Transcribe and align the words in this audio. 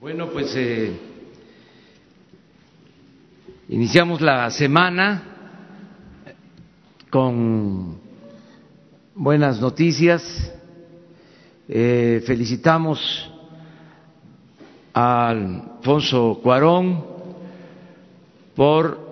Bueno, 0.00 0.28
pues 0.30 0.54
eh, 0.54 0.96
iniciamos 3.68 4.20
la 4.20 4.48
semana 4.48 5.24
con 7.10 7.98
buenas 9.16 9.60
noticias. 9.60 10.52
Eh, 11.68 12.22
felicitamos 12.24 13.28
a 14.94 15.30
Alfonso 15.30 16.38
Cuarón 16.44 17.04
por 18.54 19.10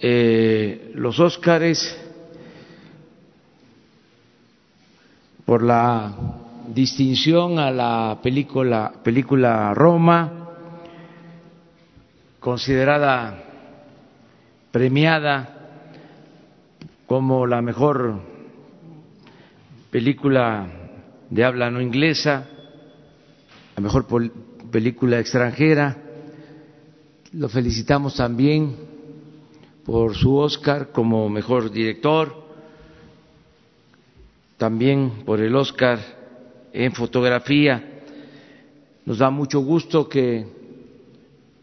eh, 0.00 0.90
los 0.94 1.20
Óscares, 1.20 2.00
por 5.44 5.62
la 5.62 6.43
distinción 6.68 7.58
a 7.58 7.70
la 7.70 8.18
película, 8.22 8.92
película 9.02 9.74
Roma, 9.74 10.50
considerada 12.40 13.42
premiada 14.70 15.54
como 17.06 17.46
la 17.46 17.62
mejor 17.62 18.20
película 19.90 20.66
de 21.30 21.44
habla 21.44 21.70
no 21.70 21.80
inglesa, 21.80 22.48
la 23.76 23.82
mejor 23.82 24.06
película 24.70 25.18
extranjera. 25.18 25.96
Lo 27.32 27.48
felicitamos 27.48 28.16
también 28.16 28.76
por 29.84 30.14
su 30.14 30.36
Oscar 30.36 30.92
como 30.92 31.28
mejor 31.28 31.70
director, 31.70 32.44
también 34.56 35.24
por 35.26 35.40
el 35.40 35.54
Oscar 35.56 36.23
en 36.74 36.92
fotografía. 36.92 38.02
Nos 39.06 39.18
da 39.18 39.30
mucho 39.30 39.60
gusto 39.60 40.08
que 40.08 40.44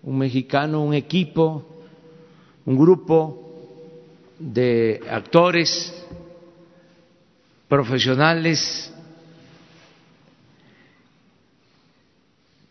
un 0.04 0.18
mexicano, 0.18 0.84
un 0.84 0.94
equipo, 0.94 1.68
un 2.66 2.78
grupo 2.78 3.38
de 4.40 5.02
actores 5.10 5.94
profesionales 7.68 8.92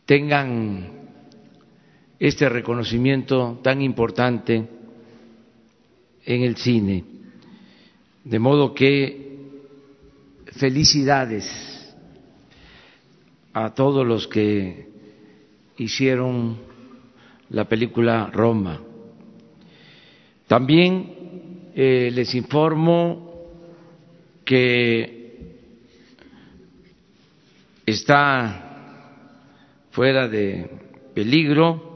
tengan 0.07 0.89
este 2.19 2.49
reconocimiento 2.49 3.61
tan 3.63 3.83
importante 3.83 4.67
en 6.25 6.43
el 6.43 6.57
cine. 6.57 7.05
De 8.25 8.39
modo 8.39 8.75
que 8.75 9.29
felicidades 10.53 11.70
a 13.53 13.75
todos 13.75 14.07
los 14.07 14.29
que 14.29 14.89
hicieron 15.77 16.59
la 17.51 17.65
película 17.65 18.31
Roma. 18.33 18.81
También 20.47 21.71
eh, 21.75 22.11
les 22.13 22.35
informo 22.35 23.49
que 24.45 25.59
está 27.87 28.67
fuera 29.91 30.29
de 30.29 30.71
peligro 31.15 31.89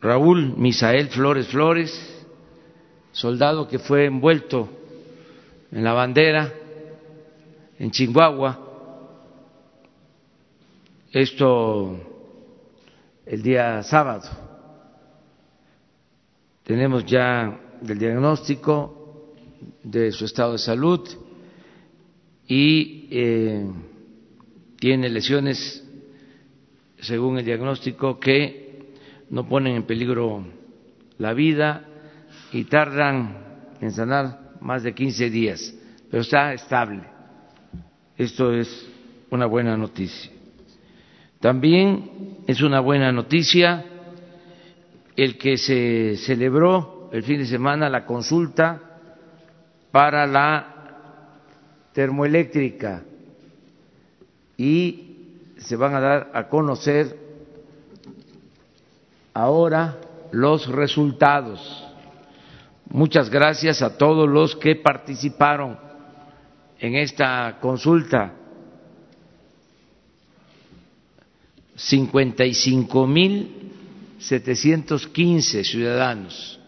Raúl 0.00 0.54
Misael 0.56 1.08
Flores 1.08 1.48
Flores, 1.48 2.24
soldado 3.12 3.68
que 3.68 3.78
fue 3.78 4.06
envuelto 4.06 4.68
en 5.72 5.84
la 5.84 5.92
bandera 5.92 6.52
en 7.78 7.90
Chihuahua 7.90 8.65
esto 11.20 11.98
el 13.24 13.42
día 13.42 13.82
sábado. 13.82 14.28
Tenemos 16.62 17.06
ya 17.06 17.58
el 17.88 17.98
diagnóstico 17.98 19.32
de 19.82 20.12
su 20.12 20.26
estado 20.26 20.52
de 20.52 20.58
salud 20.58 21.08
y 22.46 23.08
eh, 23.10 23.66
tiene 24.78 25.08
lesiones, 25.08 25.82
según 27.00 27.38
el 27.38 27.46
diagnóstico, 27.46 28.20
que 28.20 28.92
no 29.30 29.48
ponen 29.48 29.74
en 29.74 29.84
peligro 29.84 30.44
la 31.16 31.32
vida 31.32 31.88
y 32.52 32.64
tardan 32.64 33.72
en 33.80 33.90
sanar 33.90 34.58
más 34.60 34.82
de 34.82 34.94
15 34.94 35.30
días, 35.30 35.74
pero 36.10 36.20
está 36.20 36.52
estable. 36.52 37.04
Esto 38.18 38.52
es 38.52 38.86
una 39.30 39.46
buena 39.46 39.78
noticia. 39.78 40.35
También 41.46 42.42
es 42.48 42.60
una 42.60 42.80
buena 42.80 43.12
noticia 43.12 43.84
el 45.14 45.38
que 45.38 45.56
se 45.56 46.16
celebró 46.16 47.08
el 47.12 47.22
fin 47.22 47.38
de 47.38 47.46
semana 47.46 47.88
la 47.88 48.04
consulta 48.04 48.80
para 49.92 50.26
la 50.26 50.74
termoeléctrica 51.92 53.04
y 54.56 55.54
se 55.58 55.76
van 55.76 55.94
a 55.94 56.00
dar 56.00 56.30
a 56.34 56.48
conocer 56.48 57.16
ahora 59.32 59.98
los 60.32 60.66
resultados. 60.66 61.86
Muchas 62.90 63.30
gracias 63.30 63.82
a 63.82 63.96
todos 63.96 64.28
los 64.28 64.56
que 64.56 64.74
participaron 64.74 65.78
en 66.80 66.96
esta 66.96 67.58
consulta 67.60 68.32
55 71.76 73.06
mil 73.06 73.66
715 74.18 75.62
ciudadanos 75.62 76.58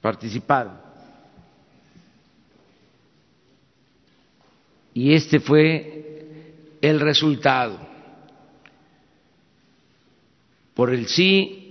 participaron. 0.00 0.84
Y 4.92 5.14
este 5.14 5.38
fue 5.40 6.52
el 6.80 7.00
resultado. 7.00 7.78
Por 10.74 10.92
el 10.92 11.06
sí, 11.06 11.62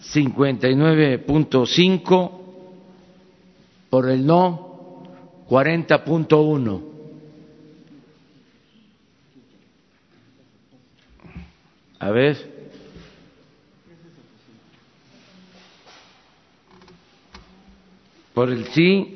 59.5, 0.00 2.30
por 3.90 4.08
el 4.08 4.24
no, 4.26 5.02
40.1. 5.48 6.87
A 11.98 12.10
ver. 12.10 12.58
Por 18.34 18.50
el 18.50 18.66
sí. 18.68 19.14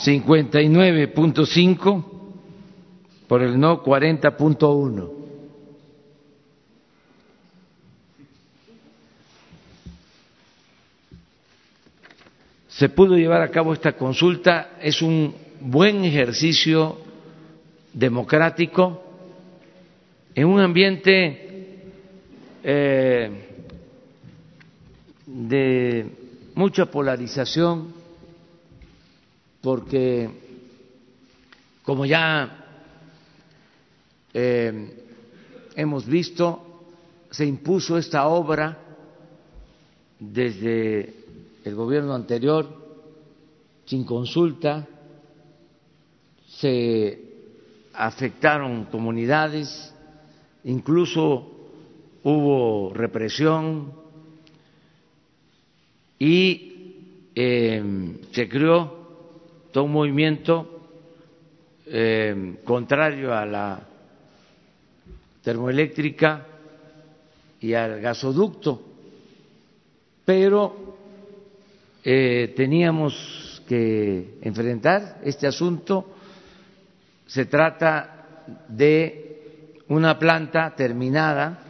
cincuenta 0.00 0.62
y 0.62 0.68
nueve 0.70 1.08
punto 1.08 1.44
cinco 1.44 2.32
por 3.28 3.42
el 3.42 3.60
no 3.60 3.82
cuarenta 3.82 4.34
punto 4.34 4.72
uno 4.72 5.10
se 12.66 12.88
pudo 12.88 13.14
llevar 13.14 13.42
a 13.42 13.50
cabo 13.50 13.74
esta 13.74 13.92
consulta 13.92 14.78
es 14.80 15.02
un 15.02 15.34
buen 15.60 16.04
ejercicio 16.04 16.98
democrático 17.92 19.02
en 20.34 20.46
un 20.46 20.60
ambiente 20.60 21.82
eh, 22.62 23.46
de 25.26 26.10
mucha 26.54 26.86
polarización, 26.86 27.92
porque 29.60 30.30
como 31.82 32.06
ya 32.06 32.64
eh, 34.32 35.04
hemos 35.76 36.06
visto, 36.06 36.86
se 37.30 37.44
impuso 37.44 37.98
esta 37.98 38.26
obra 38.28 38.78
desde 40.18 41.14
el 41.64 41.74
gobierno 41.74 42.14
anterior 42.14 42.80
sin 43.84 44.04
consulta, 44.04 44.86
se 46.60 47.18
afectaron 47.94 48.84
comunidades, 48.86 49.94
incluso 50.64 51.50
hubo 52.22 52.92
represión 52.92 53.92
y 56.18 57.30
em, 57.34 58.18
se 58.32 58.48
creó 58.48 58.98
todo 59.72 59.84
un 59.84 59.92
movimiento 59.92 60.80
em, 61.86 62.56
contrario 62.64 63.32
a 63.34 63.46
la 63.46 63.80
termoeléctrica 65.42 66.46
y 67.60 67.72
al 67.72 68.00
gasoducto, 68.00 68.82
pero 70.26 70.96
eh, 72.04 72.52
teníamos 72.54 73.62
que 73.66 74.38
enfrentar 74.42 75.20
este 75.24 75.46
asunto. 75.46 76.16
Se 77.30 77.46
trata 77.46 78.44
de 78.66 79.78
una 79.86 80.18
planta 80.18 80.74
terminada 80.74 81.60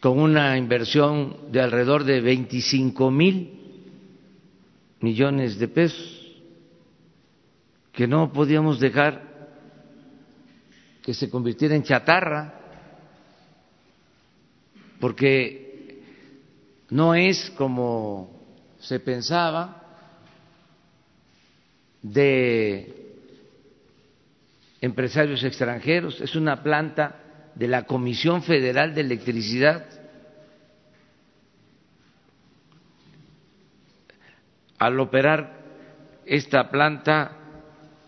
con 0.00 0.18
una 0.18 0.58
inversión 0.58 1.52
de 1.52 1.60
alrededor 1.60 2.02
de 2.02 2.20
25 2.20 3.10
mil 3.12 3.86
millones 4.98 5.60
de 5.60 5.68
pesos 5.68 6.42
que 7.92 8.08
no 8.08 8.32
podíamos 8.32 8.80
dejar 8.80 9.30
que 11.00 11.14
se 11.14 11.30
convirtiera 11.30 11.76
en 11.76 11.84
chatarra, 11.84 12.54
porque 14.98 16.02
no 16.90 17.14
es 17.14 17.48
como 17.50 18.42
se 18.80 18.98
pensaba 18.98 19.84
de 22.02 23.01
empresarios 24.82 25.44
extranjeros, 25.44 26.20
es 26.20 26.34
una 26.34 26.62
planta 26.62 27.14
de 27.54 27.68
la 27.68 27.84
Comisión 27.84 28.42
Federal 28.42 28.94
de 28.94 29.00
Electricidad. 29.02 29.86
Al 34.78 34.98
operar 34.98 35.62
esta 36.26 36.68
planta 36.68 37.30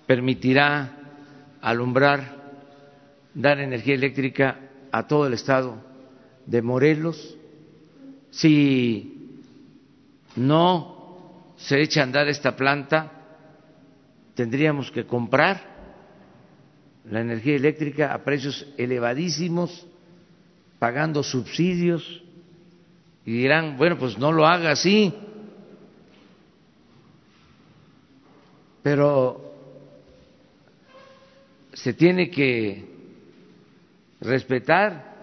permitirá 0.05 0.97
alumbrar, 1.62 2.43
dar 3.35 3.61
energía 3.61 3.94
eléctrica 3.94 4.59
a 4.91 5.06
todo 5.06 5.29
el 5.29 5.35
estado 5.35 5.77
de 6.44 6.61
Morelos. 6.61 7.37
Si 8.31 9.38
no 10.35 11.55
se 11.56 11.81
echa 11.81 12.00
a 12.00 12.05
andar 12.05 12.27
esta 12.27 12.56
planta, 12.56 13.12
tendríamos 14.35 14.91
que 14.91 15.06
comprar 15.06 15.74
la 17.11 17.21
energía 17.21 17.56
eléctrica 17.56 18.12
a 18.15 18.25
precios 18.25 18.67
elevadísimos, 18.77 19.87
pagando 20.79 21.23
subsidios, 21.23 22.23
y 23.27 23.33
dirán, 23.33 23.77
bueno, 23.77 23.97
pues 23.99 24.19
no 24.19 24.33
lo 24.33 24.47
haga 24.47 24.73
así, 24.73 25.15
pero 28.83 29.55
se 31.73 31.95
tiene 31.95 32.31
que 32.31 32.85
respetar 34.21 35.15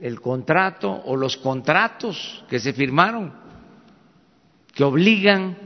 el 0.00 0.20
contrato 0.20 0.90
o 0.90 1.16
los 1.16 1.36
contratos 1.36 2.44
que 2.48 2.58
se 2.58 2.72
firmaron 2.72 3.32
que 4.72 4.84
obligan 4.84 5.56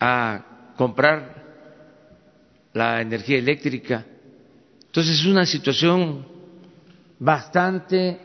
a 0.00 0.72
comprar 0.76 1.35
la 2.76 3.00
energía 3.00 3.38
eléctrica. 3.38 4.04
Entonces 4.84 5.20
es 5.20 5.24
una 5.24 5.46
situación 5.46 6.26
bastante 7.18 8.18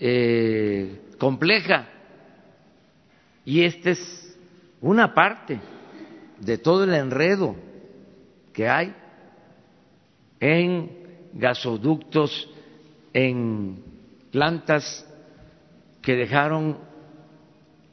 eh, 0.00 1.00
compleja 1.16 1.88
y 3.44 3.62
esta 3.62 3.90
es 3.90 4.36
una 4.80 5.14
parte 5.14 5.60
de 6.40 6.58
todo 6.58 6.82
el 6.82 6.94
enredo 6.94 7.54
que 8.52 8.68
hay 8.68 8.92
en 10.40 10.90
gasoductos, 11.34 12.50
en 13.12 13.80
plantas 14.32 15.06
que 16.02 16.16
dejaron 16.16 16.78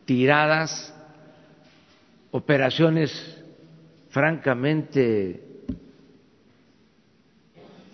tiradas, 0.06 0.96
operaciones 2.32 3.12
francamente 4.10 5.55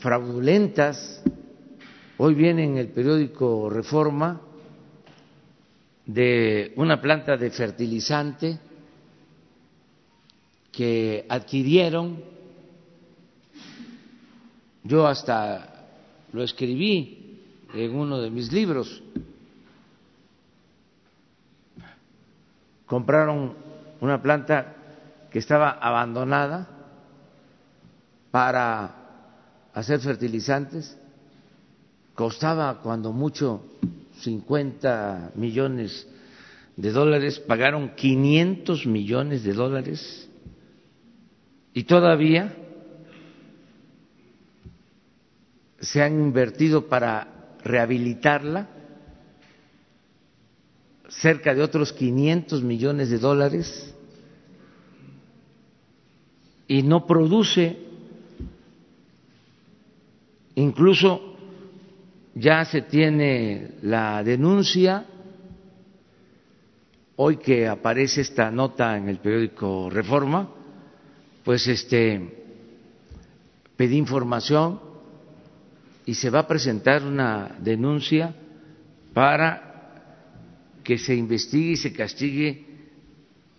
fraudulentas. 0.01 1.21
Hoy 2.17 2.33
viene 2.33 2.63
en 2.63 2.77
el 2.77 2.87
periódico 2.87 3.69
Reforma 3.69 4.41
de 6.07 6.73
una 6.75 6.99
planta 6.99 7.37
de 7.37 7.51
fertilizante 7.51 8.59
que 10.71 11.25
adquirieron 11.29 12.23
yo 14.83 15.05
hasta 15.05 15.85
lo 16.33 16.43
escribí 16.43 17.39
en 17.73 17.95
uno 17.95 18.19
de 18.19 18.31
mis 18.31 18.51
libros. 18.51 19.03
Compraron 22.87 23.53
una 23.99 24.19
planta 24.19 24.75
que 25.29 25.37
estaba 25.37 25.69
abandonada 25.69 26.67
para 28.31 29.00
hacer 29.73 29.99
fertilizantes. 29.99 30.97
Costaba 32.15 32.81
cuando 32.81 33.11
mucho 33.11 33.63
50 34.21 35.31
millones 35.35 36.07
de 36.75 36.91
dólares, 36.91 37.39
pagaron 37.39 37.95
500 37.95 38.85
millones 38.85 39.43
de 39.43 39.53
dólares 39.53 40.29
y 41.73 41.83
todavía 41.83 42.55
se 45.79 46.01
han 46.01 46.19
invertido 46.19 46.87
para 46.87 47.57
rehabilitarla 47.63 48.67
cerca 51.09 51.53
de 51.53 51.61
otros 51.61 51.91
500 51.93 52.63
millones 52.63 53.09
de 53.09 53.17
dólares 53.17 53.93
y 56.67 56.83
no 56.83 57.05
produce, 57.05 57.77
incluso 60.55 61.35
ya 62.35 62.63
se 62.65 62.83
tiene 62.83 63.75
la 63.81 64.23
denuncia, 64.23 65.05
hoy 67.17 67.37
que 67.37 67.67
aparece 67.67 68.21
esta 68.21 68.49
nota 68.49 68.97
en 68.97 69.09
el 69.09 69.17
periódico 69.17 69.89
Reforma, 69.89 70.49
pues 71.43 71.67
este 71.67 72.37
pedí 73.75 73.97
información 73.97 74.79
y 76.05 76.13
se 76.13 76.29
va 76.29 76.39
a 76.39 76.47
presentar 76.47 77.03
una 77.03 77.55
denuncia 77.59 78.33
para 79.13 79.69
que 80.83 80.97
se 80.97 81.15
investigue 81.15 81.71
y 81.71 81.77
se 81.77 81.93
castigue 81.93 82.65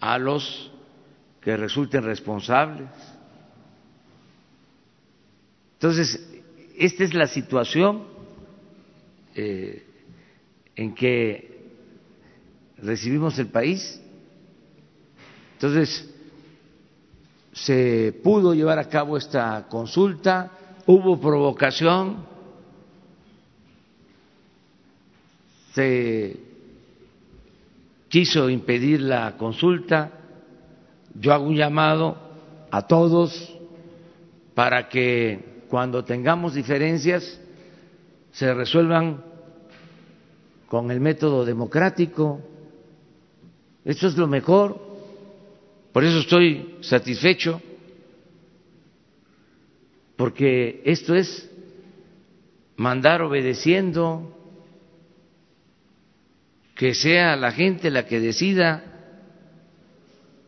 a 0.01 0.19
los 0.19 0.73
que 1.41 1.57
resulten 1.57 2.03
responsables. 2.05 2.89
Entonces, 5.75 6.32
esta 6.85 7.05
es 7.05 7.15
la 7.15 7.29
situación 7.29 8.03
eh, 9.37 9.87
en 10.75 10.93
que 10.97 11.63
recibimos 12.79 13.39
el 13.39 13.47
país. 13.47 14.03
Entonces, 15.55 16.13
se 17.53 18.13
pudo 18.25 18.53
llevar 18.53 18.81
a 18.81 18.89
cabo 18.89 19.17
esta 19.17 19.69
consulta, 19.69 20.51
hubo 20.85 21.21
provocación, 21.21 22.27
se 25.75 26.37
quiso 28.09 28.51
impedir 28.51 29.03
la 29.03 29.37
consulta, 29.37 30.11
yo 31.15 31.33
hago 31.33 31.47
un 31.47 31.55
llamado 31.55 32.17
a 32.73 32.89
todos 32.89 33.57
para 34.57 34.89
que 34.89 35.52
cuando 35.73 36.05
tengamos 36.05 36.53
diferencias 36.53 37.41
se 38.31 38.53
resuelvan 38.53 39.25
con 40.69 40.91
el 40.91 41.01
método 41.01 41.47
democrático. 41.47 42.43
Eso 43.83 44.07
es 44.07 44.19
lo 44.19 44.27
mejor. 44.27 44.79
Por 45.91 46.05
eso 46.05 46.19
estoy 46.19 46.77
satisfecho, 46.83 47.63
porque 50.17 50.83
esto 50.85 51.15
es 51.15 51.51
mandar 52.77 53.23
obedeciendo 53.23 54.37
que 56.75 56.93
sea 56.93 57.35
la 57.35 57.51
gente 57.51 57.91
la 57.91 58.07
que 58.07 58.21
decida, 58.21 58.85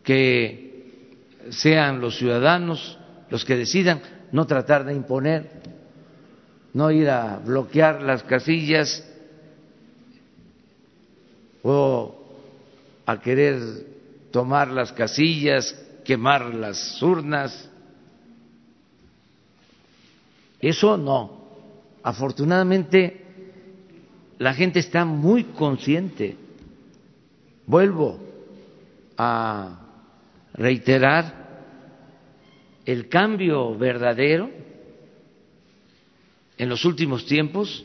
que 0.03 1.09
sean 1.49 2.03
los 2.03 2.19
ciudadanos 2.19 2.99
los 3.31 3.47
que 3.47 3.57
decidan, 3.57 4.03
no 4.35 4.49
tratar 4.49 4.85
de 4.85 4.93
imponer, 4.93 5.49
no 6.73 6.91
ir 6.91 7.09
a 7.09 7.39
bloquear 7.39 8.03
las 8.03 8.25
casillas 8.25 9.09
o 11.63 12.17
a 13.07 13.21
querer 13.21 13.61
tomar 14.33 14.67
las 14.73 14.91
casillas, 14.93 15.73
quemar 16.05 16.53
las 16.53 17.01
urnas. 17.01 17.71
Eso 20.59 20.97
no. 20.97 21.45
Afortunadamente, 22.03 23.25
la 24.39 24.53
gente 24.53 24.81
está 24.81 25.05
muy 25.05 25.45
consciente. 25.45 26.37
Vuelvo, 27.69 28.19
a 29.17 29.79
reiterar 30.55 31.44
el 32.85 33.09
cambio 33.09 33.77
verdadero 33.77 34.51
en 36.59 36.69
los 36.69 36.85
últimos 36.85 37.27
tiempos 37.27 37.85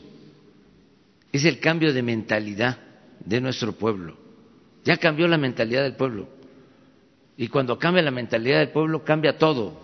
es 1.32 1.44
el 1.44 1.58
cambio 1.60 1.92
de 1.92 2.02
mentalidad 2.02 2.78
de 3.20 3.40
nuestro 3.40 3.72
pueblo. 3.72 4.16
Ya 4.84 4.96
cambió 4.96 5.28
la 5.28 5.38
mentalidad 5.38 5.82
del 5.82 5.96
pueblo. 5.96 6.28
Y 7.36 7.48
cuando 7.48 7.78
cambia 7.78 8.02
la 8.02 8.10
mentalidad 8.10 8.58
del 8.58 8.70
pueblo, 8.70 9.04
cambia 9.04 9.38
todo. 9.38 9.80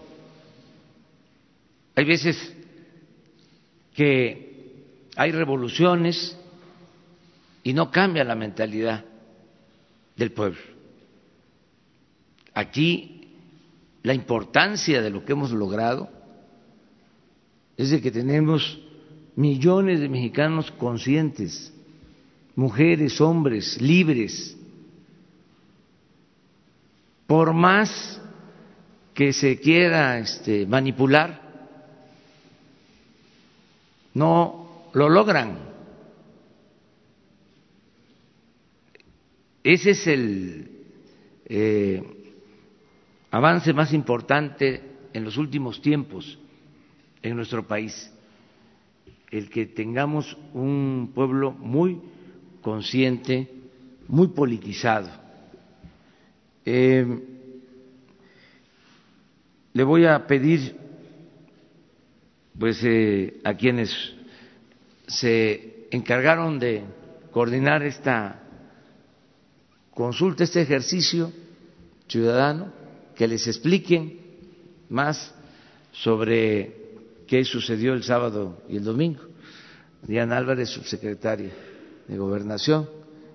Hay 1.94 2.04
veces 2.04 2.54
que 3.94 4.84
hay 5.16 5.32
revoluciones 5.32 6.36
y 7.62 7.72
no 7.72 7.90
cambia 7.90 8.24
la 8.24 8.34
mentalidad 8.34 9.04
del 10.16 10.32
pueblo. 10.32 10.60
Aquí 12.52 13.15
la 14.06 14.14
importancia 14.14 15.02
de 15.02 15.10
lo 15.10 15.24
que 15.24 15.32
hemos 15.32 15.50
logrado 15.50 16.08
es 17.76 17.90
de 17.90 18.00
que 18.00 18.12
tenemos 18.12 18.78
millones 19.34 19.98
de 19.98 20.08
mexicanos 20.08 20.70
conscientes, 20.70 21.74
mujeres, 22.54 23.20
hombres, 23.20 23.82
libres. 23.82 24.56
Por 27.26 27.52
más 27.52 28.22
que 29.12 29.32
se 29.32 29.58
quiera 29.58 30.20
este, 30.20 30.66
manipular, 30.66 31.42
no 34.14 34.88
lo 34.92 35.08
logran. 35.08 35.58
Ese 39.64 39.90
es 39.90 40.06
el 40.06 40.70
eh, 41.46 42.15
avance 43.36 43.74
más 43.74 43.92
importante 43.92 44.82
en 45.12 45.24
los 45.24 45.36
últimos 45.36 45.82
tiempos 45.82 46.38
en 47.22 47.36
nuestro 47.36 47.66
país, 47.66 48.10
el 49.30 49.50
que 49.50 49.66
tengamos 49.66 50.36
un 50.54 51.12
pueblo 51.14 51.52
muy 51.52 52.00
consciente, 52.62 53.50
muy 54.08 54.28
politizado. 54.28 55.10
Eh, 56.64 57.04
le 59.74 59.84
voy 59.84 60.06
a 60.06 60.26
pedir 60.26 60.74
pues 62.58 62.82
eh, 62.82 63.38
a 63.44 63.52
quienes 63.52 64.14
se 65.06 65.88
encargaron 65.90 66.58
de 66.58 66.84
coordinar 67.32 67.82
esta 67.82 68.40
consulta, 69.92 70.44
este 70.44 70.62
ejercicio 70.62 71.30
ciudadano, 72.08 72.85
que 73.16 73.26
les 73.26 73.46
expliquen 73.46 74.20
más 74.88 75.34
sobre 75.92 76.86
qué 77.26 77.44
sucedió 77.44 77.94
el 77.94 78.02
sábado 78.02 78.62
y 78.68 78.76
el 78.76 78.84
domingo. 78.84 79.22
Diana 80.02 80.36
Álvarez, 80.36 80.68
subsecretaria 80.68 81.50
de 82.06 82.18
Gobernación, 82.18 82.88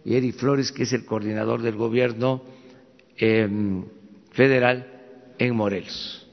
y 0.05 0.15
Eri 0.15 0.31
Flores, 0.31 0.71
que 0.71 0.83
es 0.83 0.93
el 0.93 1.05
coordinador 1.05 1.61
del 1.61 1.75
gobierno 1.75 2.43
em, 3.17 3.85
federal 4.31 4.87
en 5.37 5.55
Morelos. 5.55 6.27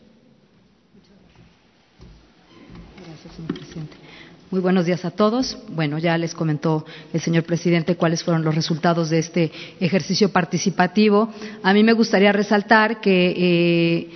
Gracias, 3.05 3.35
señor 3.35 3.55
presidente. 3.55 3.97
Muy 4.51 4.63
buenos 4.63 4.87
días 4.87 5.05
a 5.05 5.11
todos. 5.11 5.59
Bueno, 5.75 5.99
ya 5.99 6.17
les 6.17 6.35
comentó 6.35 6.87
el 7.13 7.21
señor 7.21 7.45
presidente 7.45 7.97
cuáles 7.97 8.25
fueron 8.25 8.45
los 8.45 8.55
resultados 8.55 9.11
de 9.11 9.19
este 9.19 9.53
ejercicio 9.79 10.33
participativo. 10.33 11.29
A 11.63 11.75
mí 11.75 11.85
me 11.85 11.93
gustaría 11.93 12.33
resaltar 12.33 12.99
que 13.03 13.35
eh, 13.37 14.11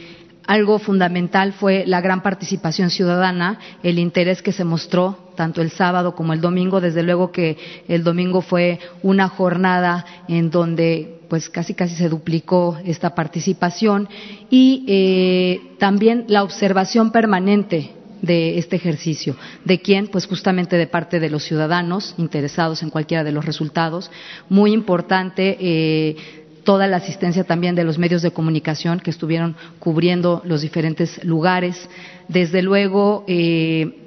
algo 0.47 0.79
fundamental 0.79 1.53
fue 1.53 1.85
la 1.87 2.01
gran 2.01 2.23
participación 2.23 2.89
ciudadana, 2.89 3.59
el 3.83 3.99
interés 3.99 4.41
que 4.41 4.53
se 4.53 4.65
mostró 4.65 5.19
tanto 5.37 5.61
el 5.61 5.71
sábado 5.71 6.15
como 6.15 6.33
el 6.33 6.41
domingo. 6.41 6.81
Desde 6.81 7.03
luego 7.03 7.31
que 7.31 7.59
el 7.87 8.03
domingo 8.03 8.41
fue 8.41 8.79
una 9.03 9.29
jornada 9.29 10.07
en 10.29 10.51
donde 10.51 11.21
pues 11.29 11.51
casi 11.51 11.75
casi 11.75 11.95
se 11.95 12.09
duplicó 12.09 12.79
esta 12.87 13.15
participación 13.15 14.09
y 14.49 14.87
eh, 14.89 15.77
también 15.79 16.25
la 16.29 16.43
observación 16.43 17.11
permanente 17.13 17.93
de 18.23 18.57
este 18.57 18.77
ejercicio. 18.77 19.37
¿De 19.65 19.81
quién? 19.81 20.07
Pues 20.07 20.27
justamente 20.27 20.77
de 20.77 20.87
parte 20.87 21.21
de 21.21 21.29
los 21.29 21.45
ciudadanos 21.45 22.15
interesados 22.17 22.83
en 22.83 22.91
cualquiera 22.91 23.25
de 23.25 23.33
los 23.33 23.45
resultados. 23.45 24.11
Muy 24.49 24.73
importante. 24.73 25.59
Eh, 25.61 26.17
toda 26.65 26.87
la 26.87 26.99
asistencia 26.99 27.45
también 27.45 27.75
de 27.75 27.85
los 27.85 27.99
medios 27.99 28.23
de 28.23 28.31
comunicación 28.31 29.01
que 29.01 29.11
estuvieron 29.11 29.57
cubriendo 29.79 30.43
los 30.45 30.63
diferentes 30.63 31.23
lugares. 31.25 31.89
Desde 32.29 32.63
luego, 32.63 33.25
eh, 33.27 33.99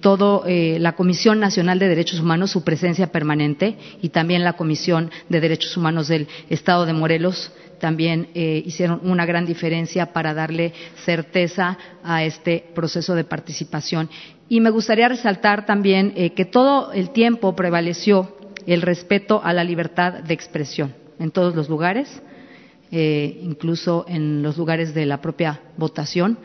todo 0.00 0.44
eh, 0.46 0.76
la 0.80 0.92
Comisión 0.92 1.40
Nacional 1.40 1.78
de 1.78 1.88
Derechos 1.88 2.20
Humanos, 2.20 2.50
su 2.50 2.62
presencia 2.62 3.08
permanente, 3.08 3.76
y 4.02 4.10
también 4.10 4.44
la 4.44 4.52
Comisión 4.52 5.10
de 5.28 5.40
Derechos 5.40 5.76
Humanos 5.76 6.08
del 6.08 6.28
Estado 6.50 6.86
de 6.86 6.92
Morelos 6.92 7.50
también 7.78 8.28
eh, 8.34 8.62
hicieron 8.64 9.00
una 9.04 9.26
gran 9.26 9.46
diferencia 9.46 10.12
para 10.12 10.34
darle 10.34 10.72
certeza 11.04 11.78
a 12.02 12.24
este 12.24 12.64
proceso 12.74 13.14
de 13.14 13.24
participación. 13.24 14.08
Y 14.48 14.60
me 14.60 14.70
gustaría 14.70 15.08
resaltar 15.08 15.64
también 15.64 16.12
que 16.12 16.44
todo 16.44 16.92
el 16.92 17.10
tiempo 17.10 17.56
prevaleció 17.56 18.36
el 18.66 18.82
respeto 18.82 19.40
a 19.42 19.52
la 19.52 19.64
libertad 19.64 20.22
de 20.22 20.34
expresión 20.34 20.94
en 21.18 21.30
todos 21.30 21.54
los 21.54 21.68
lugares, 21.68 22.22
eh, 22.90 23.40
incluso 23.42 24.04
en 24.08 24.42
los 24.42 24.56
lugares 24.56 24.94
de 24.94 25.06
la 25.06 25.20
propia 25.20 25.60
votación, 25.76 26.38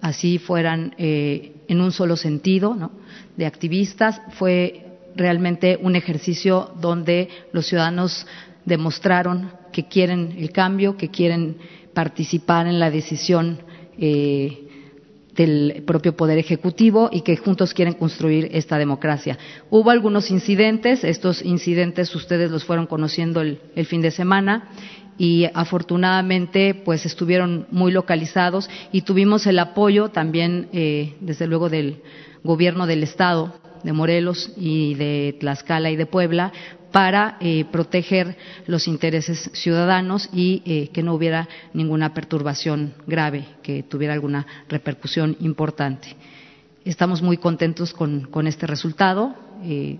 así 0.00 0.38
fueran 0.38 0.94
eh, 0.98 1.52
en 1.68 1.80
un 1.80 1.92
solo 1.92 2.16
sentido, 2.16 2.90
de 3.36 3.46
activistas. 3.46 4.20
Fue 4.32 4.84
realmente 5.14 5.78
un 5.80 5.96
ejercicio 5.96 6.70
donde 6.80 7.28
los 7.52 7.66
ciudadanos 7.66 8.26
demostraron 8.66 9.50
que 9.72 9.88
quieren 9.88 10.34
el 10.36 10.50
cambio, 10.50 10.96
que 10.96 11.08
quieren 11.08 11.56
participar 11.94 12.66
en 12.66 12.78
la 12.78 12.90
decisión 12.90 13.60
eh, 13.98 14.68
del 15.34 15.84
propio 15.86 16.16
Poder 16.16 16.38
Ejecutivo 16.38 17.08
y 17.12 17.20
que 17.20 17.36
juntos 17.36 17.72
quieren 17.72 17.94
construir 17.94 18.48
esta 18.52 18.78
democracia. 18.78 19.38
Hubo 19.70 19.90
algunos 19.90 20.30
incidentes, 20.30 21.04
estos 21.04 21.42
incidentes 21.42 22.14
ustedes 22.14 22.50
los 22.50 22.64
fueron 22.64 22.86
conociendo 22.86 23.40
el, 23.40 23.58
fin 23.86 24.02
de 24.02 24.10
semana 24.10 24.70
y 25.18 25.46
afortunadamente 25.54 26.74
pues 26.74 27.06
estuvieron 27.06 27.66
muy 27.70 27.92
localizados 27.92 28.68
y 28.92 29.02
tuvimos 29.02 29.46
el 29.46 29.58
apoyo 29.58 30.08
también 30.08 30.68
eh, 30.72 31.14
desde 31.20 31.46
luego 31.46 31.68
del 31.68 32.02
gobierno 32.42 32.86
del 32.86 33.02
estado 33.02 33.54
de 33.82 33.92
Morelos 33.92 34.52
y 34.56 34.94
de 34.94 35.36
Tlaxcala 35.38 35.90
y 35.90 35.96
de 35.96 36.06
Puebla 36.06 36.52
para 36.92 37.36
eh, 37.40 37.66
proteger 37.70 38.36
los 38.66 38.88
intereses 38.88 39.50
ciudadanos 39.52 40.30
y 40.32 40.62
eh, 40.64 40.88
que 40.92 41.02
no 41.02 41.14
hubiera 41.14 41.48
ninguna 41.74 42.14
perturbación 42.14 42.94
grave, 43.06 43.44
que 43.62 43.82
tuviera 43.82 44.14
alguna 44.14 44.46
repercusión 44.68 45.36
importante. 45.40 46.16
Estamos 46.86 47.20
muy 47.20 47.36
contentos 47.36 47.92
con, 47.92 48.46
este 48.46 48.66
resultado, 48.66 49.34
eh, 49.64 49.98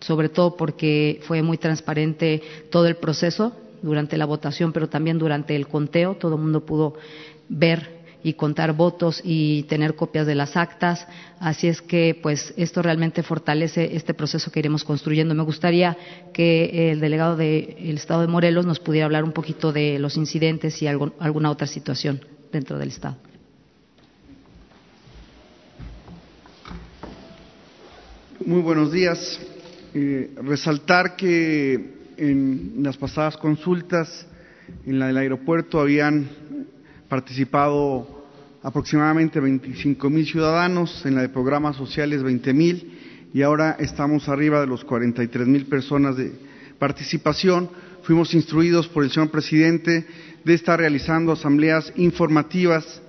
sobre 0.00 0.30
todo 0.30 0.56
porque 0.56 1.20
fue 1.22 1.42
muy 1.42 1.58
transparente 1.58 2.42
todo 2.70 2.86
el 2.86 2.96
proceso 2.96 3.54
durante 3.82 4.16
la 4.16 4.24
votación, 4.24 4.72
pero 4.72 4.88
también 4.88 5.18
durante 5.18 5.54
el 5.54 5.68
conteo. 5.68 6.16
Todo 6.16 6.36
el 6.36 6.40
mundo 6.40 6.66
pudo 6.66 6.94
ver 7.48 8.01
y 8.22 8.34
contar 8.34 8.74
votos 8.74 9.20
y 9.24 9.64
tener 9.64 9.94
copias 9.94 10.26
de 10.26 10.34
las 10.34 10.56
actas. 10.56 11.06
Así 11.40 11.68
es 11.68 11.82
que, 11.82 12.18
pues, 12.20 12.54
esto 12.56 12.82
realmente 12.82 13.22
fortalece 13.22 13.96
este 13.96 14.14
proceso 14.14 14.50
que 14.50 14.60
iremos 14.60 14.84
construyendo. 14.84 15.34
Me 15.34 15.42
gustaría 15.42 15.96
que 16.32 16.92
el 16.92 17.00
delegado 17.00 17.36
del 17.36 17.96
Estado 17.96 18.22
de 18.22 18.28
Morelos 18.28 18.66
nos 18.66 18.80
pudiera 18.80 19.06
hablar 19.06 19.24
un 19.24 19.32
poquito 19.32 19.72
de 19.72 19.98
los 19.98 20.16
incidentes 20.16 20.80
y 20.82 20.86
alguna 20.86 21.50
otra 21.50 21.66
situación 21.66 22.24
dentro 22.52 22.78
del 22.78 22.88
Estado. 22.88 23.16
Muy 28.44 28.60
buenos 28.60 28.90
días. 28.90 29.40
Eh, 29.94 30.34
resaltar 30.42 31.16
que 31.16 32.02
en 32.16 32.82
las 32.82 32.96
pasadas 32.96 33.36
consultas 33.36 34.26
en 34.86 34.98
la 34.98 35.06
del 35.06 35.18
aeropuerto 35.18 35.80
habían 35.80 36.28
participado 37.12 38.24
aproximadamente 38.62 39.38
25 39.38 40.08
mil 40.08 40.26
ciudadanos, 40.26 41.04
en 41.04 41.14
la 41.14 41.20
de 41.20 41.28
programas 41.28 41.76
sociales 41.76 42.22
20 42.22 42.54
mil 42.54 43.28
y 43.34 43.42
ahora 43.42 43.76
estamos 43.78 44.30
arriba 44.30 44.62
de 44.62 44.66
los 44.66 44.82
43 44.82 45.46
mil 45.46 45.66
personas 45.66 46.16
de 46.16 46.32
participación. 46.78 47.68
Fuimos 48.04 48.32
instruidos 48.32 48.88
por 48.88 49.04
el 49.04 49.10
señor 49.10 49.30
presidente 49.30 50.06
de 50.42 50.54
estar 50.54 50.78
realizando 50.78 51.32
asambleas 51.32 51.92
informativas, 51.96 53.02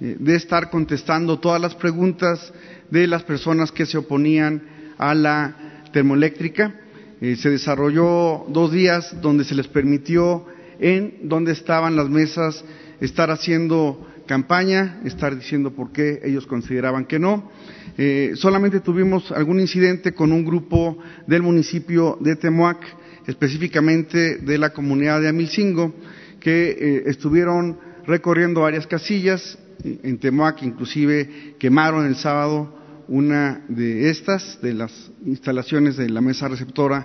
eh, 0.00 0.16
de 0.18 0.34
estar 0.34 0.68
contestando 0.68 1.38
todas 1.38 1.60
las 1.60 1.76
preguntas 1.76 2.52
de 2.90 3.06
las 3.06 3.22
personas 3.22 3.70
que 3.70 3.86
se 3.86 3.98
oponían 3.98 4.62
a 4.98 5.14
la 5.14 5.84
termoeléctrica. 5.92 6.74
Eh, 7.20 7.36
se 7.36 7.50
desarrolló 7.50 8.46
dos 8.48 8.72
días 8.72 9.14
donde 9.22 9.44
se 9.44 9.54
les 9.54 9.68
permitió 9.68 10.44
en 10.80 11.28
dónde 11.28 11.52
estaban 11.52 11.94
las 11.94 12.08
mesas, 12.10 12.64
estar 13.00 13.30
haciendo 13.30 14.06
campaña, 14.26 15.00
estar 15.04 15.36
diciendo 15.36 15.72
por 15.72 15.92
qué 15.92 16.20
ellos 16.24 16.46
consideraban 16.46 17.04
que 17.04 17.18
no. 17.18 17.50
Eh, 17.96 18.32
solamente 18.34 18.80
tuvimos 18.80 19.30
algún 19.32 19.60
incidente 19.60 20.12
con 20.12 20.32
un 20.32 20.44
grupo 20.44 20.98
del 21.26 21.42
municipio 21.42 22.18
de 22.20 22.36
Temuac, 22.36 22.78
específicamente 23.26 24.36
de 24.38 24.58
la 24.58 24.72
comunidad 24.72 25.20
de 25.20 25.28
Amilcingo, 25.28 25.94
que 26.40 26.70
eh, 26.70 27.02
estuvieron 27.06 27.78
recorriendo 28.06 28.62
varias 28.62 28.86
casillas. 28.86 29.58
En 29.84 30.18
Temuac 30.18 30.62
inclusive 30.62 31.54
quemaron 31.58 32.06
el 32.06 32.16
sábado 32.16 32.82
una 33.08 33.64
de 33.68 34.08
estas, 34.08 34.60
de 34.62 34.72
las 34.72 35.10
instalaciones 35.26 35.96
de 35.96 36.08
la 36.08 36.22
mesa 36.22 36.48
receptora 36.48 37.04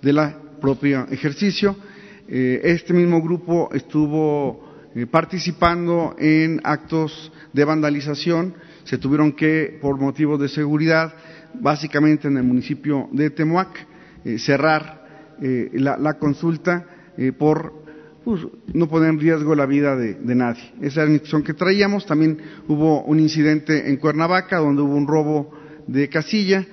de 0.00 0.12
la 0.12 0.38
propio 0.64 1.06
ejercicio. 1.10 1.76
Eh, 2.26 2.60
este 2.64 2.94
mismo 2.94 3.20
grupo 3.20 3.68
estuvo 3.74 4.63
participando 5.10 6.14
en 6.18 6.60
actos 6.62 7.32
de 7.52 7.64
vandalización. 7.64 8.54
Se 8.84 8.98
tuvieron 8.98 9.32
que, 9.32 9.78
por 9.80 9.98
motivos 9.98 10.40
de 10.40 10.48
seguridad, 10.48 11.14
básicamente 11.54 12.28
en 12.28 12.36
el 12.36 12.44
municipio 12.44 13.08
de 13.12 13.30
Temuac, 13.30 13.86
eh, 14.24 14.38
cerrar 14.38 15.02
la, 15.40 16.14
consulta 16.14 16.86
por 17.38 17.72
pues, 18.24 18.46
no 18.72 18.88
poner 18.88 19.10
en 19.10 19.18
riesgo 19.18 19.56
la 19.56 19.66
vida 19.66 19.96
de, 19.96 20.14
de, 20.14 20.34
nadie. 20.34 20.72
Esa 20.80 21.00
era 21.00 21.08
la 21.08 21.14
instrucción 21.14 21.42
que 21.42 21.54
traíamos. 21.54 22.06
También 22.06 22.38
hubo 22.68 23.02
un 23.02 23.18
incidente 23.18 23.90
en 23.90 23.96
Cuernavaca 23.96 24.58
donde 24.58 24.82
hubo 24.82 24.94
un 24.94 25.08
robo 25.08 25.50
de 25.88 26.08
casilla. 26.08 26.64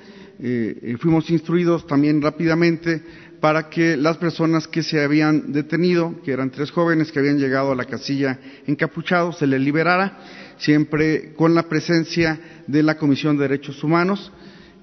fuimos 0.99 1.29
instruidos 1.31 1.87
también 1.87 2.21
rápidamente 2.21 3.01
para 3.41 3.69
que 3.69 3.97
las 3.97 4.17
personas 4.17 4.67
que 4.67 4.83
se 4.83 5.03
habían 5.03 5.51
detenido, 5.51 6.21
que 6.23 6.31
eran 6.31 6.51
tres 6.51 6.69
jóvenes 6.69 7.11
que 7.11 7.19
habían 7.19 7.39
llegado 7.39 7.71
a 7.71 7.75
la 7.75 7.85
casilla 7.85 8.39
encapuchados, 8.67 9.39
se 9.39 9.47
les 9.47 9.59
liberara, 9.59 10.19
siempre 10.59 11.33
con 11.33 11.55
la 11.55 11.67
presencia 11.67 12.39
de 12.67 12.83
la 12.83 12.97
Comisión 12.97 13.35
de 13.35 13.47
Derechos 13.47 13.83
Humanos 13.83 14.31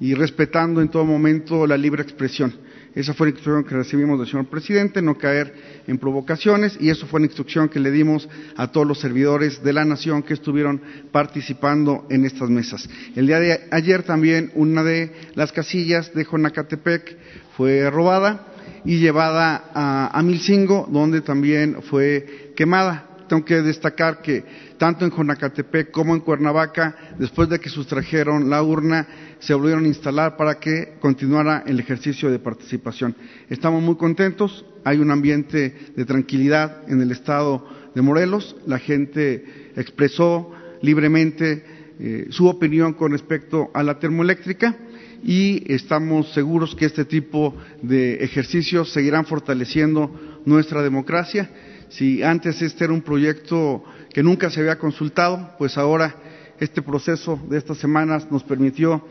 y 0.00 0.14
respetando 0.14 0.82
en 0.82 0.88
todo 0.88 1.04
momento 1.04 1.68
la 1.68 1.76
libre 1.76 2.02
expresión. 2.02 2.52
Esa 2.94 3.14
fue 3.14 3.28
la 3.28 3.30
instrucción 3.30 3.64
que 3.64 3.76
recibimos 3.76 4.18
del 4.18 4.28
señor 4.28 4.46
presidente, 4.46 5.02
no 5.02 5.16
caer 5.16 5.54
en 5.86 5.98
provocaciones, 5.98 6.76
y 6.80 6.90
eso 6.90 7.06
fue 7.06 7.20
la 7.20 7.26
instrucción 7.26 7.68
que 7.68 7.78
le 7.78 7.92
dimos 7.92 8.28
a 8.56 8.72
todos 8.72 8.88
los 8.88 8.98
servidores 8.98 9.62
de 9.62 9.72
la 9.72 9.84
nación 9.84 10.24
que 10.24 10.34
estuvieron 10.34 10.80
participando 11.12 12.06
en 12.10 12.24
estas 12.24 12.50
mesas. 12.50 12.88
El 13.14 13.28
día 13.28 13.38
de 13.38 13.68
ayer 13.70 14.02
también 14.02 14.50
una 14.54 14.82
de 14.82 15.12
las 15.36 15.52
casillas 15.52 16.12
de 16.12 16.24
Jonacatepec 16.24 17.16
fue 17.56 17.88
robada 17.88 18.47
y 18.88 19.00
llevada 19.00 19.70
a, 19.74 20.18
a 20.18 20.22
Milcingo, 20.22 20.88
donde 20.90 21.20
también 21.20 21.82
fue 21.82 22.52
quemada. 22.56 23.04
Tengo 23.28 23.44
que 23.44 23.60
destacar 23.60 24.22
que 24.22 24.42
tanto 24.78 25.04
en 25.04 25.10
Jonacatepec 25.10 25.90
como 25.90 26.14
en 26.14 26.22
Cuernavaca, 26.22 26.96
después 27.18 27.50
de 27.50 27.60
que 27.60 27.68
sustrajeron 27.68 28.48
la 28.48 28.62
urna, 28.62 29.06
se 29.40 29.52
volvieron 29.52 29.84
a 29.84 29.88
instalar 29.88 30.38
para 30.38 30.58
que 30.58 30.94
continuara 31.00 31.64
el 31.66 31.78
ejercicio 31.78 32.30
de 32.30 32.38
participación. 32.38 33.14
Estamos 33.50 33.82
muy 33.82 33.96
contentos, 33.96 34.64
hay 34.84 34.96
un 35.00 35.10
ambiente 35.10 35.92
de 35.94 36.04
tranquilidad 36.06 36.90
en 36.90 37.02
el 37.02 37.10
estado 37.10 37.68
de 37.94 38.00
Morelos, 38.00 38.56
la 38.66 38.78
gente 38.78 39.72
expresó 39.76 40.50
libremente 40.80 41.62
eh, 42.00 42.28
su 42.30 42.48
opinión 42.48 42.94
con 42.94 43.12
respecto 43.12 43.70
a 43.74 43.82
la 43.82 43.98
termoeléctrica 43.98 44.74
y 45.22 45.72
estamos 45.72 46.32
seguros 46.32 46.74
que 46.74 46.86
este 46.86 47.04
tipo 47.04 47.54
de 47.82 48.16
ejercicios 48.24 48.92
seguirán 48.92 49.24
fortaleciendo 49.24 50.40
nuestra 50.44 50.82
democracia. 50.82 51.50
Si 51.88 52.22
antes 52.22 52.62
este 52.62 52.84
era 52.84 52.92
un 52.92 53.02
proyecto 53.02 53.82
que 54.12 54.22
nunca 54.22 54.50
se 54.50 54.60
había 54.60 54.78
consultado, 54.78 55.54
pues 55.58 55.76
ahora 55.76 56.14
este 56.60 56.82
proceso 56.82 57.40
de 57.48 57.58
estas 57.58 57.78
semanas 57.78 58.30
nos 58.30 58.42
permitió 58.42 59.04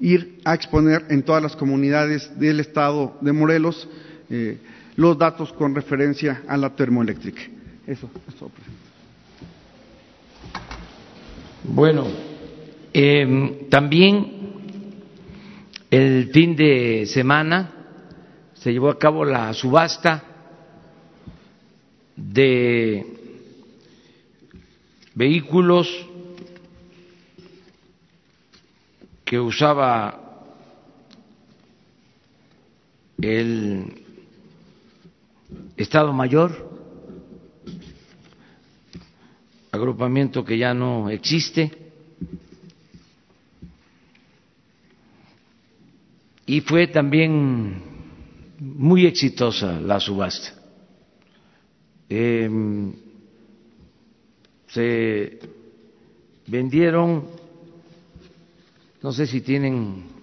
ir 0.00 0.40
a 0.44 0.54
exponer 0.54 1.04
en 1.08 1.22
todas 1.22 1.42
las 1.42 1.56
comunidades 1.56 2.38
del 2.38 2.60
estado 2.60 3.16
de 3.20 3.32
Morelos 3.32 3.88
eh, 4.30 4.58
los 4.96 5.16
datos 5.18 5.52
con 5.52 5.74
referencia 5.74 6.42
a 6.46 6.56
la 6.56 6.74
termoeléctrica. 6.74 7.42
Eso, 7.86 8.10
eso. 8.28 8.50
Bueno, 11.64 12.06
eh, 12.92 13.66
también 13.70 14.39
el 15.90 16.30
fin 16.32 16.54
de 16.54 17.04
semana 17.06 17.72
se 18.54 18.72
llevó 18.72 18.90
a 18.90 18.98
cabo 18.98 19.24
la 19.24 19.52
subasta 19.52 20.22
de 22.14 23.04
vehículos 25.14 26.06
que 29.24 29.40
usaba 29.40 30.20
el 33.20 34.04
Estado 35.76 36.12
Mayor, 36.12 36.70
agrupamiento 39.72 40.44
que 40.44 40.58
ya 40.58 40.74
no 40.74 41.10
existe, 41.10 41.79
y 46.50 46.62
fue 46.62 46.88
también 46.88 47.80
muy 48.58 49.06
exitosa 49.06 49.78
la 49.80 50.00
subasta. 50.00 50.52
Em, 52.08 52.92
se 54.66 55.38
vendieron, 56.48 57.24
no 59.00 59.12
sé 59.12 59.28
si 59.28 59.42
tienen 59.42 60.18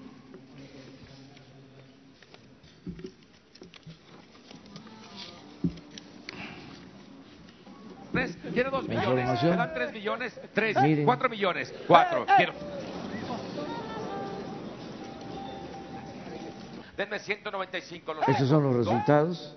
¿Quiere 8.53 8.69
dos 8.71 8.87
millones? 8.87 9.43
¿Me 9.43 9.49
dan 9.49 9.73
tres 9.73 9.93
millones? 9.93 10.41
Tres, 10.53 10.75
cuatro 11.05 11.29
millones. 11.29 11.73
Cuatro. 11.87 12.25
Quiero. 12.35 12.53
Denme 16.97 17.19
195. 17.19 18.13
Los 18.15 18.27
Esos 18.27 18.49
son 18.49 18.63
los 18.63 18.75
resultados. 18.75 19.55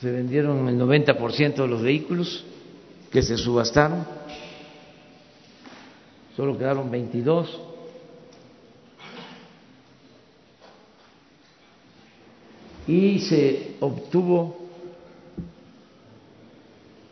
Se 0.00 0.10
vendieron 0.10 0.66
el 0.68 0.80
90% 0.80 1.54
de 1.56 1.68
los 1.68 1.82
vehículos 1.82 2.42
que 3.12 3.22
se 3.22 3.36
subastaron. 3.36 4.06
Solo 6.34 6.56
quedaron 6.56 6.90
22. 6.90 7.60
Y 12.86 13.18
se 13.20 13.76
obtuvo 13.80 14.56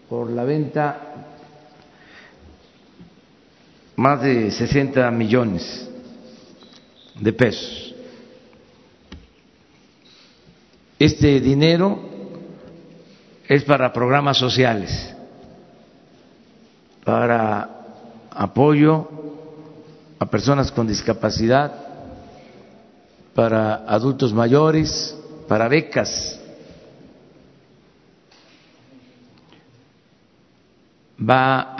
por 0.09 0.31
la 0.31 0.45
venta 0.45 1.32
más 4.03 4.21
de 4.21 4.51
60 4.51 5.09
millones 5.13 5.89
de 7.21 7.33
pesos. 7.33 7.95
Este 10.99 11.39
dinero 11.39 12.01
es 13.47 13.63
para 13.63 13.93
programas 13.93 14.39
sociales, 14.39 15.15
para 17.05 17.71
apoyo 18.33 19.09
a 20.19 20.27
personas 20.27 20.73
con 20.73 20.89
discapacidad, 20.89 21.73
para 23.37 23.85
adultos 23.87 24.33
mayores, 24.33 25.17
para 25.47 25.69
becas 25.69 26.41
va 31.29 31.75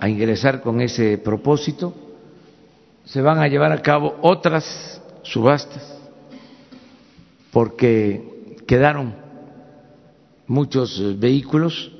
a, 0.00 0.08
ingresar 0.08 0.60
con 0.60 0.80
ese 0.80 1.18
propósito. 1.18 1.94
Se 3.04 3.20
van 3.20 3.38
a 3.38 3.48
llevar 3.48 3.72
a 3.72 3.82
cabo 3.82 4.16
otras 4.22 5.00
subastas 5.22 5.98
porque 7.52 8.56
quedaron 8.66 9.14
muchos 10.46 10.98
eh, 10.98 11.14
vehículos. 11.18 11.92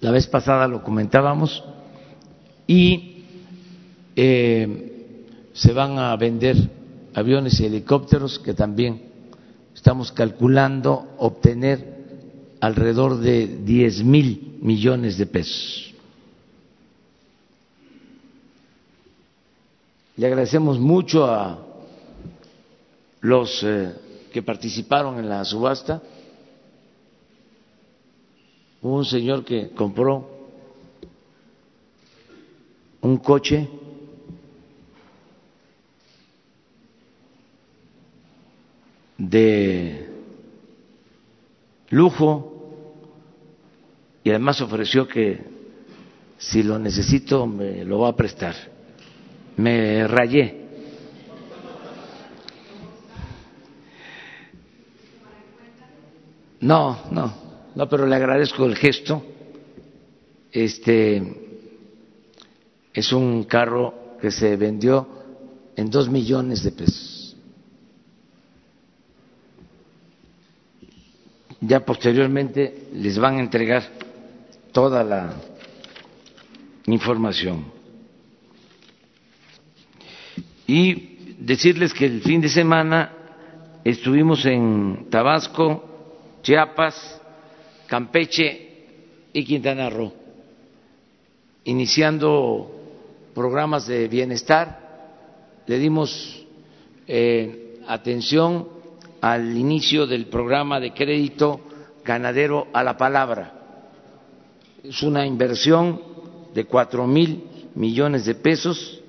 La 0.00 0.10
vez 0.10 0.26
pasada 0.26 0.68
lo 0.68 0.82
comentábamos 0.82 1.64
y 2.66 3.24
eh, 4.14 5.24
se 5.52 5.72
van 5.72 5.98
a 5.98 6.14
vender 6.16 6.56
aviones 7.14 7.58
y 7.60 7.66
helicópteros 7.66 8.38
que 8.38 8.54
también 8.54 9.02
estamos 9.74 10.12
calculando 10.12 11.14
obtener 11.18 11.97
alrededor 12.60 13.18
de 13.18 13.46
10 13.46 14.02
mil 14.04 14.58
millones 14.60 15.16
de 15.18 15.26
pesos. 15.26 15.94
Le 20.16 20.26
agradecemos 20.26 20.78
mucho 20.80 21.24
a 21.26 21.64
los 23.20 23.62
eh, 23.62 23.94
que 24.32 24.42
participaron 24.42 25.18
en 25.18 25.28
la 25.28 25.44
subasta. 25.44 26.02
Hubo 28.82 28.96
un 28.96 29.04
señor 29.04 29.44
que 29.44 29.70
compró 29.70 30.28
un 33.00 33.16
coche 33.18 33.68
de 39.16 40.07
lujo 41.90 42.54
y 44.22 44.30
además 44.30 44.60
ofreció 44.60 45.06
que 45.06 45.40
si 46.38 46.62
lo 46.62 46.78
necesito 46.78 47.46
me 47.46 47.84
lo 47.84 48.00
va 48.00 48.10
a 48.10 48.16
prestar. 48.16 48.54
Me 49.56 50.06
rayé. 50.06 50.66
No, 56.60 57.04
no, 57.10 57.34
no, 57.74 57.88
pero 57.88 58.06
le 58.06 58.16
agradezco 58.16 58.64
el 58.66 58.76
gesto. 58.76 59.22
Este 60.50 61.22
es 62.92 63.12
un 63.12 63.44
carro 63.44 64.16
que 64.20 64.30
se 64.30 64.56
vendió 64.56 65.06
en 65.76 65.90
dos 65.90 66.08
millones 66.08 66.62
de 66.64 66.72
pesos. 66.72 67.07
Ya 71.68 71.84
posteriormente 71.84 72.88
les 72.94 73.18
van 73.18 73.36
a 73.36 73.40
entregar 73.40 73.82
toda 74.72 75.04
la 75.04 75.34
información. 76.86 77.66
Y 80.66 81.34
decirles 81.38 81.92
que 81.92 82.06
el 82.06 82.22
fin 82.22 82.40
de 82.40 82.48
semana 82.48 83.12
estuvimos 83.84 84.46
en 84.46 85.08
Tabasco, 85.10 86.40
Chiapas, 86.42 87.20
Campeche 87.86 88.68
y 89.34 89.44
Quintana 89.44 89.90
Roo, 89.90 90.14
iniciando 91.64 92.70
programas 93.34 93.86
de 93.86 94.08
bienestar, 94.08 95.60
le 95.66 95.78
dimos 95.78 96.46
eh, 97.06 97.78
atención 97.86 98.77
al 99.20 99.56
inicio 99.56 100.06
del 100.06 100.26
programa 100.26 100.80
de 100.80 100.92
crédito 100.92 101.60
ganadero 102.04 102.68
a 102.72 102.82
la 102.82 102.96
palabra. 102.96 103.52
Es 104.82 105.02
una 105.02 105.26
inversión 105.26 106.00
de 106.54 106.64
cuatro 106.64 107.06
mil 107.06 107.44
millones 107.74 108.24
de 108.24 108.34
pesos 108.34 109.00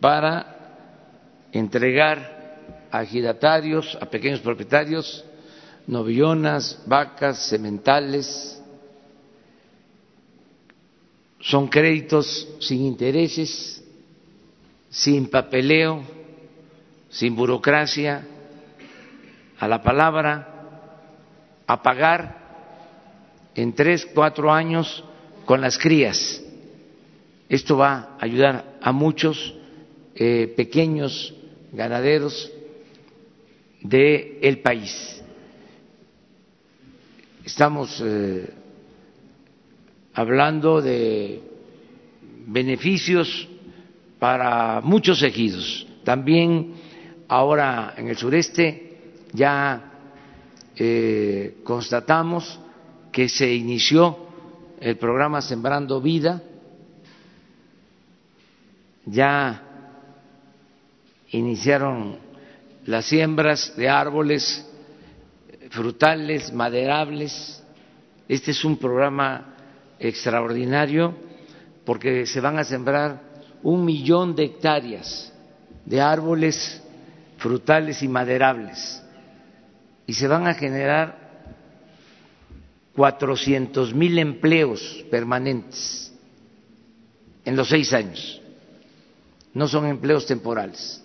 para 0.00 0.52
entregar 1.52 2.88
a 2.90 3.04
giratarios, 3.04 3.96
a 4.00 4.06
pequeños 4.06 4.40
propietarios, 4.40 5.24
novillonas, 5.86 6.82
vacas, 6.86 7.46
sementales. 7.48 8.60
Son 11.40 11.68
créditos 11.68 12.48
sin 12.60 12.82
intereses, 12.84 13.82
sin 14.90 15.28
papeleo, 15.28 16.02
sin 17.10 17.34
burocracia, 17.34 18.26
a 19.62 19.68
la 19.68 19.80
palabra, 19.80 20.48
a 21.68 21.82
pagar 21.82 22.36
en 23.54 23.72
tres, 23.74 24.04
cuatro 24.12 24.52
años 24.52 25.04
con 25.44 25.60
las 25.60 25.78
crías. 25.78 26.42
Esto 27.48 27.76
va 27.76 28.16
a 28.18 28.24
ayudar 28.24 28.78
a 28.82 28.90
muchos 28.90 29.54
eh, 30.16 30.52
pequeños 30.56 31.32
ganaderos 31.72 32.50
del 33.82 34.38
el 34.42 34.58
país 34.58 35.22
estamos 37.44 38.00
eh, 38.04 38.48
hablando 40.14 40.80
de 40.80 41.42
beneficios 42.46 43.48
para 44.18 44.80
muchos 44.80 45.22
ejidos. 45.22 45.86
También 46.04 46.74
ahora 47.28 47.94
en 47.96 48.08
el 48.08 48.16
sureste 48.16 48.91
ya 49.32 49.92
eh, 50.76 51.60
constatamos 51.64 52.58
que 53.10 53.28
se 53.28 53.52
inició 53.52 54.16
el 54.80 54.96
programa 54.96 55.40
Sembrando 55.42 56.00
Vida, 56.00 56.42
ya 59.04 59.62
iniciaron 61.30 62.18
las 62.86 63.06
siembras 63.06 63.76
de 63.76 63.88
árboles 63.88 64.66
frutales, 65.70 66.52
maderables. 66.52 67.62
Este 68.28 68.50
es 68.50 68.64
un 68.64 68.76
programa 68.76 69.54
extraordinario 69.98 71.14
porque 71.84 72.26
se 72.26 72.40
van 72.40 72.58
a 72.58 72.64
sembrar 72.64 73.20
un 73.62 73.84
millón 73.84 74.34
de 74.34 74.44
hectáreas 74.44 75.32
de 75.84 76.00
árboles 76.00 76.82
frutales 77.38 78.02
y 78.02 78.08
maderables 78.08 79.01
y 80.12 80.14
se 80.14 80.28
van 80.28 80.46
a 80.46 80.52
generar 80.52 81.56
cuatrocientos 82.94 83.94
mil 83.94 84.18
empleos 84.18 85.06
permanentes 85.10 86.12
en 87.46 87.56
los 87.56 87.70
seis 87.70 87.94
años. 87.94 88.42
No 89.54 89.66
son 89.66 89.86
empleos 89.86 90.26
temporales, 90.26 91.02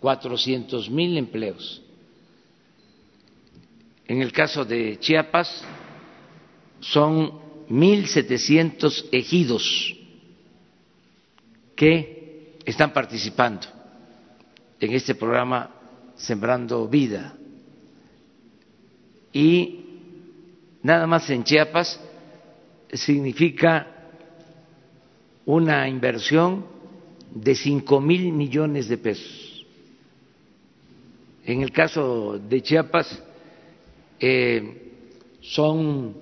cuatrocientos 0.00 0.90
mil 0.90 1.16
empleos. 1.16 1.80
En 4.06 4.20
el 4.20 4.32
caso 4.32 4.66
de 4.66 4.98
Chiapas 5.00 5.64
son 6.78 7.40
1.700 7.70 9.06
ejidos 9.12 9.96
que 11.74 12.58
están 12.66 12.92
participando 12.92 13.66
en 14.78 14.92
este 14.92 15.14
programa 15.14 15.70
Sembrando 16.16 16.86
Vida. 16.86 17.38
Y 19.32 19.84
nada 20.82 21.06
más 21.06 21.28
en 21.30 21.44
Chiapas 21.44 21.98
significa 22.92 23.86
una 25.46 25.88
inversión 25.88 26.66
de 27.34 27.54
cinco 27.54 28.00
mil 28.00 28.32
millones 28.32 28.88
de 28.88 28.98
pesos. 28.98 29.66
En 31.44 31.62
el 31.62 31.72
caso 31.72 32.38
de 32.38 32.62
Chiapas, 32.62 33.22
eh, 34.20 34.92
son 35.40 36.14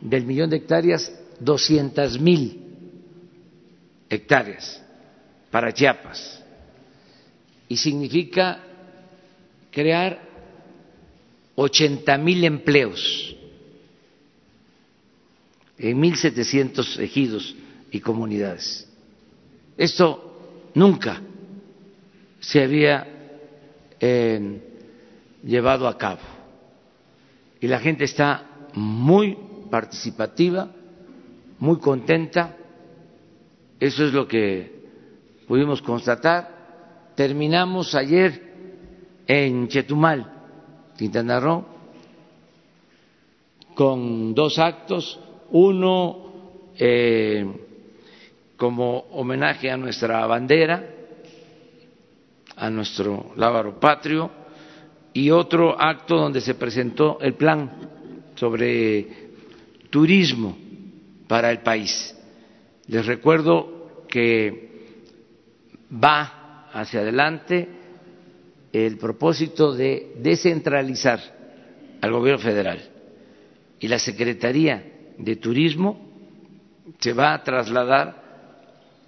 del 0.00 0.24
millón 0.24 0.48
de 0.48 0.56
hectáreas 0.56 1.12
doscientas 1.38 2.18
mil 2.18 2.58
hectáreas 4.08 4.82
para 5.50 5.72
Chiapas 5.72 6.42
y 7.68 7.76
significa 7.76 8.60
crear 9.70 10.29
ochenta 11.62 12.16
mil 12.16 12.42
empleos 12.44 13.36
en 15.76 16.00
mil 16.00 16.16
setecientos 16.16 16.98
ejidos 16.98 17.54
y 17.90 18.00
comunidades. 18.00 18.88
Esto 19.76 20.70
nunca 20.74 21.20
se 22.40 22.62
había 22.62 23.06
eh, 24.00 24.60
llevado 25.44 25.86
a 25.86 25.98
cabo 25.98 26.20
y 27.60 27.68
la 27.68 27.78
gente 27.78 28.04
está 28.04 28.46
muy 28.72 29.36
participativa, 29.70 30.70
muy 31.58 31.78
contenta. 31.78 32.56
Eso 33.78 34.06
es 34.06 34.14
lo 34.14 34.26
que 34.26 34.80
pudimos 35.46 35.82
constatar. 35.82 37.12
Terminamos 37.14 37.94
ayer 37.94 38.54
en 39.26 39.68
Chetumal, 39.68 40.39
Quintana 41.00 41.40
Roo, 41.40 41.64
con 43.74 44.34
dos 44.34 44.58
actos, 44.58 45.18
uno 45.48 46.72
eh, 46.76 47.42
como 48.54 49.06
homenaje 49.12 49.70
a 49.70 49.78
nuestra 49.78 50.26
bandera, 50.26 50.84
a 52.54 52.68
nuestro 52.68 53.32
lábaro 53.36 53.80
patrio, 53.80 54.30
y 55.14 55.30
otro 55.30 55.80
acto 55.80 56.18
donde 56.18 56.42
se 56.42 56.54
presentó 56.54 57.18
el 57.22 57.32
plan 57.32 57.70
sobre 58.34 59.30
turismo 59.88 60.54
para 61.26 61.50
el 61.50 61.60
país. 61.60 62.14
Les 62.88 63.06
recuerdo 63.06 64.04
que 64.06 64.84
va 65.90 66.68
hacia 66.74 67.00
adelante 67.00 67.79
el 68.72 68.98
propósito 68.98 69.72
de 69.72 70.14
descentralizar 70.18 71.20
al 72.00 72.12
gobierno 72.12 72.40
federal 72.42 72.80
y 73.80 73.88
la 73.88 73.98
Secretaría 73.98 75.12
de 75.18 75.36
Turismo 75.36 76.08
se 76.98 77.12
va 77.12 77.34
a 77.34 77.42
trasladar 77.42 78.20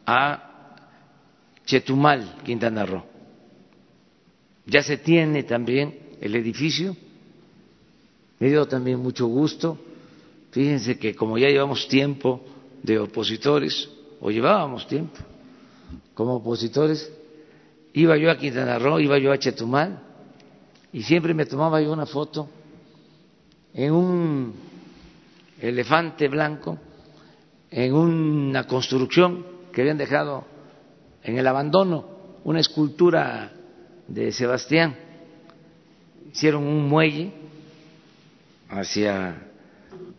a 0.07 0.49
Chetumal, 1.65 2.39
Quintana 2.45 2.85
Roo 2.85 3.05
Ya 4.67 4.83
se 4.83 4.99
tiene 4.99 5.45
también 5.45 6.17
el 6.21 6.35
edificio. 6.35 6.97
Me 8.39 8.49
dio 8.49 8.67
también 8.67 8.99
mucho 8.99 9.27
gusto. 9.27 9.79
Fíjense 10.51 10.99
que 10.99 11.15
como 11.15 11.39
ya 11.39 11.49
llevamos 11.49 11.87
tiempo 11.89 12.43
de 12.83 12.99
opositores, 12.99 13.89
o 14.21 14.31
llevábamos 14.31 14.87
tiempo 14.87 15.19
como 16.15 16.37
opositores, 16.37 17.13
iba 17.95 18.17
yo 18.17 18.31
a 18.31 18.39
Quintana 18.39 18.79
Roo, 18.79 19.01
iba 19.01 19.19
yo 19.19 19.33
a 19.33 19.39
Chetumal, 19.39 19.99
y 20.93 21.03
siempre 21.03 21.35
me 21.35 21.47
tomaba 21.47 21.81
yo 21.81 21.93
una 21.93 22.07
foto 22.07 22.49
en 23.75 23.93
un 23.93 24.55
elefante 25.61 26.29
blanco, 26.29 26.79
en 27.71 27.95
una 27.95 28.67
construcción 28.67 29.47
que 29.73 29.81
habían 29.81 29.97
dejado 29.97 30.45
en 31.23 31.39
el 31.39 31.47
abandono, 31.47 32.05
una 32.45 32.61
escultura 32.61 33.53
de 34.07 34.33
Sebastián. 34.33 34.97
Hicieron 36.33 36.65
un 36.65 36.89
muelle 36.89 37.33
hacia 38.69 39.37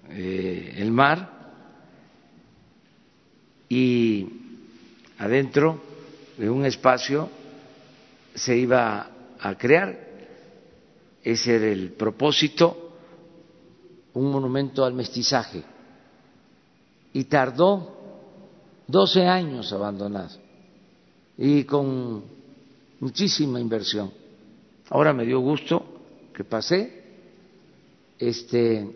eh, 0.10 0.76
el 0.78 0.92
mar 0.92 1.30
y 3.70 4.28
adentro 5.18 5.82
de 6.38 6.50
un 6.50 6.66
espacio 6.66 7.30
se 8.36 8.58
iba 8.58 9.10
a 9.40 9.56
crear, 9.56 9.98
ese 11.24 11.56
era 11.56 11.68
el 11.68 11.92
propósito, 11.92 12.92
un 14.14 14.32
monumento 14.32 14.86
al 14.86 14.94
mestizaje. 14.94 15.64
Y 17.14 17.26
tardó 17.26 17.94
12 18.88 19.26
años 19.26 19.72
abandonado 19.72 20.44
y 21.38 21.64
con 21.64 22.24
muchísima 23.00 23.60
inversión. 23.60 24.12
Ahora 24.90 25.14
me 25.14 25.26
dio 25.26 25.40
gusto 25.40 25.84
que 26.34 26.44
pasé, 26.44 27.04
este, 28.20 28.88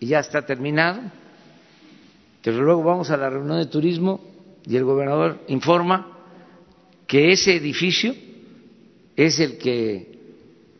y 0.00 0.06
ya 0.06 0.20
está 0.20 0.44
terminado, 0.44 1.00
pero 2.42 2.62
luego 2.62 2.82
vamos 2.82 3.10
a 3.10 3.16
la 3.16 3.30
reunión 3.30 3.58
de 3.58 3.66
turismo 3.66 4.20
y 4.64 4.76
el 4.76 4.84
gobernador 4.84 5.40
informa 5.48 6.18
que 7.06 7.32
ese 7.32 7.56
edificio 7.56 8.14
es 9.16 9.40
el 9.40 9.56
que 9.56 10.18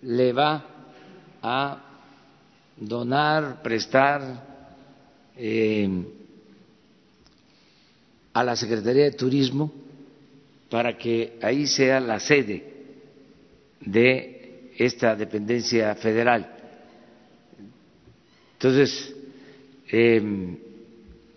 le 0.03 0.33
va 0.33 0.65
a 1.43 1.83
donar, 2.77 3.63
prestar 3.63 4.45
eh, 5.37 5.89
a 8.35 8.45
la 8.45 8.55
Secretaría 8.55 9.05
de 9.05 9.13
Turismo 9.13 9.73
para 10.69 10.97
que 10.99 11.39
ahí 11.41 11.67
sea 11.67 11.99
la 12.01 12.21
sede 12.21 12.75
de 13.81 14.73
esta 14.77 15.17
dependencia 15.17 15.95
federal. 15.95 16.53
Entonces, 18.55 19.15
eh, 19.91 20.59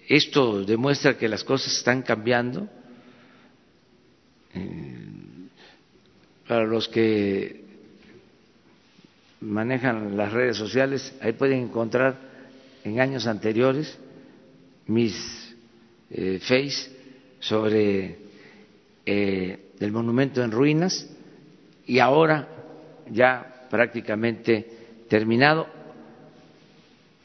esto 0.08 0.66
demuestra 0.66 1.18
que 1.18 1.30
las 1.30 1.44
cosas 1.44 1.78
están 1.78 2.02
cambiando. 2.02 2.68
Eh, 4.54 5.19
para 6.50 6.66
los 6.66 6.88
que 6.88 7.64
manejan 9.42 10.18
las 10.18 10.34
redes 10.34 10.58
sociales, 10.58 11.14
ahí 11.22 11.34
pueden 11.34 11.60
encontrar 11.60 12.18
en 12.84 13.00
años 13.00 13.28
anteriores 13.28 14.00
mis 14.88 15.56
eh, 16.10 16.40
face 16.42 16.90
sobre 17.40 18.18
eh, 19.06 19.60
el 19.80 19.92
monumento 19.92 20.44
en 20.44 20.50
ruinas 20.50 21.08
y 21.86 22.00
ahora 22.00 22.48
ya 23.12 23.68
prácticamente 23.70 25.06
terminado 25.08 25.68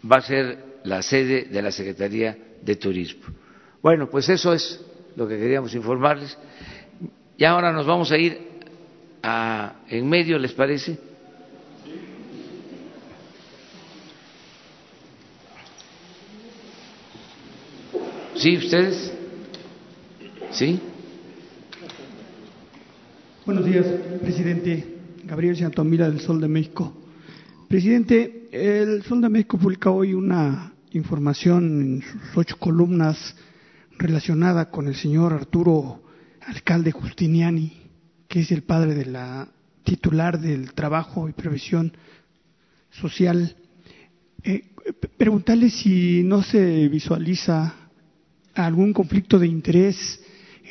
va 0.04 0.18
a 0.18 0.20
ser 0.20 0.80
la 0.84 1.00
sede 1.00 1.44
de 1.44 1.62
la 1.62 1.72
Secretaría 1.72 2.36
de 2.60 2.76
Turismo. 2.76 3.24
Bueno, 3.80 4.10
pues 4.10 4.28
eso 4.28 4.52
es 4.52 4.84
lo 5.16 5.26
que 5.26 5.38
queríamos 5.38 5.74
informarles. 5.74 6.36
Y 7.38 7.44
ahora 7.46 7.72
nos 7.72 7.86
vamos 7.86 8.12
a 8.12 8.18
ir 8.18 8.53
a, 9.26 9.76
en 9.88 10.06
medio, 10.06 10.38
¿les 10.38 10.52
parece? 10.52 10.98
¿Sí, 18.36 18.58
ustedes? 18.58 19.14
¿Sí? 20.50 20.78
Buenos 23.46 23.64
días, 23.64 23.86
presidente 24.20 24.98
Gabriel 25.24 25.56
Santomira 25.56 26.10
del 26.10 26.20
Sol 26.20 26.40
de 26.40 26.48
México. 26.48 26.92
Presidente, 27.66 28.48
el 28.52 29.02
Sol 29.04 29.22
de 29.22 29.30
México 29.30 29.56
publica 29.56 29.90
hoy 29.90 30.12
una 30.12 30.74
información 30.92 31.80
en 31.80 32.02
sus 32.02 32.36
ocho 32.36 32.58
columnas 32.58 33.34
relacionada 33.96 34.70
con 34.70 34.86
el 34.86 34.94
señor 34.94 35.32
Arturo 35.32 36.02
Alcalde 36.46 36.92
Justiniani, 36.92 37.83
que 38.34 38.40
es 38.40 38.50
el 38.50 38.64
padre 38.64 38.96
de 38.96 39.06
la 39.06 39.46
titular 39.84 40.40
del 40.40 40.72
trabajo 40.72 41.28
y 41.28 41.32
previsión 41.32 41.92
social. 42.90 43.54
Eh, 44.42 44.64
preguntarle 45.16 45.70
si 45.70 46.24
no 46.24 46.42
se 46.42 46.88
visualiza 46.88 47.76
algún 48.54 48.92
conflicto 48.92 49.38
de 49.38 49.46
interés 49.46 50.20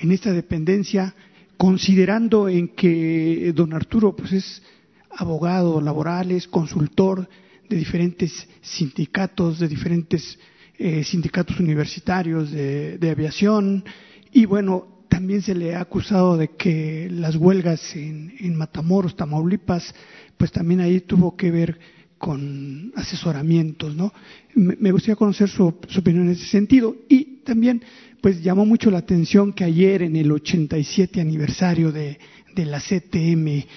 en 0.02 0.12
esta 0.12 0.34
dependencia, 0.34 1.16
considerando 1.56 2.50
en 2.50 2.68
que 2.68 3.54
don 3.56 3.72
Arturo 3.72 4.14
pues 4.14 4.34
es 4.34 4.62
abogado 5.10 5.80
laboral, 5.80 6.32
es 6.32 6.50
consultor 6.50 7.30
de 7.70 7.78
diferentes 7.78 8.46
sindicatos, 8.60 9.60
de 9.60 9.70
diferentes 9.70 10.38
eh, 10.78 11.06
sindicatos 11.06 11.62
universitarios 11.62 12.52
de, 12.52 13.10
aviación 13.10 13.86
y 14.34 14.44
bueno, 14.44 14.93
también 15.14 15.44
se 15.44 15.54
le 15.54 15.76
ha 15.76 15.82
acusado 15.82 16.38
de 16.38 16.48
que 16.56 17.08
las 17.12 17.36
huelgas 17.36 17.96
en, 17.96 18.56
Matamoros, 18.56 19.16
Tamaulipas, 19.16 19.94
pues 20.40 20.52
también 20.52 20.80
ahí 20.80 21.02
tuvo 21.02 21.38
que 21.38 21.52
ver 21.52 21.78
con 22.18 22.92
asesoramientos, 22.96 23.96
¿no? 23.96 24.12
Me, 24.56 24.92
gustaría 24.92 25.16
conocer 25.16 25.50
su, 25.50 25.66
opinión 25.66 26.26
en 26.26 26.32
ese 26.32 26.48
sentido 26.48 26.96
y 27.08 27.44
también 27.44 27.84
pues 28.22 28.42
llamó 28.42 28.66
mucho 28.66 28.90
la 28.90 28.98
atención 28.98 29.54
que 29.54 29.64
ayer 29.64 30.02
en 30.02 30.16
el 30.16 30.32
87 30.32 31.22
aniversario 31.22 31.92
de, 31.92 32.18
de 32.56 32.66
la 32.66 32.80
CTM 32.80 33.68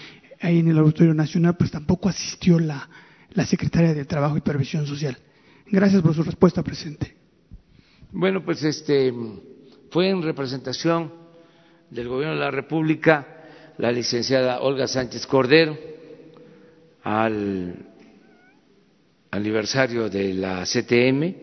ahí 0.41 0.61
en 0.61 0.69
el 0.69 0.79
Auditorio 0.79 1.13
Nacional 1.13 1.55
pues 1.59 1.71
tampoco 1.71 2.09
asistió 2.09 2.59
la, 2.59 2.89
la 3.33 3.45
secretaria 3.45 3.93
de 3.93 4.07
Trabajo 4.07 4.39
y 4.39 4.41
Previsión 4.41 4.87
Social. 4.87 5.19
Gracias 5.67 6.01
por 6.01 6.15
su 6.15 6.23
respuesta, 6.23 6.63
presente. 6.63 7.15
Bueno, 8.11 8.43
pues 8.43 8.63
este 8.65 9.13
fue 9.91 10.09
en 10.09 10.23
representación 10.23 11.26
del 11.91 12.09
Gobierno 12.09 12.35
de 12.35 12.41
la 12.41 12.51
República 12.51 13.27
la 13.79 13.93
licenciada 13.93 14.61
Olga 14.61 14.87
Sánchez 14.87 15.27
Cordero 15.27 15.77
al 17.03 17.75
aniversario 19.31 20.09
de 20.09 20.35
la 20.35 20.65
CTM 20.65 21.35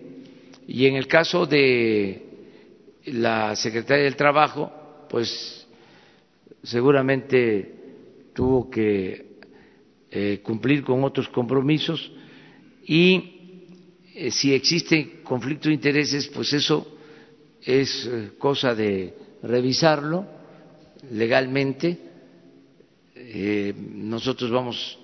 y 0.68 0.86
en 0.86 0.96
el 0.96 1.08
caso 1.08 1.46
de 1.46 2.24
la 3.06 3.56
secretaria 3.56 4.06
del 4.06 4.16
Trabajo, 4.16 4.72
pues 5.10 5.68
seguramente 6.64 7.76
tuvo 8.34 8.70
que 8.70 9.34
eh, 10.10 10.40
cumplir 10.42 10.84
con 10.84 11.04
otros 11.04 11.28
compromisos 11.30 12.12
y 12.86 13.34
eh, 14.16 14.32
si 14.32 14.54
existe 14.54 15.22
conflicto 15.24 15.70
de 15.70 15.76
intereses, 15.76 16.28
pues 16.28 16.54
eso 16.54 16.98
es 17.62 18.06
eh, 18.06 18.32
cosa 18.38 18.74
de 18.74 19.14
revisarlo 19.44 20.26
legalmente. 21.12 22.00
nosotros 23.76 24.50
vamos 24.50 24.98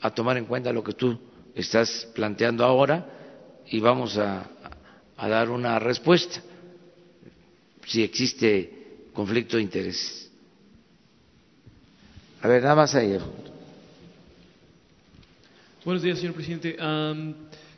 a 0.00 0.10
tomar 0.10 0.36
en 0.36 0.46
cuenta 0.46 0.72
lo 0.72 0.82
que 0.82 0.94
tú 0.94 1.18
estás 1.54 2.08
planteando 2.14 2.64
ahora 2.64 3.06
y 3.66 3.80
vamos 3.80 4.16
a, 4.18 4.46
a 5.16 5.28
dar 5.28 5.50
una 5.50 5.78
respuesta 5.78 6.40
si 7.86 8.02
existe 8.02 9.08
conflicto 9.12 9.56
de 9.56 9.62
intereses. 9.62 10.30
A 12.40 12.48
ver, 12.48 12.62
nada 12.62 12.74
más 12.74 12.94
ahí. 12.94 13.18
Buenos 15.84 16.02
días, 16.02 16.18
señor 16.18 16.34
presidente. 16.34 16.76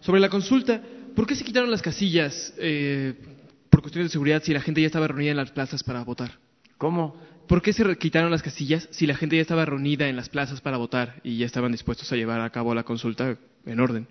sobre 0.01 0.21
la 0.21 0.29
consulta, 0.29 0.81
¿por 1.15 1.27
qué 1.27 1.35
se 1.35 1.45
quitaron 1.45 1.71
las 1.71 1.83
casillas 1.83 2.53
eh, 2.59 3.15
por 3.75 3.83
cuestiones 3.83 4.11
de 4.11 4.13
seguridad 4.13 4.41
si 4.41 4.53
la 4.53 4.61
gente 4.61 4.81
ya 4.81 4.87
estaba 4.87 5.09
reunida 5.09 5.33
en 5.33 5.37
las 5.37 5.51
plazas 5.51 5.83
para 5.83 6.05
votar? 6.05 6.39
¿Cómo? 6.79 7.21
¿Por 7.49 7.61
qué 7.61 7.73
se 7.73 7.97
quitaron 7.97 8.31
las 8.31 8.41
casillas 8.41 8.89
si 8.93 9.05
la 9.05 9.17
gente 9.17 9.35
ya 9.35 9.43
estaba 9.43 9.65
reunida 9.65 10.09
en 10.09 10.15
las 10.15 10.29
plazas 10.29 10.61
para 10.61 10.77
votar 10.77 11.21
y 11.25 11.39
ya 11.39 11.47
estaban 11.47 11.73
dispuestos 11.73 12.13
a 12.13 12.15
llevar 12.15 12.41
a 12.41 12.51
cabo 12.51 12.73
la 12.73 12.85
consulta 12.85 13.37
en 13.67 13.81
orden? 13.81 14.07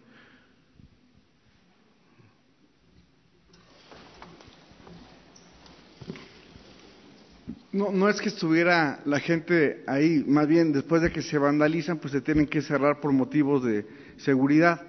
No, 7.71 7.89
no 7.89 8.09
es 8.09 8.19
que 8.19 8.27
estuviera 8.27 8.99
la 9.05 9.21
gente 9.21 9.85
ahí, 9.87 10.25
más 10.27 10.45
bien 10.45 10.73
después 10.73 11.01
de 11.01 11.09
que 11.09 11.21
se 11.21 11.37
vandalizan, 11.37 11.99
pues 11.99 12.11
se 12.11 12.19
tienen 12.19 12.47
que 12.47 12.61
cerrar 12.61 12.99
por 12.99 13.13
motivos 13.13 13.63
de 13.63 13.85
seguridad. 14.17 14.81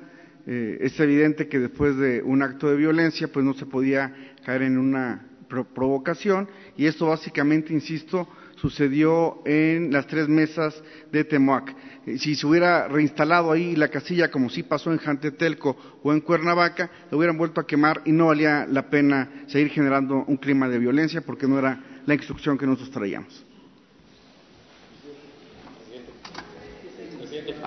Eh, 0.46 0.78
es 0.80 0.98
evidente 1.00 1.48
que 1.48 1.58
después 1.58 1.96
de 1.96 2.22
un 2.22 2.42
acto 2.42 2.68
de 2.68 2.76
violencia, 2.76 3.28
pues 3.28 3.46
no 3.46 3.54
se 3.54 3.64
podía 3.64 4.33
caer 4.44 4.62
en 4.62 4.78
una 4.78 5.26
provocación 5.74 6.48
y 6.76 6.86
esto 6.86 7.06
básicamente, 7.06 7.72
insisto, 7.72 8.28
sucedió 8.56 9.42
en 9.44 9.92
las 9.92 10.06
tres 10.06 10.28
mesas 10.28 10.80
de 11.12 11.24
Temoac. 11.24 11.74
Eh, 12.06 12.18
si 12.18 12.34
se 12.34 12.46
hubiera 12.46 12.88
reinstalado 12.88 13.52
ahí 13.52 13.76
la 13.76 13.88
casilla 13.88 14.30
como 14.30 14.48
sí 14.48 14.62
pasó 14.62 14.92
en 14.92 14.98
Jantetelco 14.98 15.76
o 16.02 16.12
en 16.12 16.20
Cuernavaca, 16.20 16.90
lo 17.10 17.18
hubieran 17.18 17.36
vuelto 17.36 17.60
a 17.60 17.66
quemar 17.66 18.02
y 18.04 18.12
no 18.12 18.26
valía 18.26 18.66
la 18.66 18.88
pena 18.88 19.44
seguir 19.46 19.70
generando 19.70 20.24
un 20.26 20.36
clima 20.36 20.68
de 20.68 20.78
violencia 20.78 21.20
porque 21.20 21.46
no 21.46 21.58
era 21.58 22.00
la 22.06 22.14
instrucción 22.14 22.58
que 22.58 22.66
nosotros 22.66 22.90
traíamos. 22.90 23.44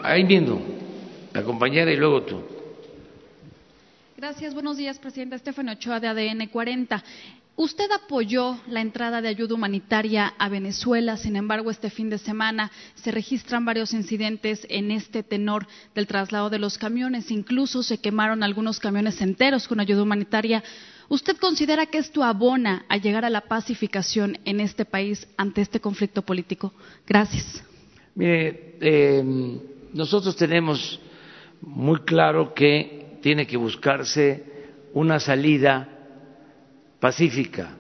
Ahí 0.02 0.24
viendo, 0.24 0.62
la 1.34 1.44
compañera 1.44 1.92
y 1.92 1.98
luego 1.98 2.24
tú. 2.24 2.57
Gracias, 4.17 4.56
buenos 4.56 4.77
días, 4.77 4.97
presidente. 4.97 5.36
Estefano 5.36 5.73
Ochoa 5.73 5.99
de 5.99 6.08
ADN 6.08 6.47
40. 6.47 7.03
Usted 7.56 7.86
apoyó 7.91 8.60
la 8.67 8.82
entrada 8.82 9.21
de 9.21 9.27
ayuda 9.27 9.53
humanitaria 9.53 10.34
a 10.39 10.49
Venezuela, 10.49 11.17
sin 11.17 11.36
embargo, 11.36 11.69
este 11.69 11.91
fin 11.91 12.10
de 12.10 12.17
semana 12.17 12.71
se 12.95 13.12
registran 13.12 13.63
varios 13.63 13.93
incidentes 13.93 14.65
en 14.71 14.89
este 14.89 15.21
tenor 15.21 15.67
del 15.93 16.08
traslado 16.08 16.49
de 16.49 16.58
los 16.58 16.80
camiones, 16.80 17.30
incluso 17.30 17.84
se 17.84 17.99
quemaron 17.99 18.41
algunos 18.41 18.80
camiones 18.80 19.21
enteros 19.21 19.67
con 19.67 19.80
ayuda 19.80 20.01
humanitaria. 20.01 20.63
¿Usted 21.10 21.38
considera 21.38 21.86
que 21.86 21.99
esto 21.99 22.23
abona 22.23 22.86
a 22.89 22.97
llegar 22.97 23.23
a 23.23 23.30
la 23.30 23.41
pacificación 23.41 24.39
en 24.45 24.62
este 24.62 24.84
país 24.84 25.27
ante 25.38 25.62
este 25.62 25.80
conflicto 25.80 26.23
político? 26.23 26.73
Gracias. 27.06 27.63
Mire, 28.15 28.77
em, 28.82 29.60
nosotros 29.93 30.36
tenemos 30.36 30.99
muy 31.62 31.99
claro 31.99 32.56
que 32.56 32.96
tiene 33.21 33.47
que 33.47 33.58
buscarse 33.58 34.43
una 34.93 35.19
salida 35.19 35.88
pacífica, 36.99 37.77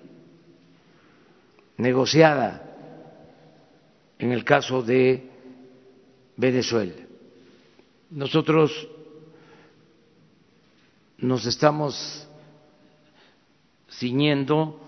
negociada, 1.77 2.63
en 4.19 4.31
el 4.31 4.43
caso 4.43 4.81
de 4.81 5.29
Venezuela. 6.35 6.93
Nosotros 8.09 8.87
nos 11.17 11.45
estamos 11.45 12.27
ciñendo 13.89 14.79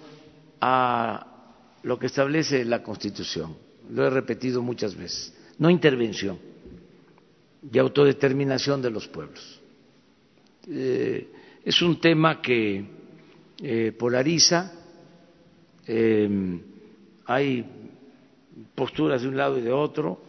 a 0.62 1.25
lo 1.83 1.97
que 1.97 2.07
establece 2.07 2.65
la 2.65 2.83
Constitución. 2.83 3.55
Lo 3.89 4.05
he 4.05 4.09
repetido 4.09 4.62
muchas 4.62 4.95
veces. 4.95 5.33
No 5.57 5.69
intervención 5.69 6.39
y 7.71 7.77
autodeterminación 7.77 8.81
de 8.81 8.91
los 8.91 9.07
pueblos. 9.07 9.59
Eh, 10.67 11.28
es 11.63 11.82
un 11.82 12.00
tema 12.00 12.41
que 12.41 12.84
eh, 13.62 13.91
polariza, 13.98 14.74
eh, 15.88 16.60
hay 17.26 17.65
posturas 18.76 19.22
de 19.22 19.28
un 19.28 19.38
lado 19.38 19.58
y 19.58 19.62
de 19.62 19.72
otro. 19.72 20.19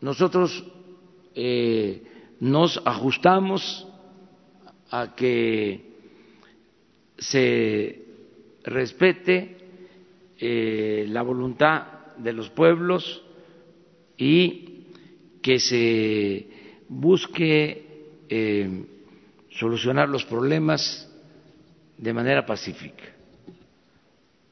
Nosotros 0.00 0.64
nos 2.40 2.80
ajustamos 2.84 3.86
a 4.90 5.14
que 5.14 5.80
se 7.18 8.02
respete 8.64 9.56
la 11.08 11.22
voluntad 11.22 12.14
de 12.16 12.32
los 12.32 12.48
pueblos 12.50 13.22
y 14.16 14.86
que 15.42 15.58
se 15.58 16.48
busque 16.88 17.86
solucionar 19.58 20.08
los 20.08 20.24
problemas 20.24 21.08
de 21.96 22.12
manera 22.12 22.44
pacífica. 22.44 23.04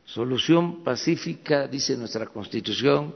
Solución 0.05 0.85
pacífica, 0.85 1.67
dice 1.67 1.97
nuestra 1.97 2.27
Constitución, 2.27 3.15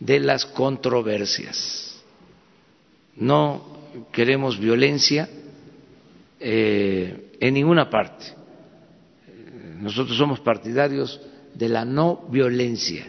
de 0.00 0.20
las 0.20 0.46
controversias. 0.46 2.02
No 3.16 3.78
queremos 4.12 4.58
violencia 4.58 5.28
eh, 6.40 7.36
en 7.40 7.54
ninguna 7.54 7.90
parte 7.90 8.38
nosotros 9.80 10.16
somos 10.16 10.40
partidarios 10.40 11.20
de 11.54 11.68
la 11.68 11.84
no 11.84 12.26
violencia, 12.28 13.08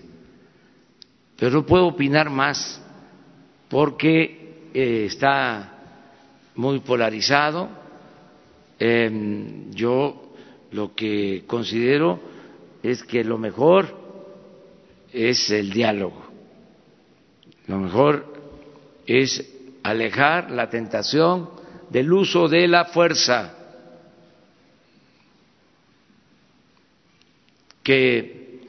pero 1.38 1.52
no 1.52 1.66
puedo 1.66 1.88
opinar 1.88 2.30
más 2.30 2.82
porque 3.68 4.70
eh, 4.74 5.06
está 5.06 5.74
muy 6.56 6.80
polarizado. 6.80 7.70
Em, 8.80 9.72
yo 9.72 10.32
lo 10.72 10.96
que 10.96 11.44
considero 11.46 12.20
es 12.82 13.04
que 13.04 13.26
lo 13.26 13.38
mejor 13.38 13.94
es 15.12 15.50
el 15.50 15.72
diálogo, 15.72 16.24
lo 17.68 17.78
mejor 17.78 18.26
es 19.06 19.46
alejar 19.84 20.52
la 20.52 20.70
tentación 20.70 21.50
del 21.90 22.14
uso 22.14 22.48
de 22.48 22.68
la 22.68 22.86
fuerza 22.86 23.56
que 27.84 28.60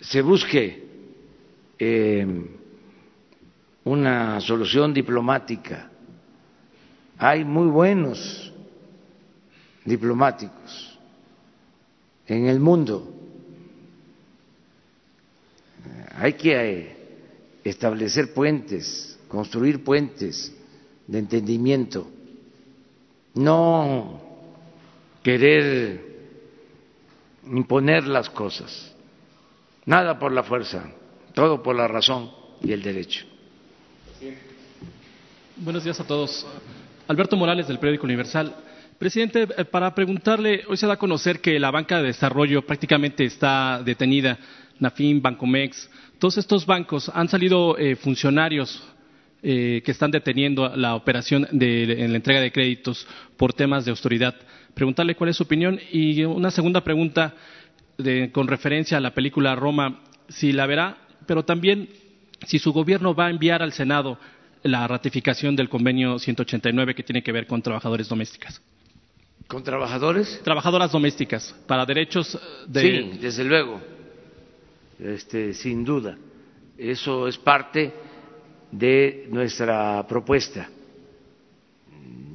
se 0.00 0.20
busque 0.20 0.84
eh, 1.78 2.26
una 3.84 4.40
solución 4.40 4.92
diplomática. 4.92 5.90
Hay 7.16 7.44
muy 7.44 7.68
buenos 7.68 8.52
diplomáticos 9.84 10.98
en 12.26 12.46
el 12.46 12.60
mundo. 12.60 13.12
Hay 16.16 16.34
que 16.34 16.52
eh, 16.52 16.96
establecer 17.64 18.34
puentes, 18.34 19.18
construir 19.28 19.82
puentes 19.82 20.54
de 21.06 21.18
entendimiento, 21.18 22.06
no 23.34 24.20
querer 25.22 26.10
imponer 27.46 28.06
las 28.06 28.28
cosas. 28.30 28.94
Nada 29.86 30.18
por 30.18 30.32
la 30.32 30.42
fuerza, 30.42 30.90
todo 31.34 31.62
por 31.62 31.74
la 31.74 31.88
razón 31.88 32.30
y 32.62 32.72
el 32.72 32.82
derecho. 32.82 33.24
Buenos 35.56 35.84
días 35.84 35.98
a 36.00 36.06
todos. 36.06 36.46
Alberto 37.08 37.36
Morales 37.36 37.66
del 37.66 37.78
periódico 37.78 38.04
Universal. 38.04 38.54
Presidente, 39.00 39.48
eh, 39.56 39.64
para 39.64 39.94
preguntarle, 39.94 40.62
hoy 40.68 40.76
se 40.76 40.86
da 40.86 40.92
a 40.92 40.98
conocer 40.98 41.40
que 41.40 41.58
la 41.58 41.70
banca 41.70 42.02
de 42.02 42.08
desarrollo 42.08 42.66
prácticamente 42.66 43.24
está 43.24 43.82
detenida, 43.82 44.38
Nafin, 44.78 45.22
Bancomex, 45.22 45.88
todos 46.18 46.36
estos 46.36 46.66
bancos 46.66 47.10
han 47.14 47.26
salido 47.26 47.78
eh, 47.78 47.96
funcionarios 47.96 48.86
eh, 49.42 49.80
que 49.86 49.90
están 49.90 50.10
deteniendo 50.10 50.68
la 50.76 50.96
operación 50.96 51.48
de, 51.50 51.86
la 52.10 52.14
entrega 52.14 52.42
de 52.42 52.52
créditos 52.52 53.06
por 53.38 53.54
temas 53.54 53.86
de 53.86 53.90
autoridad 53.90 54.34
preguntarle 54.74 55.14
cuál 55.14 55.30
es 55.30 55.36
su 55.38 55.44
opinión. 55.44 55.80
Y 55.90 56.22
una 56.24 56.50
segunda 56.50 56.84
pregunta 56.84 57.34
con 58.32 58.48
referencia 58.48 58.98
a 58.98 59.00
la 59.00 59.14
película 59.14 59.56
Roma, 59.56 60.02
si 60.28 60.52
la 60.52 60.66
verá, 60.66 60.98
pero 61.26 61.42
también 61.42 61.88
si 62.46 62.58
su 62.58 62.70
gobierno 62.74 63.14
va 63.14 63.28
a 63.28 63.30
enviar 63.30 63.62
al 63.62 63.72
Senado 63.72 64.18
la 64.62 64.86
ratificación 64.86 65.56
del 65.56 65.70
convenio 65.70 66.18
189 66.18 66.94
que 66.94 67.02
tiene 67.02 67.22
que 67.22 67.32
ver 67.32 67.46
con 67.46 67.62
trabajadores 67.62 68.06
domésticas. 68.06 68.60
¿Con 69.50 69.64
trabajadores? 69.64 70.40
Trabajadoras 70.44 70.92
domésticas, 70.92 71.52
para 71.66 71.84
derechos 71.84 72.38
de. 72.68 72.80
Sí, 72.80 73.18
desde 73.18 73.42
luego, 73.42 73.80
este, 74.96 75.52
sin 75.54 75.84
duda. 75.84 76.16
Eso 76.78 77.26
es 77.26 77.36
parte 77.36 77.92
de 78.70 79.26
nuestra 79.28 80.06
propuesta. 80.06 80.68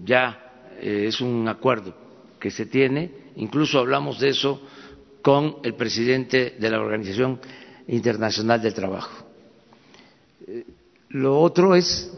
Ya 0.04 0.68
eh, 0.78 1.06
es 1.08 1.22
un 1.22 1.48
acuerdo 1.48 1.96
que 2.38 2.52
se 2.52 2.66
tiene, 2.66 3.10
incluso 3.38 3.80
hablamos 3.80 4.20
de 4.20 4.30
eso 4.30 4.62
con 5.22 5.60
el 5.64 5.74
presidente 5.76 6.58
de 6.60 6.70
la 6.70 6.82
Organización 6.82 7.40
Internacional 7.88 8.62
del 8.62 8.74
Trabajo. 8.74 9.26
Eh, 10.46 10.66
lo 11.12 11.40
otro 11.40 11.76
es. 11.76 12.12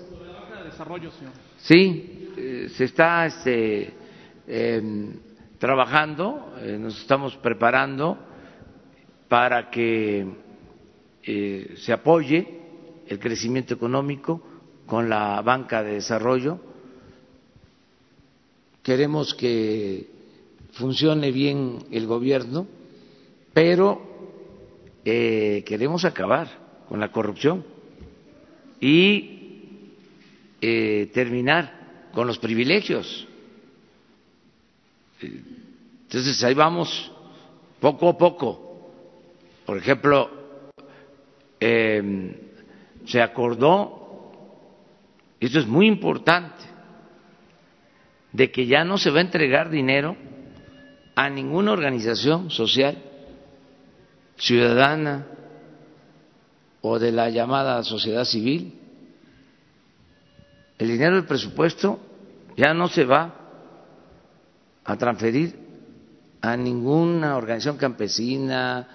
Sí, 1.59 2.31
eh, 2.35 2.69
se 2.75 2.85
está 2.85 3.27
este, 3.27 3.93
em, 4.47 5.13
trabajando, 5.59 6.53
eh, 6.61 6.77
nos 6.79 6.99
estamos 6.99 7.35
preparando 7.37 8.17
para 9.27 9.69
que 9.69 10.25
se 11.75 11.91
apoye 11.91 12.47
el 13.07 13.19
crecimiento 13.19 13.73
económico 13.73 14.41
con 14.85 15.09
la 15.09 15.41
banca 15.41 15.83
de 15.83 15.93
desarrollo. 15.95 16.59
Queremos 18.81 19.33
que 19.33 20.07
funcione 20.71 21.31
bien 21.31 21.79
el 21.91 22.07
gobierno, 22.07 22.67
pero 23.53 24.01
eh, 25.03 25.63
queremos 25.65 26.05
acabar 26.05 26.47
con 26.87 26.99
la 26.99 27.11
corrupción 27.11 27.65
y 28.79 29.91
eh, 30.61 31.09
terminar 31.13 32.09
con 32.13 32.27
los 32.27 32.39
privilegios. 32.39 33.26
Entonces 35.21 36.43
ahí 36.43 36.53
vamos 36.53 37.11
poco 37.79 38.09
a 38.09 38.17
poco. 38.17 38.91
Por 39.65 39.77
ejemplo, 39.77 40.29
eh, 41.59 42.35
se 43.05 43.21
acordó, 43.21 44.31
esto 45.39 45.59
es 45.59 45.67
muy 45.67 45.87
importante, 45.87 46.63
de 48.31 48.51
que 48.51 48.67
ya 48.67 48.83
no 48.83 48.97
se 48.97 49.09
va 49.09 49.19
a 49.19 49.21
entregar 49.21 49.69
dinero 49.69 50.15
a 51.15 51.29
ninguna 51.29 51.71
organización 51.71 52.51
social, 52.51 52.97
ciudadana 54.37 55.25
o 56.81 56.99
de 56.99 57.11
la 57.11 57.29
llamada 57.29 57.83
sociedad 57.83 58.23
civil. 58.23 58.79
El 60.77 60.89
dinero 60.89 61.15
del 61.15 61.25
presupuesto 61.25 61.99
ya 62.55 62.73
no 62.73 62.87
se 62.87 63.03
va 63.03 63.46
a 64.87 64.95
transferir 64.95 65.53
a 66.41 66.55
ninguna 66.55 67.35
organización 67.35 67.75
campesina, 67.75 68.87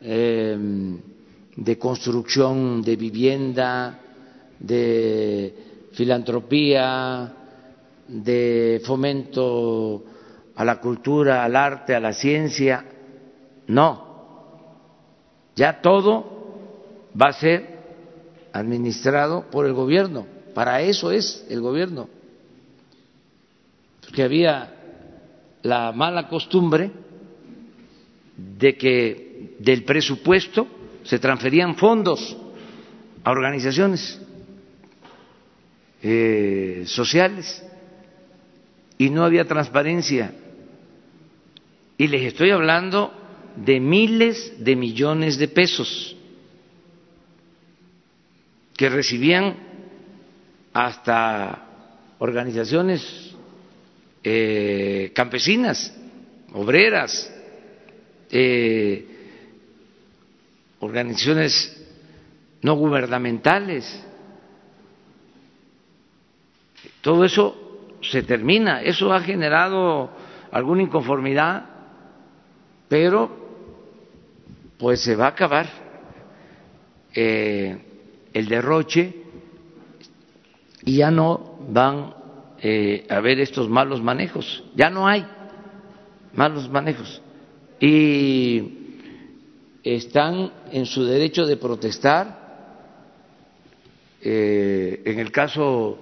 em, 0.00 0.98
de 1.54 1.78
construcción 1.78 2.82
de 2.82 2.96
vivienda, 2.96 4.00
de 4.58 5.88
filantropía, 5.92 7.32
de 8.08 8.82
fomento 8.84 10.04
a 10.56 10.64
la 10.64 10.80
cultura, 10.80 11.44
al 11.44 11.54
arte, 11.54 11.94
a 11.94 12.00
la 12.00 12.12
ciencia. 12.12 12.84
No, 13.68 14.08
ya 15.54 15.80
todo 15.80 17.12
va 17.20 17.28
a 17.28 17.32
ser 17.32 17.78
administrado 18.52 19.44
por 19.50 19.66
el 19.66 19.72
gobierno. 19.72 20.26
Para 20.52 20.80
eso 20.82 21.12
es 21.12 21.46
el 21.48 21.60
gobierno. 21.60 22.08
Porque 24.00 24.24
había 24.24 24.77
la 25.62 25.92
mala 25.92 26.28
costumbre 26.28 26.90
de 28.36 28.76
que 28.76 29.56
del 29.58 29.84
presupuesto 29.84 30.66
se 31.02 31.18
transferían 31.18 31.76
fondos 31.76 32.36
a 33.24 33.30
organizaciones 33.30 34.20
eh, 36.02 36.84
sociales 36.86 37.64
y 38.98 39.10
no 39.10 39.24
había 39.24 39.44
transparencia. 39.46 40.32
Y 41.96 42.06
les 42.06 42.22
estoy 42.22 42.50
hablando 42.50 43.12
de 43.56 43.80
miles 43.80 44.52
de 44.64 44.76
millones 44.76 45.38
de 45.38 45.48
pesos 45.48 46.16
que 48.76 48.88
recibían 48.88 49.56
hasta 50.72 51.66
organizaciones 52.20 53.34
eh, 54.22 55.12
campesinas, 55.14 55.94
obreras, 56.52 57.32
eh, 58.30 59.06
organizaciones 60.80 61.74
no 62.62 62.74
gubernamentales. 62.74 64.04
Todo 67.00 67.24
eso 67.24 67.96
se 68.02 68.22
termina. 68.22 68.82
Eso 68.82 69.12
ha 69.12 69.20
generado 69.20 70.10
alguna 70.50 70.82
inconformidad, 70.82 71.64
pero 72.88 73.48
pues 74.78 75.00
se 75.00 75.16
va 75.16 75.26
a 75.26 75.30
acabar 75.30 75.66
eh, 77.14 77.78
el 78.32 78.48
derroche 78.48 79.14
y 80.84 80.96
ya 80.98 81.10
no 81.10 81.58
van 81.68 82.14
eh, 82.60 83.06
a 83.08 83.16
haber 83.16 83.40
estos 83.40 83.68
malos 83.68 84.02
manejos. 84.02 84.64
Ya 84.74 84.90
no 84.90 85.06
hay 85.06 85.26
malos 86.34 86.68
manejos. 86.68 87.22
Y 87.80 88.78
están 89.82 90.52
en 90.72 90.86
su 90.86 91.04
derecho 91.04 91.46
de 91.46 91.56
protestar. 91.56 92.48
Eh, 94.20 95.02
en 95.04 95.20
el 95.20 95.30
caso 95.30 95.96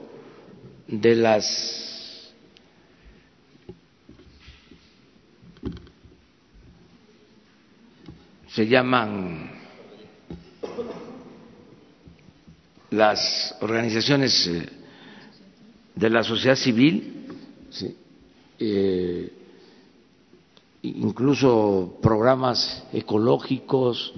de 0.89 1.15
las 1.17 2.35
se 8.49 8.67
llaman 8.67 9.51
las 12.91 13.55
organizaciones 13.61 14.47
eh, 14.47 14.76
de 15.97 16.11
la 16.11 16.23
sociedad 16.23 16.57
civil, 16.57 17.25
eh, 18.59 19.33
incluso 20.83 21.99
programas 22.03 22.85
ecológicos, 22.93 24.13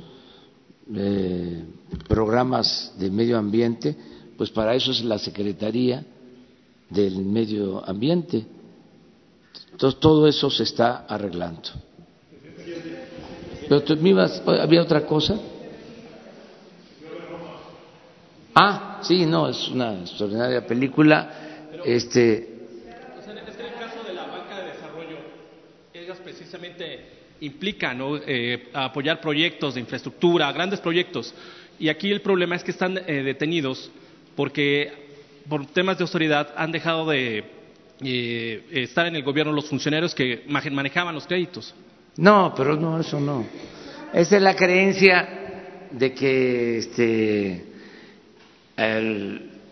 eh, 0.94 1.64
programas 2.08 2.92
de 2.98 3.10
medio 3.10 3.38
ambiente, 3.38 3.96
pues 4.36 4.50
para 4.50 4.74
eso 4.74 4.90
es 4.90 5.02
la 5.04 5.18
Secretaría 5.18 6.04
del 6.90 7.24
Medio 7.24 7.88
Ambiente. 7.88 8.44
Entonces 9.72 10.00
todo 10.00 10.26
eso 10.26 10.50
se 10.50 10.64
está 10.64 11.06
arreglando. 11.06 11.70
Pero 13.68 13.82
tú, 13.82 13.94
¿había 14.60 14.82
otra 14.82 15.06
cosa? 15.06 15.38
Ah, 18.54 18.98
sí, 19.02 19.24
no, 19.24 19.48
es 19.48 19.68
una 19.68 20.00
extraordinaria 20.00 20.66
película. 20.66 21.47
Este, 21.84 22.58
implica 27.40 27.96
eh, 28.26 28.68
apoyar 28.72 29.20
proyectos 29.20 29.74
de 29.74 29.80
infraestructura, 29.80 30.50
grandes 30.52 30.80
proyectos. 30.80 31.34
Y 31.78 31.88
aquí 31.88 32.10
el 32.10 32.20
problema 32.20 32.56
es 32.56 32.64
que 32.64 32.72
están 32.72 32.98
eh, 32.98 33.22
detenidos 33.22 33.90
porque 34.34 34.92
por 35.48 35.66
temas 35.66 35.98
de 35.98 36.04
autoridad 36.04 36.52
han 36.56 36.72
dejado 36.72 37.08
de 37.08 37.44
eh, 38.02 38.62
estar 38.72 39.06
en 39.06 39.16
el 39.16 39.22
gobierno 39.22 39.52
los 39.52 39.68
funcionarios 39.68 40.14
que 40.14 40.44
manejaban 40.46 41.14
los 41.14 41.26
créditos. 41.26 41.74
No, 42.16 42.52
pero 42.56 42.76
no, 42.76 43.00
eso 43.00 43.20
no. 43.20 43.46
Esa 44.12 44.36
es 44.36 44.42
la 44.42 44.56
creencia 44.56 45.28
de 45.90 46.12
que 46.12 46.78
este, 46.78 47.64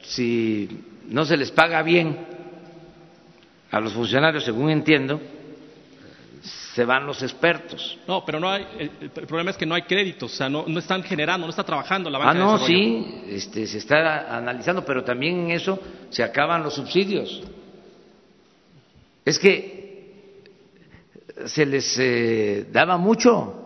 si 0.03 0.69
no 1.09 1.25
se 1.25 1.37
les 1.37 1.51
paga 1.51 1.83
bien 1.83 2.17
a 3.71 3.81
los 3.81 3.93
funcionarios, 3.93 4.45
según 4.45 4.71
entiendo, 4.71 5.21
se 6.43 6.85
van 6.85 7.07
los 7.07 7.23
expertos. 7.23 7.99
No, 8.07 8.25
pero 8.25 8.39
no 8.39 8.51
hay, 8.51 8.67
el, 8.79 9.11
problema 9.11 9.51
es 9.51 9.57
que 9.57 9.67
no 9.67 9.75
hay 9.75 9.83
créditos, 9.83 10.33
o 10.33 10.37
sea, 10.37 10.49
no, 10.49 10.65
no, 10.67 10.79
están 10.79 11.03
generando, 11.03 11.47
no 11.47 11.51
está 11.51 11.65
trabajando 11.65 12.11
la 12.11 12.19
banca 12.19 12.33
Ah, 12.33 12.35
no, 12.35 12.59
sí, 12.59 13.23
este, 13.29 13.67
se 13.67 13.79
está 13.79 14.37
analizando, 14.37 14.85
pero 14.85 15.03
también 15.03 15.41
en 15.41 15.51
eso 15.53 15.79
se 16.11 16.23
acaban 16.23 16.63
los 16.63 16.75
subsidios. 16.75 17.43
Es 19.25 19.39
que 19.39 19.77
se 21.47 21.67
les 21.67 21.99
eh, 21.99 22.67
daba 22.71 22.97
mucho 22.97 23.63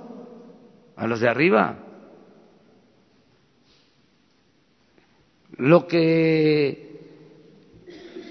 a 0.97 1.07
los 1.07 1.21
de 1.21 1.29
arriba. 1.29 1.77
Lo 5.57 5.87
que 5.87 6.90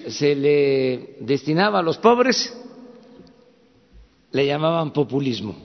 se 0.09 0.35
le 0.35 1.17
destinaba 1.19 1.79
a 1.79 1.83
los 1.83 1.97
pobres 1.97 2.55
le 4.31 4.45
llamaban 4.45 4.93
populismo. 4.93 5.55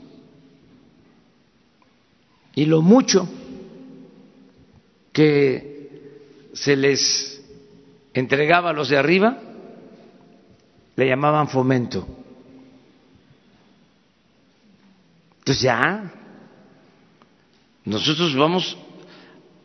Y 2.54 2.66
lo 2.66 2.82
mucho 2.82 3.28
que 5.12 6.48
se 6.52 6.76
les 6.76 7.42
entregaba 8.12 8.70
a 8.70 8.72
los 8.72 8.88
de 8.88 8.96
arriba, 8.96 9.38
le 10.96 11.08
llamaban 11.08 11.48
fomento. 11.48 12.06
Entonces 15.40 15.62
ya, 15.62 16.12
nosotros 17.84 18.34
vamos 18.34 18.78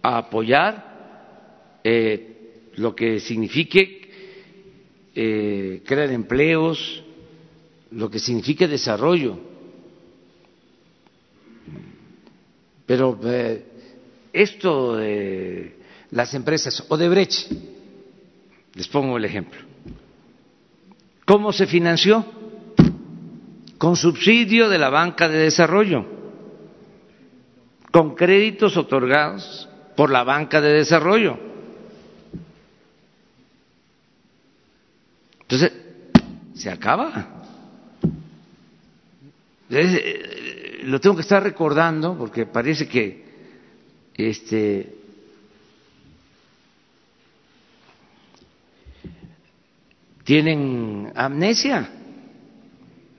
a 0.01 0.17
apoyar 0.17 1.79
eh, 1.83 2.71
lo 2.75 2.95
que 2.95 3.19
signifique 3.19 3.98
eh, 5.21 5.83
crear 5.85 6.11
empleos, 6.11 7.03
lo 7.91 8.09
que 8.09 8.19
significa 8.19 8.67
desarrollo. 8.67 9.37
Pero 12.85 13.19
eh, 13.25 13.65
esto 14.31 14.95
de 14.95 15.75
las 16.11 16.33
empresas 16.33 16.85
Odebrecht, 16.87 17.51
les 18.75 18.87
pongo 18.87 19.17
el 19.17 19.25
ejemplo, 19.25 19.59
¿cómo 21.25 21.51
se 21.51 21.67
financió? 21.67 22.25
Con 23.77 23.97
subsidio 23.97 24.69
de 24.69 24.77
la 24.77 24.89
banca 24.89 25.27
de 25.27 25.39
desarrollo. 25.39 26.05
con 27.91 28.13
créditos 28.15 28.77
otorgados 28.77 29.67
por 29.97 30.11
la 30.11 30.23
banca 30.23 30.61
de 30.61 30.73
desarrollo. 30.73 31.48
Entonces, 35.49 35.71
se 36.53 36.69
acaba. 36.69 37.43
Eh, 39.71 40.81
lo 40.83 40.99
tengo 40.99 41.15
que 41.15 41.23
estar 41.23 41.41
recordando 41.41 42.15
porque 42.15 42.45
parece 42.45 42.87
que 42.87 43.25
este 44.13 44.93
tienen 50.23 51.11
amnesia. 51.15 51.89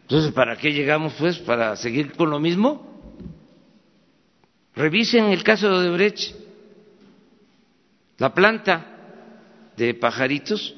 Entonces, 0.02 0.30
¿para 0.32 0.56
qué 0.56 0.72
llegamos 0.72 1.14
pues? 1.18 1.36
¿Para 1.38 1.74
seguir 1.74 2.12
con 2.12 2.30
lo 2.30 2.38
mismo? 2.38 3.12
Revisen 4.76 5.24
el 5.24 5.42
caso 5.42 5.68
de 5.68 5.78
Odebrecht. 5.78 6.36
La 8.18 8.32
planta 8.32 8.86
de 9.76 9.94
pajaritos 9.94 10.76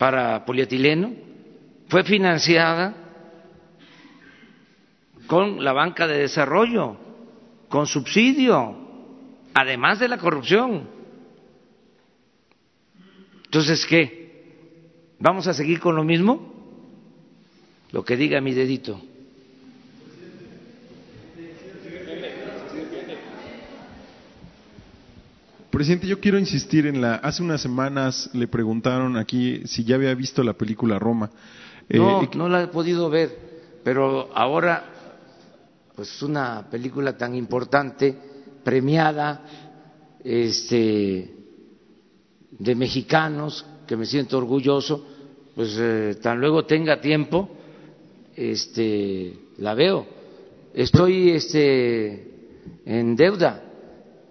para 0.00 0.46
polietileno 0.46 1.12
fue 1.88 2.04
financiada 2.04 2.94
con 5.26 5.62
la 5.62 5.74
banca 5.74 6.06
de 6.06 6.16
desarrollo, 6.16 6.96
con 7.68 7.86
subsidio, 7.86 8.78
además 9.52 9.98
de 9.98 10.08
la 10.08 10.16
corrupción. 10.16 10.88
Entonces, 13.44 13.84
¿qué? 13.84 15.16
¿Vamos 15.18 15.46
a 15.48 15.52
seguir 15.52 15.80
con 15.80 15.94
lo 15.94 16.02
mismo? 16.02 16.50
Lo 17.92 18.02
que 18.02 18.16
diga 18.16 18.40
mi 18.40 18.54
dedito. 18.54 19.02
Presidente, 25.80 26.06
yo 26.08 26.20
quiero 26.20 26.38
insistir 26.38 26.86
en 26.86 27.00
la. 27.00 27.14
Hace 27.14 27.42
unas 27.42 27.62
semanas 27.62 28.28
le 28.34 28.46
preguntaron 28.48 29.16
aquí 29.16 29.62
si 29.64 29.82
ya 29.82 29.94
había 29.94 30.14
visto 30.14 30.42
la 30.42 30.52
película 30.52 30.98
Roma. 30.98 31.30
Eh, 31.88 31.96
no, 31.96 32.28
no 32.34 32.48
la 32.50 32.64
he 32.64 32.66
podido 32.66 33.08
ver, 33.08 33.80
pero 33.82 34.28
ahora, 34.34 34.84
pues 35.96 36.20
una 36.22 36.68
película 36.70 37.16
tan 37.16 37.34
importante, 37.34 38.14
premiada, 38.62 39.42
este, 40.22 41.34
de 42.50 42.74
mexicanos, 42.74 43.64
que 43.86 43.96
me 43.96 44.04
siento 44.04 44.36
orgulloso, 44.36 45.06
pues 45.54 45.78
eh, 45.80 46.18
tan 46.20 46.40
luego 46.40 46.66
tenga 46.66 47.00
tiempo, 47.00 47.48
este, 48.36 49.34
la 49.56 49.72
veo. 49.72 50.06
Estoy 50.74 51.30
este, 51.30 52.58
en 52.84 53.16
deuda, 53.16 53.69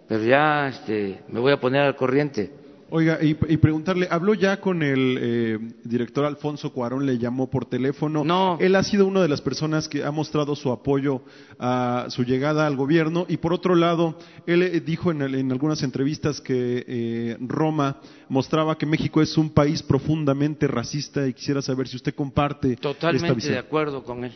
pero 0.09 0.23
ya 0.23 0.67
este, 0.69 1.21
me 1.29 1.39
voy 1.39 1.51
a 1.51 1.59
poner 1.59 1.83
al 1.83 1.95
corriente. 1.95 2.51
Oiga, 2.91 3.19
y, 3.21 3.35
preguntarle, 3.35 4.07
¿habló 4.09 4.33
ya 4.33 4.59
con 4.59 4.81
el 4.81 5.19
eh, 5.21 5.59
director 5.83 6.25
Alfonso 6.25 6.73
Cuarón? 6.73 7.05
¿Le 7.05 7.19
llamó 7.19 7.47
por 7.47 7.67
teléfono? 7.67 8.23
No. 8.23 8.57
Él 8.59 8.75
ha 8.75 8.81
sido 8.81 9.05
una 9.05 9.21
de 9.21 9.27
las 9.27 9.41
personas 9.41 9.87
que 9.87 10.03
ha 10.03 10.09
mostrado 10.09 10.55
su 10.55 10.71
apoyo 10.71 11.21
a 11.59 12.07
su 12.09 12.23
llegada 12.23 12.65
al 12.65 12.75
gobierno. 12.75 13.27
Y 13.29 13.37
por 13.37 13.53
otro 13.53 13.75
lado, 13.75 14.17
él 14.47 14.63
eh, 14.63 14.79
dijo 14.81 15.11
en, 15.11 15.51
algunas 15.51 15.83
entrevistas 15.83 16.41
que 16.41 16.83
eh, 16.87 17.37
Roma 17.41 17.97
mostraba 18.27 18.75
que 18.75 18.87
México 18.87 19.21
es 19.21 19.37
un 19.37 19.51
país 19.51 19.83
profundamente 19.83 20.65
racista 20.65 21.27
y 21.27 21.33
quisiera 21.33 21.61
saber 21.61 21.87
si 21.87 21.97
usted 21.97 22.15
comparte 22.15 22.75
Totalmente 22.77 23.27
esta 23.27 23.35
visión. 23.35 23.53
de 23.53 23.59
acuerdo 23.59 24.03
con 24.03 24.25
él. 24.25 24.35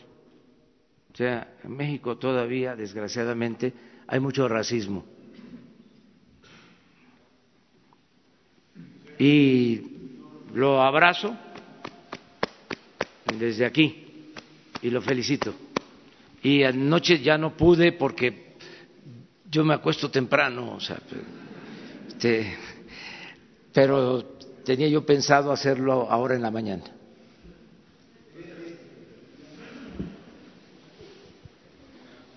O 1.12 1.16
sea, 1.16 1.56
en 1.64 1.76
México 1.76 2.16
todavía, 2.18 2.76
desgraciadamente, 2.76 3.72
hay 4.06 4.20
mucho 4.20 4.46
racismo 4.46 5.13
y 9.18 9.80
lo 10.54 10.82
abrazo 10.82 11.36
desde 13.38 13.64
aquí 13.64 14.32
y 14.82 14.90
lo 14.90 15.00
felicito. 15.00 15.54
Y 16.42 16.62
anoche 16.62 17.20
ya 17.20 17.38
no 17.38 17.56
pude 17.56 17.92
porque 17.92 18.56
yo 19.50 19.64
me 19.64 19.74
acuesto 19.74 20.10
temprano, 20.10 20.74
o 20.74 20.80
sea, 20.80 20.98
este, 22.08 22.54
pero 23.72 24.24
tenía 24.64 24.88
yo 24.88 25.06
pensado 25.06 25.52
hacerlo 25.52 26.10
ahora 26.10 26.34
en 26.34 26.42
la 26.42 26.50
mañana. 26.50 26.84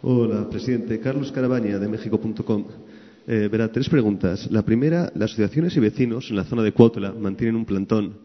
Hola, 0.03 0.47
presidente. 0.49 0.99
Carlos 0.99 1.31
Carabaña, 1.31 1.79
de 1.79 1.87
México.com. 1.87 2.65
Eh, 3.29 3.49
verá, 3.51 3.69
tres 3.69 3.89
preguntas. 3.89 4.49
La 4.51 4.63
primera, 4.63 5.11
las 5.13 5.31
asociaciones 5.31 5.75
y 5.75 5.81
vecinos 5.81 6.29
en 6.29 6.37
la 6.37 6.45
zona 6.45 6.63
de 6.63 6.71
Cuautla 6.71 7.11
mantienen 7.11 7.57
un 7.57 7.65
plantón 7.65 8.19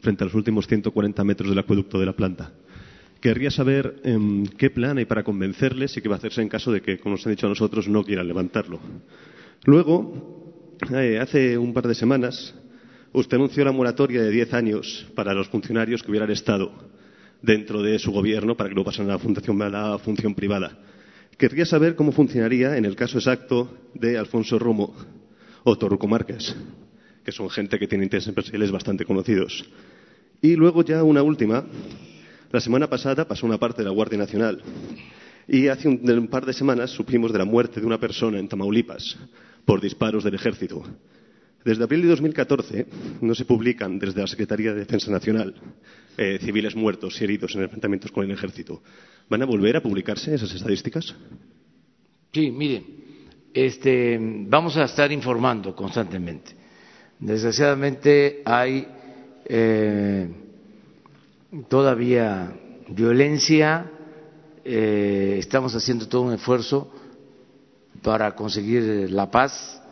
frente 0.00 0.24
a 0.24 0.26
los 0.26 0.34
últimos 0.34 0.66
140 0.66 1.22
metros 1.22 1.48
del 1.48 1.60
acueducto 1.60 2.00
de 2.00 2.06
la 2.06 2.12
planta. 2.12 2.50
Querría 3.20 3.52
saber 3.52 4.00
em, 4.02 4.44
qué 4.46 4.70
plan 4.70 4.98
hay 4.98 5.04
para 5.04 5.22
convencerles 5.22 5.96
y 5.96 6.00
qué 6.00 6.08
va 6.08 6.16
a 6.16 6.18
hacerse 6.18 6.42
en 6.42 6.48
caso 6.48 6.72
de 6.72 6.82
que, 6.82 6.98
como 6.98 7.14
nos 7.14 7.24
han 7.24 7.34
dicho 7.34 7.46
a 7.46 7.50
nosotros, 7.50 7.86
no 7.86 8.02
quieran 8.02 8.26
levantarlo. 8.26 8.80
Luego, 9.64 10.74
eh, 10.92 11.20
hace 11.20 11.56
un 11.56 11.72
par 11.72 11.86
de 11.86 11.94
semanas, 11.94 12.52
usted 13.12 13.36
anunció 13.36 13.64
la 13.64 13.70
moratoria 13.70 14.22
de 14.22 14.30
10 14.30 14.54
años 14.54 15.06
para 15.14 15.34
los 15.34 15.46
funcionarios 15.48 16.02
que 16.02 16.10
hubieran 16.10 16.32
estado 16.32 16.72
dentro 17.42 17.80
de 17.80 18.00
su 18.00 18.10
gobierno 18.10 18.56
para 18.56 18.70
que 18.70 18.74
no 18.74 18.82
pasaran 18.82 19.12
a 19.12 19.68
la, 19.68 19.84
a 19.84 19.90
la 19.90 19.98
función 19.98 20.34
privada. 20.34 20.76
Querría 21.38 21.64
saber 21.64 21.94
cómo 21.94 22.10
funcionaría 22.10 22.76
en 22.76 22.84
el 22.84 22.96
caso 22.96 23.18
exacto 23.18 23.70
de 23.94 24.18
Alfonso 24.18 24.58
Romo 24.58 24.92
o 25.62 25.78
Torruco 25.78 26.08
Márquez, 26.08 26.56
que 27.24 27.30
son 27.30 27.48
gente 27.48 27.78
que 27.78 27.86
tiene 27.86 28.02
intereses 28.02 28.30
empresariales 28.30 28.72
bastante 28.72 29.04
conocidos. 29.04 29.64
Y 30.42 30.56
luego 30.56 30.82
ya 30.82 31.04
una 31.04 31.22
última. 31.22 31.64
La 32.50 32.60
semana 32.60 32.90
pasada 32.90 33.28
pasó 33.28 33.46
una 33.46 33.56
parte 33.56 33.82
de 33.82 33.88
la 33.88 33.94
Guardia 33.94 34.18
Nacional 34.18 34.60
y 35.46 35.68
hace 35.68 35.86
un, 35.86 36.26
par 36.26 36.44
de 36.44 36.52
semanas 36.52 36.90
supimos 36.90 37.32
de 37.32 37.38
la 37.38 37.44
muerte 37.44 37.78
de 37.78 37.86
una 37.86 38.00
persona 38.00 38.40
en 38.40 38.48
Tamaulipas 38.48 39.16
por 39.64 39.80
disparos 39.80 40.24
del 40.24 40.34
ejército. 40.34 40.82
Desde 41.64 41.84
abril 41.84 42.02
de 42.02 42.08
2014 42.08 42.86
no 43.20 43.34
se 43.36 43.44
publican 43.44 43.98
desde 44.00 44.22
la 44.22 44.26
Secretaría 44.26 44.72
de 44.72 44.80
Defensa 44.80 45.10
Nacional 45.12 45.54
eh, 46.16 46.40
civiles 46.42 46.74
muertos 46.74 47.20
y 47.20 47.24
heridos 47.24 47.54
en 47.54 47.62
enfrentamientos 47.62 48.10
con 48.10 48.24
el 48.24 48.32
ejército. 48.32 48.82
¿Van 49.28 49.42
a 49.42 49.46
volver 49.46 49.76
a 49.76 49.82
publicarse 49.82 50.34
esas 50.34 50.54
estadísticas? 50.54 51.14
Sí, 52.32 52.50
mire, 52.50 52.84
este, 53.52 54.18
vamos 54.20 54.76
a 54.76 54.84
estar 54.84 55.10
informando 55.12 55.74
constantemente. 55.74 56.52
Desgraciadamente 57.18 58.42
hay 58.44 58.86
eh, 59.44 60.28
todavía 61.68 62.52
violencia, 62.88 63.90
eh, 64.64 65.36
estamos 65.38 65.74
haciendo 65.74 66.08
todo 66.08 66.22
un 66.22 66.34
esfuerzo 66.34 66.90
para 68.02 68.34
conseguir 68.34 69.10
la 69.10 69.30
paz 69.30 69.82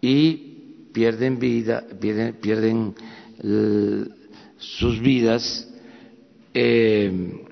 y 0.00 0.88
pierden 0.92 1.38
vida, 1.38 1.84
pierden, 2.00 2.34
pierden 2.34 2.94
sus 4.58 5.00
vidas 5.00 5.68
eh, 6.54 7.45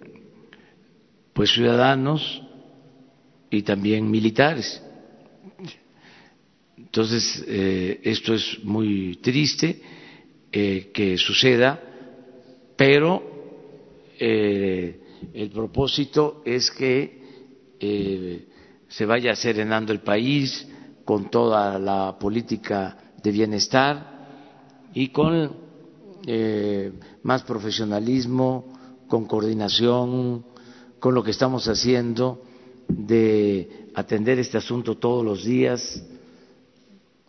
pues 1.35 1.51
ciudadanos 1.51 2.43
y 3.51 3.62
también 3.62 4.11
militares. 4.11 4.80
Entonces, 6.78 7.45
eh, 7.47 8.01
esto 8.05 8.35
es 8.35 8.64
muy 8.64 9.16
triste 9.16 9.82
eh, 10.51 10.91
que 10.95 11.18
suceda, 11.18 11.80
pero 12.76 13.35
el 14.16 15.51
propósito 15.53 16.43
es 16.45 16.70
que 16.70 18.47
se 18.89 19.07
vaya 19.07 19.35
serenando 19.35 19.93
el 19.93 20.01
país 20.01 20.66
con 21.05 21.30
toda 21.30 21.78
la 21.80 22.16
política 22.18 23.12
de 23.22 23.30
bienestar 23.32 24.95
y 24.95 25.09
con 25.09 25.53
más 27.24 27.43
profesionalismo, 27.43 28.72
con 29.09 29.26
coordinación, 29.26 30.45
con 31.05 31.15
lo 31.15 31.23
que 31.23 31.33
estamos 31.33 31.69
haciendo 31.69 32.41
de 32.89 33.91
atender 33.95 34.39
este 34.39 34.57
asunto 34.57 34.97
todos 34.97 35.23
los 35.23 35.45
días. 35.45 36.03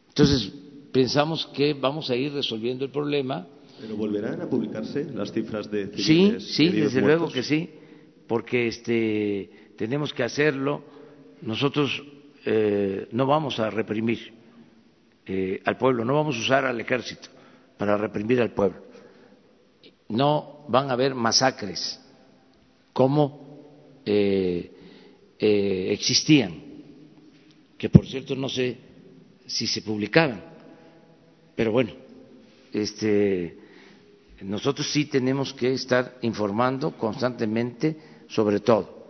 Entonces, 0.07 0.49
pensamos 0.93 1.45
que 1.47 1.73
vamos 1.73 2.09
a 2.09 2.15
ir 2.15 2.31
resolviendo 2.31 2.85
el 2.85 2.91
problema. 2.91 3.45
¿Pero 3.81 3.97
volverán 3.97 4.41
a 4.41 4.49
publicarse 4.49 5.03
las 5.13 5.33
cifras 5.33 5.69
de 5.69 5.91
Sí, 5.97 6.37
sí, 6.39 6.69
desde 6.69 7.01
luego 7.01 7.29
que 7.29 7.43
sí, 7.43 7.69
porque 8.27 8.69
este, 8.69 9.73
tenemos 9.75 10.13
que 10.13 10.23
hacerlo. 10.23 10.81
Nosotros 11.41 12.01
eh, 12.45 13.09
no 13.11 13.25
vamos 13.25 13.59
a 13.59 13.69
reprimir 13.69 14.31
eh, 15.25 15.61
al 15.65 15.77
pueblo, 15.77 16.05
no 16.05 16.13
vamos 16.13 16.37
a 16.37 16.39
usar 16.39 16.63
al 16.63 16.79
ejército 16.79 17.27
para 17.77 17.97
reprimir 17.97 18.39
al 18.39 18.51
pueblo. 18.51 18.79
No 20.07 20.63
van 20.69 20.89
a 20.89 20.93
haber 20.93 21.13
masacres 21.13 21.99
como 22.93 23.44
eh, 24.05 24.71
eh, 25.39 25.87
existían, 25.91 26.61
que 27.77 27.89
por 27.89 28.05
cierto 28.05 28.35
no 28.35 28.47
sé 28.47 28.77
si 29.47 29.65
se 29.67 29.81
publicaban, 29.81 30.43
pero 31.55 31.71
bueno, 31.71 31.91
este, 32.71 33.57
nosotros 34.41 34.87
sí 34.91 35.05
tenemos 35.05 35.53
que 35.53 35.73
estar 35.73 36.17
informando 36.21 36.91
constantemente 36.91 37.97
sobre 38.29 38.59
todo. 38.59 39.07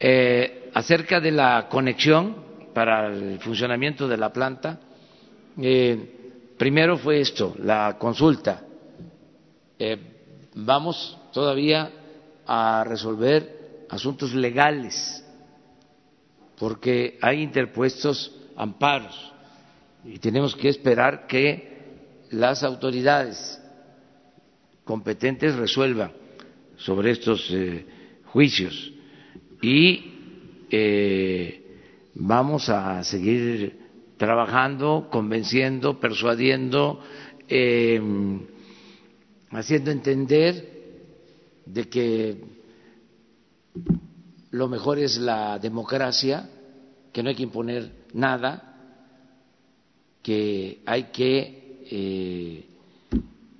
Eh, 0.00 0.70
acerca 0.74 1.20
de 1.20 1.32
la 1.32 1.68
conexión 1.68 2.36
para 2.74 3.06
el 3.08 3.38
funcionamiento 3.40 4.06
de 4.06 4.16
la 4.16 4.32
planta, 4.32 4.80
primero 6.56 6.96
fue 6.98 7.20
esto, 7.20 7.54
la 7.58 7.96
consulta. 7.98 8.64
Vamos 10.54 11.18
todavía 11.32 11.90
a 12.46 12.84
resolver 12.84 13.57
asuntos 13.88 14.34
legales, 14.34 15.24
porque 16.58 17.18
hay 17.22 17.42
interpuestos 17.42 18.34
amparos 18.56 19.32
y 20.04 20.18
tenemos 20.18 20.54
que 20.54 20.68
esperar 20.68 21.26
que 21.26 21.78
las 22.30 22.62
autoridades 22.62 23.60
competentes 24.84 25.54
resuelvan 25.56 26.12
sobre 26.76 27.10
estos 27.10 27.48
eh, 27.50 27.86
juicios. 28.26 28.92
Y 29.60 30.12
eh, 30.70 31.78
vamos 32.14 32.68
a 32.68 33.02
seguir 33.04 33.78
trabajando, 34.16 35.08
convenciendo, 35.10 35.98
persuadiendo, 36.00 37.00
eh, 37.48 38.00
haciendo 39.50 39.90
entender 39.90 40.78
de 41.66 41.88
que 41.88 42.57
lo 44.50 44.68
mejor 44.68 44.98
es 44.98 45.18
la 45.18 45.58
democracia, 45.58 46.48
que 47.12 47.22
no 47.22 47.28
hay 47.28 47.34
que 47.34 47.42
imponer 47.42 47.90
nada, 48.12 48.76
que 50.22 50.80
hay 50.86 51.04
que 51.04 51.84
eh, 51.90 52.66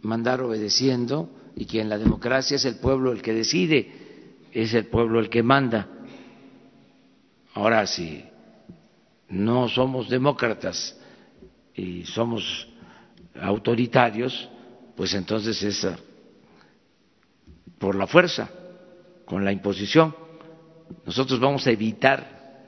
mandar 0.03 0.41
obedeciendo 0.43 1.31
y 1.57 1.65
que 1.67 1.81
en 1.81 1.89
la 1.89 1.99
democracia 1.99 2.57
es 2.57 2.65
el 2.65 2.77
pueblo 2.77 3.13
el 3.13 3.23
que 3.23 3.33
decide, 3.33 3.93
es 4.53 4.75
el 4.75 4.87
pueblo 4.87 5.21
el 5.21 5.29
que 5.29 5.43
manda. 5.43 5.89
Ahora, 7.55 7.87
si 7.87 8.25
no 9.29 9.69
somos 9.69 10.09
demócratas 10.09 10.97
y 11.75 12.05
somos 12.05 12.69
autoritarios, 13.41 14.49
pues 14.97 15.15
entonces 15.15 15.63
es 15.63 15.85
ah, 15.85 15.99
por 17.79 17.95
la 17.95 18.07
fuerza, 18.07 18.51
con 19.29 19.45
la 19.45 19.53
imposición. 19.53 20.15
Nosotros 21.05 21.39
vamos 21.39 21.67
a 21.67 21.71
evitar, 21.71 22.65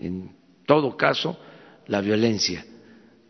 en 0.00 0.32
todo 0.66 0.96
caso, 0.96 1.38
la 1.86 2.00
violencia. 2.00 2.64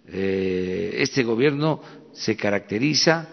Eh, 0.07 0.97
este 0.99 1.24
gobierno 1.24 1.81
se 2.12 2.37
caracteriza 2.37 3.29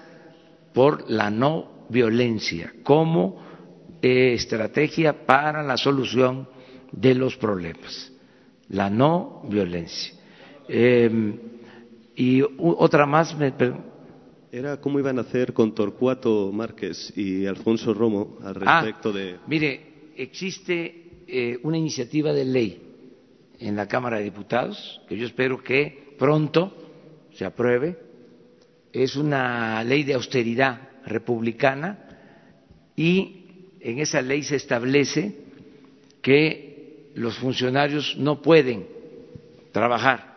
por 0.73 1.09
la 1.09 1.29
no 1.29 1.85
violencia 1.89 2.73
como 2.83 3.41
eh, 4.01 4.33
estrategia 4.33 5.25
para 5.25 5.63
la 5.63 5.77
solución 5.77 6.49
de 6.91 7.15
los 7.15 7.37
problemas, 7.37 8.11
la 8.69 8.89
no 8.89 9.43
violencia. 9.47 10.15
Eh, 10.67 11.39
y 12.15 12.41
otra 12.57 13.05
más, 13.05 13.37
me, 13.37 13.53
era 14.55 14.77
cómo 14.79 14.99
iban 14.99 15.17
a 15.17 15.21
hacer 15.21 15.51
con 15.51 15.75
Torcuato 15.75 16.49
Márquez 16.53 17.11
y 17.17 17.45
Alfonso 17.45 17.93
Romo 17.93 18.37
al 18.41 18.55
ah, 18.65 18.81
respecto 18.81 19.11
de. 19.11 19.35
Mire, 19.47 20.11
existe 20.15 21.23
eh, 21.27 21.59
una 21.63 21.77
iniciativa 21.77 22.31
de 22.31 22.45
ley 22.45 22.81
en 23.59 23.75
la 23.75 23.87
Cámara 23.87 24.17
de 24.17 24.23
Diputados 24.23 25.01
que 25.09 25.17
yo 25.17 25.25
espero 25.25 25.61
que 25.61 26.15
pronto 26.17 26.73
se 27.33 27.43
apruebe 27.43 27.97
es 28.93 29.17
una 29.17 29.83
ley 29.83 30.03
de 30.03 30.13
austeridad 30.13 30.89
republicana 31.05 31.99
y 32.95 33.73
en 33.81 33.99
esa 33.99 34.21
ley 34.21 34.43
se 34.43 34.55
establece 34.55 35.35
que 36.21 37.11
los 37.15 37.37
funcionarios 37.37 38.15
no 38.17 38.41
pueden 38.41 38.87
trabajar 39.73 40.33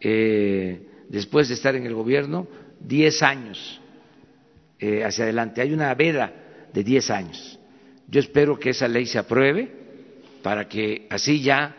eh, 0.00 1.06
después 1.08 1.48
de 1.48 1.54
estar 1.54 1.74
en 1.74 1.86
el 1.86 1.94
gobierno 1.94 2.46
diez 2.86 3.22
años 3.22 3.80
eh, 4.78 5.04
hacia 5.04 5.24
adelante. 5.24 5.60
Hay 5.60 5.72
una 5.72 5.92
veda 5.94 6.32
de 6.72 6.84
diez 6.84 7.10
años. 7.10 7.58
Yo 8.08 8.20
espero 8.20 8.58
que 8.58 8.70
esa 8.70 8.86
ley 8.86 9.06
se 9.06 9.18
apruebe 9.18 9.72
para 10.42 10.68
que 10.68 11.06
así 11.10 11.42
ya 11.42 11.74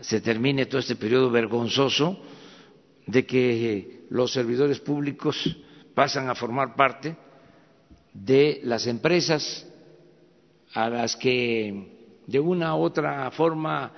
se 0.00 0.20
termine 0.20 0.66
todo 0.66 0.80
este 0.80 0.96
periodo 0.96 1.30
vergonzoso 1.30 2.22
de 3.06 3.26
que 3.26 4.06
los 4.10 4.32
servidores 4.32 4.80
públicos 4.80 5.56
pasan 5.94 6.30
a 6.30 6.34
formar 6.34 6.74
parte 6.74 7.16
de 8.14 8.60
las 8.64 8.86
empresas 8.86 9.66
a 10.74 10.88
las 10.88 11.16
que 11.16 12.20
de 12.26 12.40
una 12.40 12.74
u 12.76 12.80
otra 12.80 13.30
forma 13.30 13.92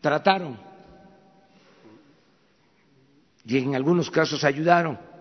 trataron 0.00 0.58
y 3.44 3.58
en 3.58 3.74
algunos 3.74 4.10
casos 4.10 4.44
ayudaron. 4.44 5.11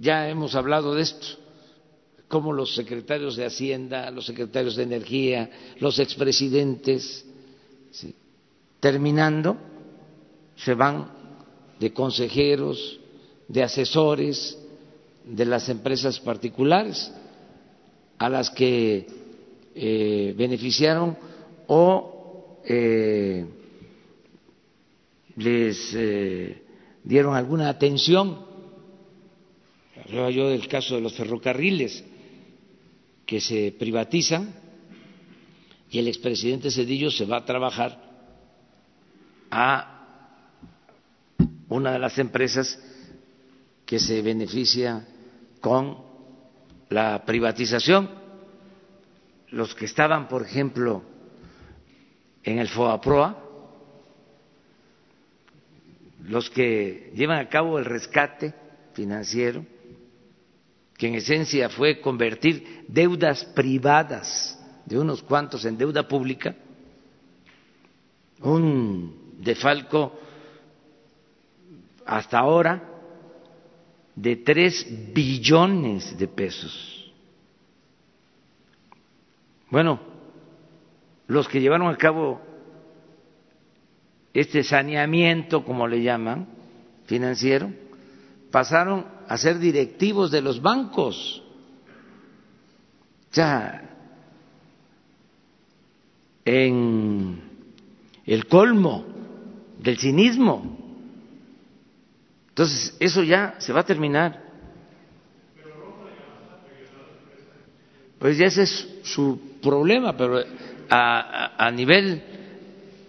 Ya 0.00 0.28
hemos 0.28 0.54
hablado 0.54 0.94
de 0.94 1.02
esto, 1.02 1.26
como 2.28 2.52
los 2.52 2.74
secretarios 2.74 3.36
de 3.36 3.46
Hacienda, 3.46 4.10
los 4.10 4.26
secretarios 4.26 4.76
de 4.76 4.84
Energía, 4.84 5.50
los 5.80 5.98
expresidentes, 5.98 7.24
terminando 8.80 9.56
se 10.56 10.74
van 10.74 11.10
de 11.80 11.92
consejeros, 11.92 13.00
de 13.48 13.62
asesores 13.62 14.58
de 15.24 15.44
las 15.44 15.68
empresas 15.68 16.20
particulares 16.20 17.12
a 18.18 18.28
las 18.28 18.50
que 18.50 19.06
eh, 19.74 20.34
beneficiaron 20.36 21.16
o 21.68 22.60
eh, 22.64 23.46
les 25.36 25.94
eh, 25.94 26.62
dieron 27.04 27.34
alguna 27.34 27.68
atención. 27.68 28.47
Hablaba 30.04 30.30
yo 30.30 30.48
del 30.48 30.68
caso 30.68 30.94
de 30.94 31.00
los 31.00 31.14
ferrocarriles 31.14 32.04
que 33.26 33.40
se 33.40 33.74
privatizan 33.78 34.54
y 35.90 35.98
el 35.98 36.08
expresidente 36.08 36.70
Cedillo 36.70 37.10
se 37.10 37.24
va 37.24 37.38
a 37.38 37.44
trabajar 37.44 38.00
a 39.50 39.94
una 41.68 41.92
de 41.92 41.98
las 41.98 42.18
empresas 42.18 42.78
que 43.84 43.98
se 43.98 44.22
beneficia 44.22 45.06
con 45.60 45.98
la 46.90 47.24
privatización. 47.24 48.10
Los 49.50 49.74
que 49.74 49.86
estaban, 49.86 50.28
por 50.28 50.42
ejemplo, 50.42 51.02
en 52.42 52.58
el 52.58 52.68
FOAPROA, 52.68 53.44
los 56.24 56.50
que 56.50 57.12
llevan 57.14 57.38
a 57.38 57.48
cabo 57.48 57.78
el 57.78 57.86
rescate 57.86 58.54
financiero, 58.92 59.64
que 60.98 61.06
en 61.06 61.14
esencia 61.14 61.70
fue 61.70 62.00
convertir 62.00 62.84
deudas 62.88 63.44
privadas 63.44 64.58
de 64.84 64.98
unos 64.98 65.22
cuantos 65.22 65.64
en 65.64 65.78
deuda 65.78 66.08
pública, 66.08 66.56
un 68.40 69.36
defalco 69.38 70.18
hasta 72.04 72.40
ahora 72.40 72.82
de 74.16 74.36
tres 74.36 74.86
billones 75.14 76.18
de 76.18 76.26
pesos. 76.26 77.12
Bueno, 79.70 80.00
los 81.28 81.46
que 81.46 81.60
llevaron 81.60 81.88
a 81.88 81.96
cabo 81.96 82.40
este 84.34 84.64
saneamiento, 84.64 85.64
como 85.64 85.86
le 85.86 86.02
llaman, 86.02 86.48
financiero, 87.06 87.70
pasaron 88.50 89.17
a 89.28 89.36
ser 89.36 89.58
directivos 89.58 90.30
de 90.30 90.40
los 90.40 90.60
bancos. 90.62 91.42
O 93.30 93.34
sea, 93.34 93.90
en 96.46 97.42
el 98.24 98.46
colmo 98.46 99.04
del 99.78 99.98
cinismo. 99.98 100.78
Entonces, 102.48 102.96
eso 102.98 103.22
ya 103.22 103.56
se 103.58 103.72
va 103.72 103.80
a 103.80 103.84
terminar. 103.84 104.48
Pues 108.18 108.38
ya 108.38 108.46
ese 108.46 108.62
es 108.62 108.88
su 109.02 109.38
problema, 109.62 110.16
pero 110.16 110.42
a, 110.88 111.66
a 111.66 111.70
nivel 111.70 112.22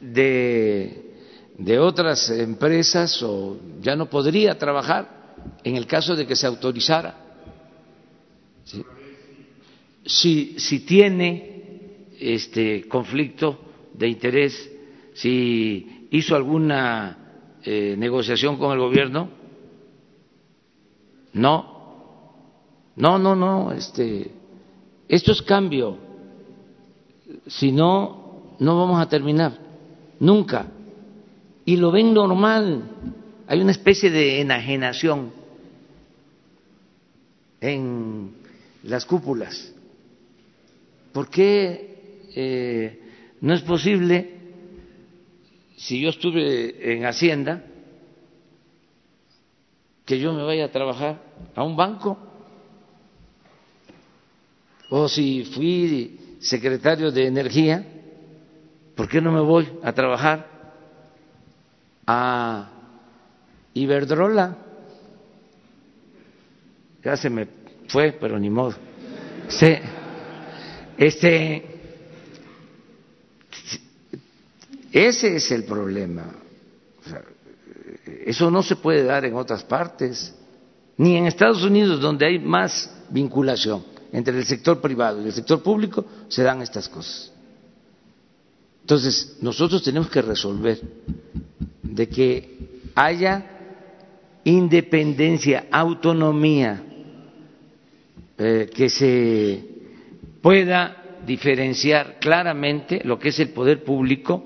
de, 0.01 1.13
de 1.57 1.79
otras 1.79 2.29
empresas 2.29 3.23
o 3.23 3.57
ya 3.79 3.95
no 3.95 4.07
podría 4.09 4.57
trabajar 4.57 5.18
en 5.63 5.75
el 5.75 5.85
caso 5.85 6.15
de 6.15 6.25
que 6.25 6.35
se 6.35 6.47
autorizara. 6.47 7.15
Si, 10.05 10.55
si 10.57 10.79
tiene 10.81 12.07
este 12.19 12.87
conflicto 12.87 13.59
de 13.93 14.07
interés, 14.07 14.71
si 15.13 16.07
hizo 16.11 16.35
alguna 16.35 17.19
eh, 17.63 17.95
negociación 17.97 18.57
con 18.57 18.71
el 18.71 18.79
gobierno. 18.79 19.29
No, 21.33 21.79
no, 22.95 23.19
no, 23.19 23.35
no, 23.35 23.71
este, 23.71 24.31
esto 25.07 25.31
es 25.31 25.41
cambio. 25.41 25.97
Si 27.47 27.71
no, 27.71 28.55
no 28.59 28.77
vamos 28.77 29.01
a 29.01 29.09
terminar, 29.09 29.57
nunca. 30.19 30.67
Y 31.65 31.75
lo 31.77 31.91
ven 31.91 32.13
normal. 32.13 32.83
Hay 33.49 33.59
una 33.61 33.71
especie 33.71 34.11
de 34.11 34.41
enajenación 34.41 35.31
en 37.59 38.35
las 38.83 39.07
cúpulas. 39.07 39.73
¿Por 41.11 41.31
qué 41.31 42.27
eh, 42.35 42.99
no 43.41 43.55
es 43.55 43.63
posible, 43.63 44.37
si 45.77 45.99
yo 45.99 46.09
estuve 46.09 46.93
en 46.93 47.07
Hacienda, 47.07 47.63
que 50.05 50.19
yo 50.19 50.31
me 50.31 50.43
vaya 50.43 50.65
a 50.65 50.71
trabajar 50.71 51.19
a 51.55 51.63
un 51.63 51.75
banco? 51.75 52.19
O 54.91 55.09
si 55.09 55.43
fui 55.55 56.37
secretario 56.39 57.11
de 57.11 57.25
Energía, 57.25 57.83
¿por 58.93 59.09
qué 59.09 59.19
no 59.19 59.31
me 59.31 59.41
voy 59.41 59.67
a 59.81 59.91
trabajar 59.91 60.45
a 62.05 62.75
Iberdrola? 63.81 64.57
Ya 67.03 67.15
se 67.15 67.29
me 67.29 67.47
fue, 67.87 68.11
pero 68.11 68.37
ni 68.39 68.49
modo. 68.49 68.75
Este, 70.97 71.63
ese 74.91 75.35
es 75.35 75.51
el 75.51 75.63
problema. 75.63 76.25
eso 78.25 78.51
no 78.51 78.61
se 78.61 78.75
puede 78.75 79.03
dar 79.03 79.25
en 79.25 79.35
otras 79.35 79.63
partes, 79.63 80.35
ni 80.97 81.15
en 81.15 81.25
Estados 81.25 81.63
Unidos, 81.63 82.01
donde 82.01 82.25
hay 82.25 82.39
más 82.39 82.93
vinculación 83.09 83.83
entre 84.11 84.37
el 84.37 84.45
sector 84.45 84.81
privado 84.81 85.21
y 85.21 85.25
el 85.25 85.33
sector 85.33 85.61
público, 85.61 86.05
se 86.27 86.43
dan 86.43 86.61
estas 86.61 86.89
cosas. 86.89 87.31
Entonces, 88.81 89.37
nosotros 89.41 89.83
tenemos 89.83 90.09
que 90.09 90.21
resolver 90.21 90.81
de 91.83 92.09
que 92.09 92.81
haya 92.95 93.58
independencia, 94.43 95.67
autonomía, 95.71 96.83
eh, 98.37 98.69
que 98.73 98.89
se 98.89 99.63
pueda 100.41 101.19
diferenciar 101.25 102.17
claramente 102.19 103.01
lo 103.03 103.19
que 103.19 103.29
es 103.29 103.39
el 103.39 103.49
poder 103.49 103.83
público 103.83 104.43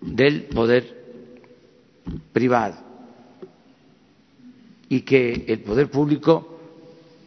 del 0.00 0.44
poder 0.44 0.98
privado 2.32 2.76
y 4.88 5.02
que 5.02 5.44
el 5.46 5.60
poder 5.60 5.90
público 5.90 6.58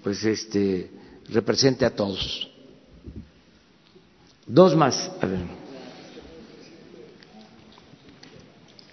pues 0.04 0.24
este 0.26 0.90
represente 1.30 1.86
a 1.86 1.96
todos. 1.96 2.50
Dos 4.46 4.76
más. 4.76 5.10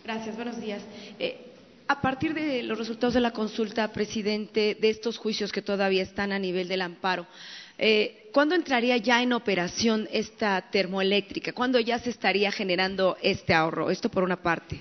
Gracias, 0.04 0.36
buenos 0.36 0.60
días. 0.60 0.82
Eh, 1.18 1.49
a 1.90 2.00
partir 2.00 2.34
de 2.34 2.62
los 2.62 2.78
resultados 2.78 3.14
de 3.14 3.20
la 3.20 3.32
consulta, 3.32 3.92
presidente, 3.92 4.76
de 4.80 4.90
estos 4.90 5.18
juicios 5.18 5.50
que 5.50 5.60
todavía 5.60 6.04
están 6.04 6.30
a 6.30 6.38
nivel 6.38 6.68
del 6.68 6.82
amparo, 6.82 7.26
eh, 7.76 8.28
¿cuándo 8.32 8.54
entraría 8.54 8.96
ya 8.98 9.20
en 9.20 9.32
operación 9.32 10.06
esta 10.12 10.70
termoeléctrica? 10.70 11.52
¿Cuándo 11.52 11.80
ya 11.80 11.98
se 11.98 12.10
estaría 12.10 12.52
generando 12.52 13.16
este 13.20 13.54
ahorro? 13.54 13.90
Esto 13.90 14.08
por 14.08 14.22
una 14.22 14.36
parte. 14.36 14.80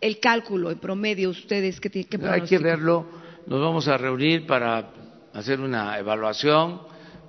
El 0.00 0.20
cálculo 0.20 0.70
en 0.70 0.78
promedio, 0.78 1.30
ustedes, 1.30 1.80
¿qué, 1.80 1.90
qué 1.90 2.18
Hay 2.28 2.42
que 2.42 2.58
verlo. 2.58 3.04
Nos 3.48 3.60
vamos 3.60 3.88
a 3.88 3.98
reunir 3.98 4.46
para 4.46 4.92
hacer 5.32 5.58
una 5.58 5.98
evaluación, 5.98 6.82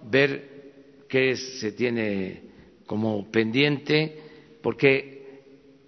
ver 0.03 1.05
qué 1.07 1.36
se 1.36 1.72
tiene 1.72 2.43
como 2.86 3.26
pendiente, 3.32 4.22
porque 4.62 5.41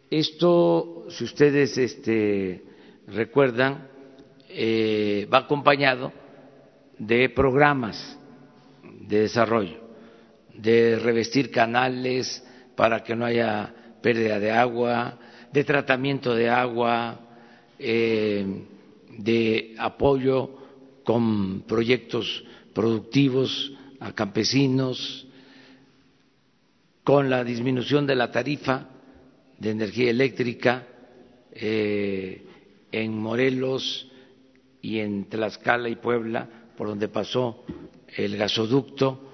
esto, 0.09 1.05
si 1.09 1.24
ustedes 1.24 1.78
este, 1.78 2.70
recuerdan, 3.12 3.88
eh, 4.49 5.28
va 5.32 5.39
acompañado 5.39 6.12
de 6.97 7.30
programas 7.30 8.18
de 8.84 9.22
desarrollo, 9.22 9.78
de 10.53 10.97
revestir 10.99 11.51
canales 11.51 12.43
para 12.76 13.03
que 13.03 13.16
no 13.16 13.26
haya 13.26 13.74
pérdida 14.01 14.39
de 14.39 14.51
agua, 14.51 15.18
de 15.51 15.64
tratamiento 15.64 16.34
de 16.34 16.49
agua, 16.49 17.20
eh, 17.80 18.45
de 19.18 19.76
apoyo 19.78 20.49
con 21.03 21.62
proyectos 21.62 22.43
productivos 22.74 23.74
a 23.99 24.14
campesinos, 24.14 25.28
con 27.03 27.30
la 27.30 27.43
disminución 27.43 28.05
de 28.05 28.16
la 28.16 28.32
tarifa 28.32 28.88
de 29.57 29.72
energía 29.72 30.09
eléctrica 30.09 30.88
eh, 31.51 32.45
en 32.92 33.18
Morelos 33.18 34.10
y 34.82 35.00
en 35.00 35.26
Tlaxcala 35.26 35.89
y 35.89 35.96
Puebla, 35.96 36.48
por 36.78 36.88
donde 36.88 37.08
pasó 37.08 37.64
el 38.16 38.38
gasoducto 38.38 39.32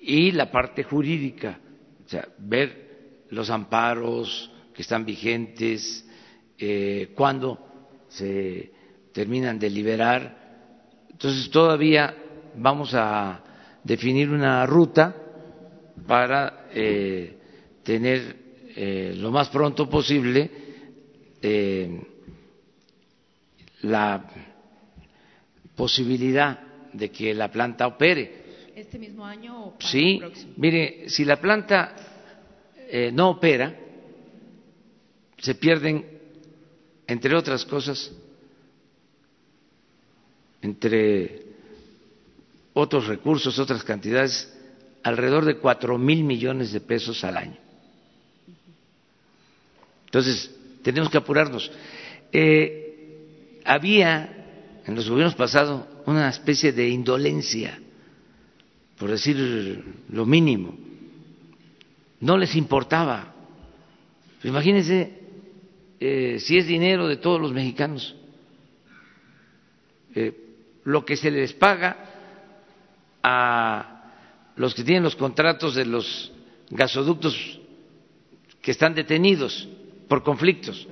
y 0.00 0.32
la 0.32 0.50
parte 0.50 0.82
jurídica, 0.82 1.60
o 2.04 2.08
sea, 2.08 2.28
ver 2.38 3.24
los 3.30 3.50
amparos 3.50 4.50
que 4.74 4.82
están 4.82 5.04
vigentes, 5.04 6.06
eh, 6.58 7.12
cuándo 7.14 7.58
se 8.08 8.72
terminan 9.12 9.58
de 9.58 9.70
liberar. 9.70 11.06
Entonces 11.10 11.50
todavía 11.50 12.14
vamos 12.56 12.94
a 12.94 13.42
definir 13.84 14.30
una 14.30 14.64
ruta 14.66 15.14
para 16.06 16.68
eh, 16.72 17.36
tener 17.82 18.36
eh, 18.76 19.14
lo 19.16 19.30
más 19.30 19.48
pronto 19.48 19.88
posible 19.88 20.50
eh, 21.42 22.00
la 23.82 24.24
posibilidad 25.74 26.58
de 26.92 27.10
que 27.10 27.34
la 27.34 27.50
planta 27.50 27.86
opere. 27.86 28.46
¿Este 28.74 28.98
mismo 28.98 29.24
año 29.24 29.66
o 29.66 29.78
para 29.78 29.88
sí, 29.90 30.14
el 30.14 30.18
próximo? 30.20 30.52
mire, 30.56 31.08
si 31.08 31.24
la 31.24 31.40
planta 31.40 31.94
eh, 32.90 33.10
no 33.12 33.30
opera, 33.30 33.74
se 35.38 35.54
pierden, 35.54 36.04
entre 37.06 37.34
otras 37.36 37.64
cosas, 37.64 38.12
entre 40.62 41.46
otros 42.74 43.06
recursos, 43.06 43.58
otras 43.58 43.84
cantidades, 43.84 44.54
alrededor 45.02 45.44
de 45.44 45.58
cuatro 45.58 45.98
mil 45.98 46.24
millones 46.24 46.72
de 46.72 46.80
pesos 46.80 47.22
al 47.24 47.36
año. 47.36 47.56
Entonces, 50.06 50.50
tenemos 50.82 51.10
que 51.10 51.18
apurarnos. 51.18 51.70
Eh, 52.32 52.87
había 53.68 54.80
en 54.86 54.94
los 54.94 55.10
gobiernos 55.10 55.34
pasados 55.34 55.84
una 56.06 56.30
especie 56.30 56.72
de 56.72 56.88
indolencia, 56.88 57.78
por 58.96 59.10
decir 59.10 59.84
lo 60.08 60.24
mínimo. 60.24 60.74
No 62.20 62.38
les 62.38 62.56
importaba. 62.56 63.34
Imagínense 64.42 65.20
eh, 66.00 66.38
si 66.40 66.56
es 66.56 66.66
dinero 66.66 67.06
de 67.06 67.18
todos 67.18 67.38
los 67.38 67.52
mexicanos, 67.52 68.16
eh, 70.14 70.32
lo 70.84 71.04
que 71.04 71.16
se 71.16 71.30
les 71.30 71.52
paga 71.52 71.96
a 73.22 74.12
los 74.56 74.74
que 74.74 74.82
tienen 74.82 75.02
los 75.02 75.14
contratos 75.14 75.74
de 75.74 75.84
los 75.84 76.32
gasoductos 76.70 77.60
que 78.62 78.70
están 78.70 78.94
detenidos 78.94 79.68
por 80.08 80.22
conflictos. 80.22 80.88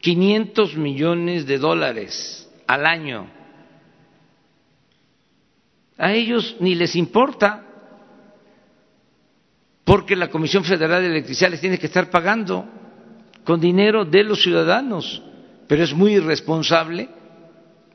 500 0.00 0.76
millones 0.76 1.46
de 1.46 1.58
dólares 1.58 2.48
al 2.66 2.86
año 2.86 3.38
a 5.98 6.12
ellos 6.12 6.56
ni 6.60 6.76
les 6.76 6.94
importa 6.94 7.64
porque 9.84 10.14
la 10.14 10.30
Comisión 10.30 10.64
Federal 10.64 11.02
de 11.02 11.08
Electricidad 11.08 11.50
les 11.50 11.60
tiene 11.60 11.78
que 11.78 11.86
estar 11.86 12.10
pagando 12.10 12.64
con 13.42 13.58
dinero 13.58 14.04
de 14.04 14.22
los 14.22 14.42
ciudadanos, 14.42 15.22
pero 15.66 15.82
es 15.82 15.94
muy 15.94 16.12
irresponsable 16.14 17.08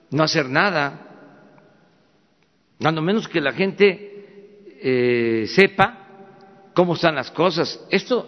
no 0.10 0.24
hacer 0.24 0.50
nada, 0.50 1.08
cuando 2.80 3.02
menos 3.02 3.28
que 3.28 3.40
la 3.40 3.54
gente 3.54 4.76
eh, 4.82 5.46
sepa 5.48 6.08
cómo 6.74 6.96
están 6.96 7.16
las 7.16 7.32
cosas. 7.32 7.80
Esto 7.90 8.28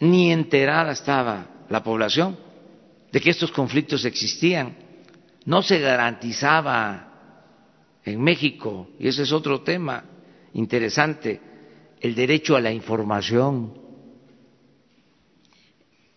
ni 0.00 0.32
enterada 0.32 0.92
estaba 0.92 1.46
la 1.68 1.82
población 1.82 2.36
de 3.12 3.20
que 3.20 3.30
estos 3.30 3.50
conflictos 3.50 4.04
existían, 4.04 4.76
no 5.44 5.62
se 5.62 5.78
garantizaba 5.78 7.02
en 8.04 8.22
México, 8.22 8.88
y 8.98 9.08
ese 9.08 9.22
es 9.22 9.32
otro 9.32 9.62
tema 9.62 10.04
interesante, 10.54 11.40
el 12.00 12.14
derecho 12.14 12.56
a 12.56 12.60
la 12.60 12.72
información. 12.72 13.74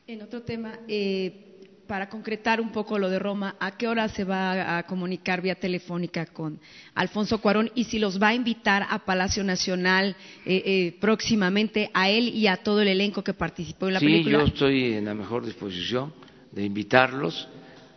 En 0.07 0.21
otro 0.21 0.41
tema, 0.41 0.79
eh, 0.87 1.48
para 1.89 2.07
concretar 2.07 2.61
un 2.61 2.71
poco 2.71 2.99
lo 2.99 3.09
de 3.09 3.17
Roma, 3.17 3.55
¿a 3.59 3.75
qué 3.75 3.87
hora 3.87 4.07
se 4.09 4.23
va 4.23 4.77
a 4.77 4.83
comunicar 4.83 5.41
vía 5.41 5.55
telefónica 5.55 6.27
con 6.27 6.59
Alfonso 6.93 7.41
Cuarón 7.41 7.71
y 7.73 7.85
si 7.85 7.97
los 7.97 8.21
va 8.21 8.27
a 8.27 8.35
invitar 8.35 8.85
a 8.87 8.99
Palacio 8.99 9.43
Nacional 9.43 10.15
eh, 10.45 10.61
eh, 10.63 10.97
próximamente 11.01 11.89
a 11.95 12.11
él 12.11 12.27
y 12.27 12.45
a 12.45 12.57
todo 12.57 12.83
el 12.83 12.89
elenco 12.89 13.23
que 13.23 13.33
participó 13.33 13.87
en 13.87 13.95
la 13.95 13.99
película? 13.99 14.37
Sí, 14.37 14.45
yo 14.45 14.47
estoy 14.53 14.93
en 14.93 15.05
la 15.05 15.15
mejor 15.15 15.43
disposición 15.43 16.13
de 16.51 16.63
invitarlos 16.63 17.47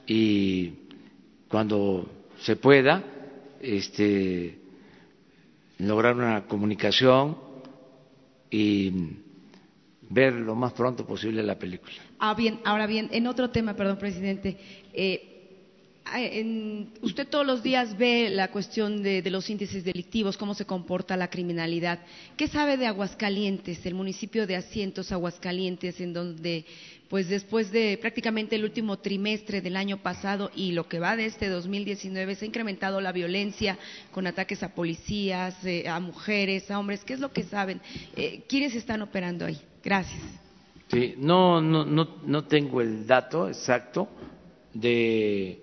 y 0.06 0.72
cuando 1.48 2.08
se 2.40 2.56
pueda, 2.56 3.04
este, 3.60 4.58
lograr 5.80 6.16
una 6.16 6.46
comunicación 6.46 7.36
y 8.50 8.90
ver 10.08 10.32
lo 10.32 10.54
más 10.54 10.72
pronto 10.72 11.04
posible 11.04 11.42
la 11.42 11.58
película. 11.58 12.00
Ah, 12.24 12.34
bien, 12.34 12.60
ahora 12.64 12.86
bien, 12.86 13.08
en 13.10 13.26
otro 13.26 13.50
tema, 13.50 13.74
perdón, 13.74 13.98
presidente. 13.98 14.56
Eh, 14.92 15.28
usted 17.02 17.26
todos 17.26 17.44
los 17.44 17.64
días 17.64 17.98
ve 17.98 18.30
la 18.30 18.52
cuestión 18.52 19.02
de, 19.02 19.28
los 19.28 19.50
índices 19.50 19.82
delictivos, 19.82 20.36
cómo 20.36 20.54
se 20.54 20.64
comporta 20.64 21.16
la 21.16 21.28
criminalidad. 21.28 21.98
¿Qué 22.36 22.46
sabe 22.46 22.76
de 22.76 22.86
Aguascalientes, 22.86 23.84
el 23.86 23.94
municipio 23.94 24.46
de 24.46 24.54
Asientos 24.54 25.10
Aguascalientes, 25.10 26.00
en 26.00 26.12
donde, 26.12 26.64
pues 27.08 27.28
después 27.28 27.72
de 27.72 27.98
prácticamente 28.00 28.54
el 28.54 28.62
último 28.62 29.00
trimestre 29.00 29.60
del 29.60 29.74
año 29.74 30.00
pasado 30.00 30.52
y 30.54 30.70
lo 30.70 30.88
que 30.88 31.00
va 31.00 31.16
de 31.16 31.26
este 31.26 31.48
2019, 31.48 32.36
se 32.36 32.44
ha 32.44 32.46
incrementado 32.46 33.00
la 33.00 33.10
violencia 33.10 33.76
con 34.12 34.28
ataques 34.28 34.62
a 34.62 34.76
policías, 34.76 35.56
eh, 35.64 35.88
a 35.88 35.98
mujeres, 35.98 36.70
a 36.70 36.78
hombres? 36.78 37.02
¿Qué 37.02 37.14
es 37.14 37.20
lo 37.20 37.32
que 37.32 37.42
saben? 37.42 37.80
Eh, 38.14 38.44
¿Quiénes 38.48 38.76
están 38.76 39.02
operando 39.02 39.44
ahí? 39.44 39.60
Gracias. 39.82 40.41
Sí, 40.92 41.14
no, 41.16 41.62
no, 41.62 41.86
no, 41.86 42.44
tengo 42.44 42.82
el 42.82 43.06
dato 43.06 43.48
exacto 43.48 44.08
de 44.74 45.58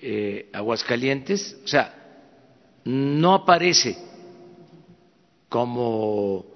eh, 0.00 0.48
Aguascalientes, 0.50 1.60
o 1.62 1.68
sea, 1.68 1.94
no 2.86 3.34
aparece 3.34 3.98
como 5.50 6.46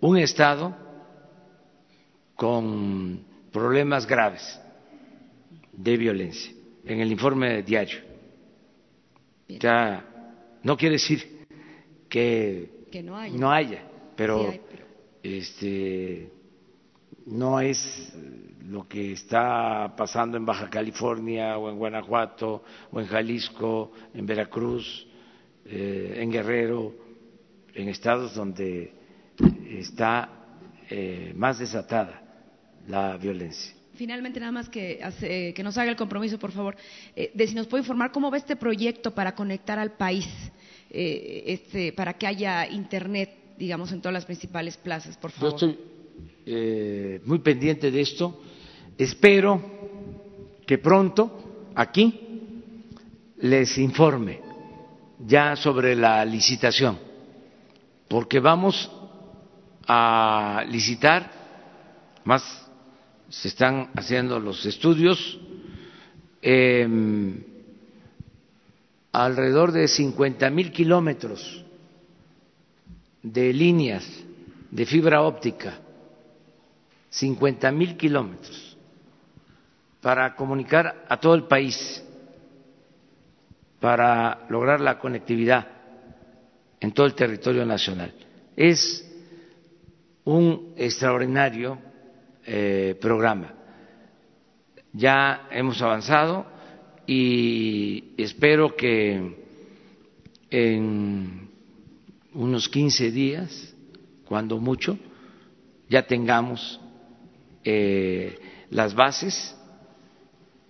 un 0.00 0.16
estado 0.16 0.74
con 2.34 3.22
problemas 3.52 4.06
graves 4.06 4.58
de 5.70 5.98
violencia 5.98 6.54
en 6.82 7.00
el 7.00 7.12
informe 7.12 7.62
diario. 7.62 7.98
Ya 9.48 10.02
no 10.62 10.78
quiere 10.78 10.94
decir 10.94 11.46
que, 12.08 12.86
no 13.34 13.52
haya, 13.52 13.82
pero, 14.16 14.50
este 15.22 16.35
no 17.26 17.60
es 17.60 18.12
lo 18.68 18.88
que 18.88 19.12
está 19.12 19.94
pasando 19.96 20.36
en 20.36 20.44
Baja 20.44 20.68
California 20.70 21.58
o 21.58 21.70
en 21.70 21.78
Guanajuato 21.78 22.64
o 22.90 23.00
en 23.00 23.06
Jalisco, 23.06 23.92
en 24.14 24.26
Veracruz, 24.26 25.06
eh, 25.64 26.18
en 26.18 26.30
Guerrero, 26.30 26.94
en 27.74 27.88
estados 27.88 28.34
donde 28.34 28.92
está 29.70 30.30
eh, 30.88 31.32
más 31.36 31.58
desatada 31.58 32.22
la 32.88 33.16
violencia. 33.16 33.74
Finalmente, 33.94 34.38
nada 34.38 34.52
más 34.52 34.68
que, 34.68 35.00
que 35.54 35.62
nos 35.62 35.78
haga 35.78 35.90
el 35.90 35.96
compromiso, 35.96 36.38
por 36.38 36.52
favor, 36.52 36.76
eh, 37.14 37.30
de 37.34 37.46
si 37.46 37.54
nos 37.54 37.66
puede 37.66 37.82
informar 37.82 38.12
cómo 38.12 38.30
va 38.30 38.36
este 38.36 38.54
proyecto 38.54 39.14
para 39.14 39.34
conectar 39.34 39.78
al 39.78 39.92
país, 39.92 40.28
este, 40.90 41.92
para 41.92 42.12
que 42.12 42.26
haya 42.26 42.68
Internet, 42.68 43.30
digamos, 43.58 43.90
en 43.92 44.00
todas 44.00 44.12
las 44.12 44.26
principales 44.26 44.76
plazas, 44.76 45.16
por 45.16 45.30
favor. 45.30 45.95
Eh, 46.48 47.20
muy 47.24 47.40
pendiente 47.40 47.90
de 47.90 48.00
esto. 48.00 48.40
Espero 48.96 49.60
que 50.64 50.78
pronto 50.78 51.72
aquí 51.74 52.20
les 53.38 53.76
informe 53.78 54.40
ya 55.26 55.56
sobre 55.56 55.96
la 55.96 56.24
licitación, 56.24 56.98
porque 58.06 58.38
vamos 58.38 58.88
a 59.88 60.64
licitar, 60.68 61.32
más 62.24 62.44
se 63.28 63.48
están 63.48 63.90
haciendo 63.96 64.38
los 64.38 64.64
estudios, 64.66 65.40
em, 66.42 67.42
alrededor 69.10 69.72
de 69.72 69.88
50 69.88 70.48
mil 70.50 70.70
kilómetros 70.70 71.64
de 73.20 73.52
líneas 73.52 74.06
de 74.70 74.86
fibra 74.86 75.22
óptica 75.22 75.80
50 77.16 77.72
mil 77.72 77.96
kilómetros 77.96 78.76
para 80.02 80.36
comunicar 80.36 81.06
a 81.08 81.18
todo 81.18 81.34
el 81.34 81.44
país, 81.44 82.04
para 83.80 84.46
lograr 84.50 84.80
la 84.80 84.98
conectividad 84.98 85.66
en 86.78 86.92
todo 86.92 87.06
el 87.06 87.14
territorio 87.14 87.64
nacional. 87.64 88.12
Es 88.54 89.02
un 90.24 90.74
extraordinario 90.76 91.78
eh, 92.44 92.98
programa. 93.00 93.54
Ya 94.92 95.48
hemos 95.50 95.80
avanzado 95.80 96.46
y 97.06 98.12
espero 98.18 98.76
que 98.76 99.44
en 100.50 101.48
unos 102.34 102.68
15 102.68 103.10
días, 103.10 103.74
cuando 104.26 104.58
mucho, 104.58 104.98
ya 105.88 106.06
tengamos 106.06 106.80
eh, 107.68 108.38
las 108.70 108.94
bases 108.94 109.56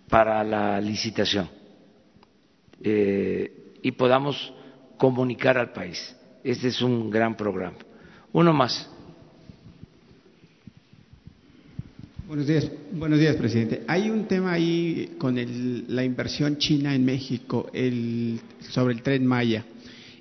para 0.09 0.43
la 0.43 0.81
licitación 0.81 1.47
eh, 2.83 3.75
y 3.83 3.93
podamos 3.93 4.51
comunicar 4.97 5.59
al 5.59 5.73
país. 5.73 6.17
Este 6.43 6.69
es 6.69 6.81
un 6.81 7.11
gran 7.11 7.37
programa. 7.37 7.77
Uno 8.33 8.53
más. 8.55 8.89
Buenos 12.27 12.47
días, 12.47 12.71
buenos 12.93 13.19
días, 13.19 13.37
presidente. 13.37 13.85
Hay 13.87 14.09
un 14.09 14.25
tema 14.25 14.53
ahí 14.53 15.17
con 15.19 15.37
la 15.89 16.03
inversión 16.03 16.57
china 16.57 16.95
en 16.95 17.05
México 17.05 17.69
el, 17.75 18.41
sobre 18.71 18.95
el 18.95 19.03
tren 19.03 19.27
Maya. 19.27 19.67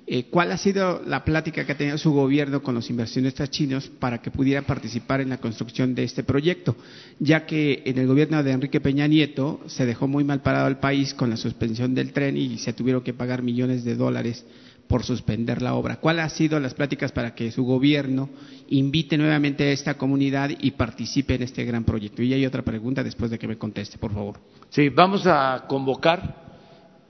Eh, 0.08 0.26
¿Cuál 0.30 0.52
ha 0.52 0.56
sido 0.56 1.02
la 1.04 1.24
plática 1.24 1.66
que 1.66 1.72
ha 1.72 1.76
tenido 1.76 1.98
su 1.98 2.12
gobierno 2.12 2.62
con 2.62 2.76
los 2.76 2.88
inversionistas 2.90 3.50
chinos 3.50 3.88
para 3.88 4.22
que 4.22 4.30
pudieran 4.30 4.62
participar 4.62 5.20
en 5.20 5.30
la 5.30 5.38
construcción 5.38 5.96
de 5.96 6.04
este 6.04 6.22
proyecto? 6.22 6.76
Ya 7.18 7.44
que 7.44 7.82
en 7.84 7.98
el 7.98 8.06
gobierno 8.06 8.40
de 8.44 8.52
Enrique 8.52 8.80
Peña 8.80 9.08
Nieto 9.08 9.60
se 9.66 9.84
dejó 9.84 10.06
muy 10.06 10.22
mal 10.22 10.42
parado 10.42 10.66
al 10.66 10.78
país 10.78 11.12
con 11.12 11.28
la 11.28 11.36
suspensión 11.36 11.92
del 11.92 12.12
tren 12.12 12.36
y 12.36 12.58
se 12.58 12.72
tuvieron 12.72 13.02
que 13.02 13.14
pagar 13.14 13.42
millones 13.42 13.82
de 13.82 13.96
dólares 13.96 14.44
por 14.86 15.02
suspender 15.02 15.60
la 15.60 15.74
obra. 15.74 15.96
¿Cuál 15.96 16.20
ha 16.20 16.28
sido 16.28 16.60
las 16.60 16.74
pláticas 16.74 17.10
para 17.10 17.34
que 17.34 17.50
su 17.50 17.64
gobierno 17.64 18.30
invite 18.68 19.18
nuevamente 19.18 19.64
a 19.64 19.72
esta 19.72 19.94
comunidad 19.94 20.50
y 20.56 20.70
participe 20.70 21.34
en 21.34 21.42
este 21.42 21.64
gran 21.64 21.82
proyecto? 21.82 22.22
Y 22.22 22.32
hay 22.32 22.46
otra 22.46 22.62
pregunta 22.62 23.02
después 23.02 23.32
de 23.32 23.40
que 23.40 23.48
me 23.48 23.58
conteste, 23.58 23.98
por 23.98 24.14
favor. 24.14 24.38
Sí, 24.68 24.88
vamos 24.88 25.26
a 25.26 25.64
convocar 25.66 26.46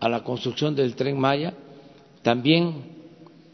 a 0.00 0.08
la 0.08 0.24
construcción 0.24 0.74
del 0.74 0.94
tren 0.94 1.18
Maya 1.18 1.52
también 2.26 2.82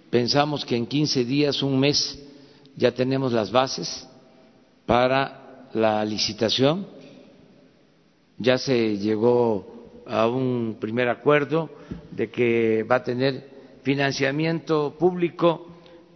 pensamos 0.08 0.64
que 0.64 0.74
en 0.74 0.86
15 0.86 1.26
días, 1.26 1.62
un 1.62 1.78
mes, 1.78 2.18
ya 2.74 2.90
tenemos 2.90 3.30
las 3.30 3.52
bases 3.52 4.08
para 4.86 5.68
la 5.74 6.02
licitación. 6.06 6.86
Ya 8.38 8.56
se 8.56 8.96
llegó 8.96 10.02
a 10.06 10.26
un 10.26 10.78
primer 10.80 11.10
acuerdo 11.10 11.68
de 12.12 12.30
que 12.30 12.82
va 12.84 12.96
a 12.96 13.04
tener 13.04 13.46
financiamiento 13.82 14.96
público 14.98 15.68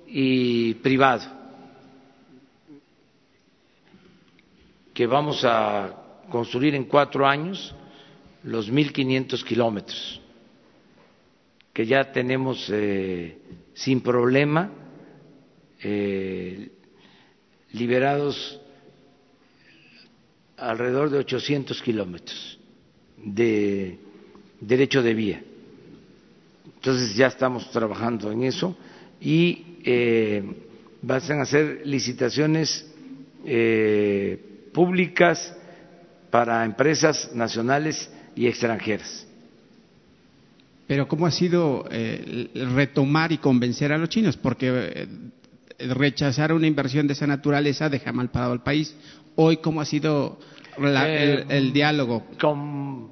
y 0.07 0.73
privado, 0.77 1.25
que 4.95 5.07
vamos 5.07 5.45
a 5.45 6.25
construir 6.31 6.75
en 6.75 6.85
cuatro 6.85 7.27
años 7.27 7.75
los 8.45 8.73
1.500 8.73 9.45
kilómetros 9.45 10.23
que 11.77 11.85
ya 11.85 12.11
tenemos 12.11 12.71
eh, 12.73 13.37
sin 13.75 14.01
problema 14.01 14.71
eh, 15.83 16.71
liberados 17.73 18.59
alrededor 20.57 21.11
de 21.11 21.19
800 21.19 21.83
kilómetros 21.83 22.59
de 23.23 23.99
derecho 24.59 25.03
de 25.03 25.13
vía. 25.13 25.43
Entonces 26.77 27.15
ya 27.15 27.27
estamos 27.27 27.71
trabajando 27.71 28.33
en 28.33 28.45
eso 28.45 28.75
y 29.21 29.77
eh, 29.85 30.43
van 31.03 31.41
a 31.41 31.43
hacer 31.43 31.83
licitaciones 31.85 32.91
públicas 34.73 35.55
para 36.31 36.65
empresas 36.65 37.35
nacionales 37.35 38.11
y 38.35 38.47
extranjeras. 38.47 39.26
Pero 40.87 41.09
¿cómo 41.09 41.27
ha 41.27 41.31
sido 41.31 41.85
eh, 41.91 42.49
retomar 42.75 43.33
y 43.33 43.39
convencer 43.39 43.93
a 43.93 43.99
los 43.99 44.09
chinos? 44.09 44.37
Porque 44.37 44.69
eh, 44.71 45.09
rechazar 45.89 46.53
una 46.53 46.67
inversión 46.67 47.07
de 47.07 47.15
esa 47.15 47.27
naturaleza 47.27 47.89
deja 47.89 48.13
mal 48.13 48.31
parado 48.31 48.53
al 48.53 48.63
país. 48.63 48.95
Hoy, 49.35 49.57
¿cómo 49.59 49.81
ha 49.81 49.85
sido 49.85 50.39
la- 50.79 51.09
Eh, 51.09 51.45
el, 51.49 51.51
el 51.51 51.73
diálogo? 51.73 52.25
Con 52.41 53.11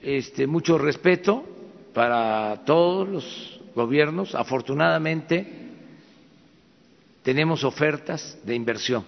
este, 0.00 0.46
mucho 0.46 0.78
respeto 0.78 1.44
para 1.92 2.62
todos 2.64 3.08
los 3.08 3.60
gobiernos, 3.74 4.34
afortunadamente 4.34 5.46
tenemos 7.22 7.64
ofertas 7.64 8.38
de 8.44 8.54
inversión 8.54 9.04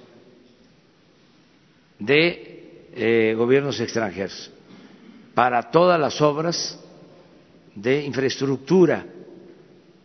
de 1.99 3.35
gobiernos 3.39 3.81
extranjeros 3.81 4.51
para 5.35 5.71
todas 5.71 5.99
las 5.99 6.21
obras 6.21 6.79
de 7.75 8.05
infraestructura 8.05 9.07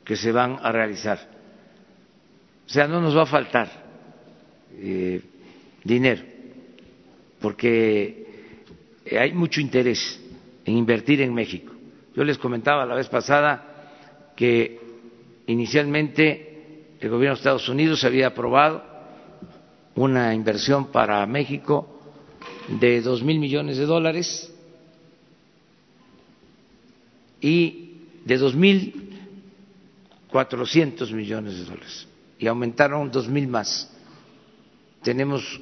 que 0.04 0.16
se 0.16 0.32
van 0.32 0.60
a 0.62 0.72
realizar. 0.72 1.20
O 2.66 2.70
sea, 2.70 2.88
no 2.88 3.02
nos 3.02 3.16
va 3.16 3.24
a 3.24 3.26
faltar 3.26 3.70
eh, 4.78 5.22
dinero, 5.84 6.24
porque 7.40 8.26
hay 9.12 9.34
mucho 9.34 9.62
interés 9.62 10.20
en 10.66 10.78
invertir 10.78 11.22
en 11.22 11.34
México. 11.34 11.74
Yo 12.16 12.24
les 12.24 12.38
comentaba 12.38 12.86
la 12.86 12.96
vez 12.96 13.08
pasada 13.08 14.34
que 14.36 14.80
inicialmente 15.48 16.96
el 17.00 17.10
gobierno 17.10 17.36
de 17.36 17.40
Estados 17.40 17.70
Unidos 17.70 18.04
había 18.04 18.28
aprobado 18.28 18.84
una 19.96 20.34
inversión 20.34 20.92
para 20.92 21.26
México 21.26 22.02
de 22.68 23.02
dos 23.02 23.24
mil 23.24 23.40
millones 23.40 23.78
de 23.78 23.86
dólares 23.86 24.54
y 27.42 27.96
de 28.26 28.38
dos 28.38 28.56
mil 28.56 29.20
cuatrocientos 30.30 31.12
millones 31.12 31.58
de 31.58 31.66
dólares 31.66 32.08
y 32.40 32.48
aumentaron 32.48 33.12
dos 33.12 33.28
mil 33.28 33.48
más. 33.48 33.92
Tenemos 35.04 35.62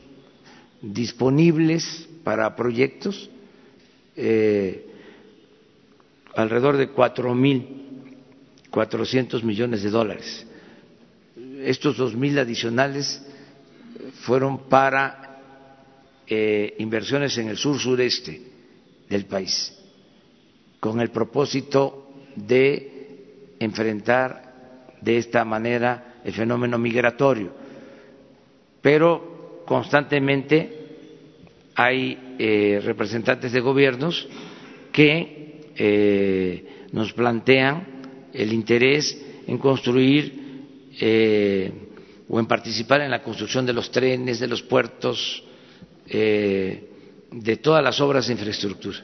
disponibles 0.81 2.07
para 2.23 2.55
proyectos 2.55 3.29
eh, 4.15 4.85
alrededor 6.35 6.77
de 6.77 6.89
cuatro 6.89 7.33
mil 7.33 7.85
cuatrocientos 8.69 9.43
millones 9.43 9.83
de 9.83 9.89
dólares. 9.89 10.45
Estos 11.61 11.97
dos 11.97 12.15
mil 12.15 12.37
adicionales 12.37 13.21
fueron 14.21 14.67
para 14.67 15.41
eh, 16.27 16.75
inversiones 16.79 17.37
en 17.37 17.49
el 17.49 17.57
sur 17.57 17.79
sureste 17.79 18.41
del 19.09 19.25
país, 19.25 19.77
con 20.79 20.99
el 21.01 21.09
propósito 21.09 22.09
de 22.35 23.55
enfrentar 23.59 24.95
de 25.01 25.17
esta 25.17 25.45
manera 25.45 26.15
el 26.23 26.33
fenómeno 26.33 26.77
migratorio. 26.77 27.51
Pero 28.81 29.63
constantemente 29.65 30.85
hay 31.75 32.35
eh, 32.39 32.81
representantes 32.83 33.51
de 33.51 33.59
gobiernos 33.59 34.27
que 34.91 35.71
eh, 35.75 36.85
nos 36.91 37.13
plantean 37.13 38.29
el 38.33 38.53
interés 38.53 39.21
en 39.47 39.57
construir 39.57 40.33
eh, 40.99 41.71
o 42.29 42.39
en 42.39 42.45
participar 42.45 43.01
en 43.01 43.11
la 43.11 43.21
construcción 43.21 43.65
de 43.65 43.73
los 43.73 43.91
trenes, 43.91 44.39
de 44.39 44.47
los 44.47 44.63
puertos, 44.63 45.43
de 46.07 47.57
todas 47.61 47.83
las 47.83 47.99
obras 47.99 48.27
de 48.27 48.33
infraestructura. 48.33 48.99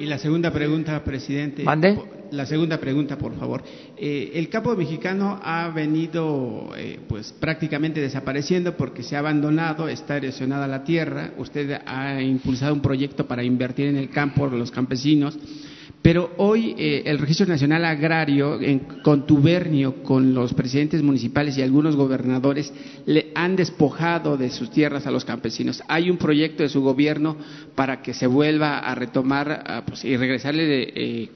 Y 0.00 0.06
la 0.06 0.18
segunda 0.18 0.50
pregunta, 0.50 1.04
presidente. 1.04 1.62
¿Mande? 1.62 1.94
La 2.30 2.46
segunda 2.46 2.78
pregunta, 2.78 3.18
por 3.18 3.34
favor. 3.36 3.62
Eh, 3.98 4.30
el 4.34 4.48
campo 4.48 4.74
mexicano 4.74 5.38
ha 5.42 5.68
venido, 5.68 6.70
eh, 6.74 6.98
pues, 7.06 7.34
prácticamente 7.38 8.00
desapareciendo 8.00 8.78
porque 8.78 9.02
se 9.02 9.14
ha 9.14 9.18
abandonado, 9.18 9.88
está 9.88 10.16
erosionada 10.16 10.66
la 10.66 10.84
tierra. 10.84 11.32
Usted 11.36 11.82
ha 11.84 12.22
impulsado 12.22 12.72
un 12.72 12.80
proyecto 12.80 13.26
para 13.26 13.44
invertir 13.44 13.88
en 13.88 13.96
el 13.96 14.08
campo, 14.08 14.46
los 14.46 14.70
campesinos. 14.70 15.38
Pero 16.02 16.32
hoy 16.38 16.74
eh, 16.78 17.02
el 17.06 17.18
Registro 17.18 17.46
Nacional 17.46 17.84
Agrario, 17.84 18.60
en 18.60 18.80
contubernio 19.02 20.02
con 20.02 20.34
los 20.34 20.54
presidentes 20.54 21.02
municipales 21.02 21.58
y 21.58 21.62
algunos 21.62 21.96
gobernadores, 21.96 22.72
le 23.06 23.32
han 23.34 23.56
despojado 23.56 24.36
de 24.36 24.50
sus 24.50 24.70
tierras 24.70 25.06
a 25.06 25.10
los 25.10 25.24
campesinos. 25.24 25.82
Hay 25.88 26.10
un 26.10 26.16
proyecto 26.16 26.62
de 26.62 26.68
su 26.68 26.80
gobierno 26.80 27.36
para 27.74 28.02
que 28.02 28.14
se 28.14 28.26
vuelva 28.26 28.78
a 28.78 28.94
retomar 28.94 29.64
ah, 29.66 29.82
pues, 29.86 30.04
y 30.04 30.16
regresarle 30.16 30.64
de, 30.64 30.92
eh, 30.94 31.30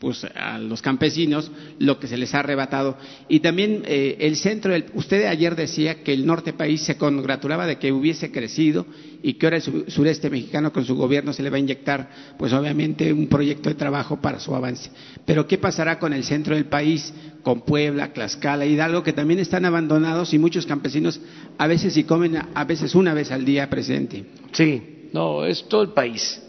pues, 0.00 0.24
a 0.34 0.58
los 0.58 0.82
campesinos 0.82 1.50
lo 1.78 1.98
que 1.98 2.06
se 2.06 2.16
les 2.16 2.34
ha 2.34 2.40
arrebatado. 2.40 2.96
Y 3.28 3.40
también 3.40 3.82
eh, 3.86 4.16
el 4.20 4.36
centro, 4.36 4.72
del- 4.72 4.86
usted 4.94 5.24
ayer 5.26 5.56
decía 5.56 6.02
que 6.02 6.12
el 6.12 6.26
norte 6.26 6.52
país 6.52 6.82
se 6.82 6.96
congratulaba 6.96 7.66
de 7.66 7.78
que 7.78 7.92
hubiese 7.92 8.30
crecido 8.30 8.86
y 9.22 9.34
que 9.34 9.46
ahora 9.46 9.56
el 9.56 9.62
su- 9.62 9.84
sureste 9.88 10.30
mexicano 10.30 10.72
con 10.72 10.84
su 10.84 10.94
gobierno 10.94 11.32
se 11.32 11.42
le 11.42 11.50
va 11.50 11.56
a 11.56 11.60
inyectar, 11.60 12.10
pues 12.38 12.52
obviamente, 12.52 13.12
un 13.12 13.26
proyecto 13.28 13.68
de 13.68 13.74
trabajo 13.74 14.20
para 14.20 14.38
su 14.40 14.54
avance. 14.54 14.90
Pero 15.24 15.46
¿qué 15.46 15.58
pasará 15.58 15.98
con 15.98 16.12
el 16.12 16.24
centro 16.24 16.54
del 16.54 16.66
país, 16.66 17.12
con 17.42 17.62
Puebla, 17.62 18.12
Tlaxcala, 18.12 18.66
Hidalgo, 18.66 19.02
que 19.02 19.12
también 19.12 19.40
están 19.40 19.64
abandonados 19.64 20.32
y 20.34 20.38
muchos 20.38 20.66
campesinos 20.66 21.20
a 21.56 21.66
veces 21.66 21.94
sí 21.94 22.04
comen, 22.04 22.36
a 22.54 22.64
veces 22.64 22.94
una 22.94 23.14
vez 23.14 23.30
al 23.32 23.44
día, 23.44 23.68
presidente? 23.68 24.24
Sí, 24.52 25.08
no, 25.12 25.44
es 25.44 25.66
todo 25.68 25.82
el 25.82 25.90
país, 25.90 26.40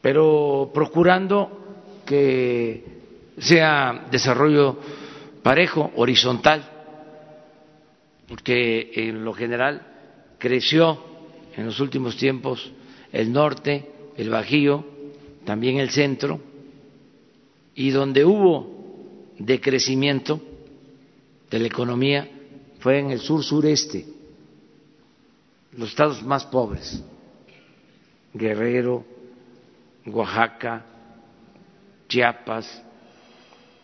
pero 0.00 0.70
procurando 0.72 1.57
que 2.08 2.84
sea 3.38 4.06
desarrollo 4.10 4.78
parejo, 5.42 5.92
horizontal, 5.96 6.64
porque 8.26 8.90
en 8.94 9.24
lo 9.24 9.34
general 9.34 9.86
creció 10.38 10.98
en 11.54 11.66
los 11.66 11.80
últimos 11.80 12.16
tiempos 12.16 12.72
el 13.12 13.30
norte, 13.30 13.90
el 14.16 14.30
Bajío, 14.30 14.84
también 15.44 15.78
el 15.78 15.90
centro, 15.90 16.40
y 17.74 17.90
donde 17.90 18.24
hubo 18.24 19.34
decrecimiento 19.38 20.40
de 21.50 21.58
la 21.58 21.66
economía 21.66 22.28
fue 22.80 23.00
en 23.00 23.10
el 23.10 23.20
sur 23.20 23.44
sureste, 23.44 24.06
los 25.76 25.90
estados 25.90 26.22
más 26.22 26.44
pobres, 26.46 27.02
Guerrero, 28.32 29.04
Oaxaca, 30.06 30.84
Chiapas, 32.08 32.82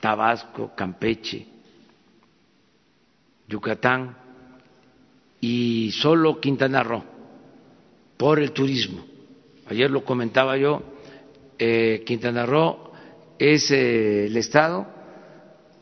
Tabasco, 0.01 0.73
Campeche, 0.75 1.47
Yucatán 3.47 4.17
y 5.41 5.93
solo 5.93 6.41
Quintana 6.41 6.83
Roo 6.83 7.05
por 8.17 8.39
el 8.39 8.53
turismo. 8.53 9.05
Ayer 9.67 9.91
lo 9.91 10.05
comentaba 10.05 10.57
yo, 10.57 10.83
eh, 11.59 12.03
Quintana 12.07 12.47
Roo 12.47 12.93
es 13.39 13.71
eh, 13.71 14.27
el 14.27 14.37
estado 14.37 14.87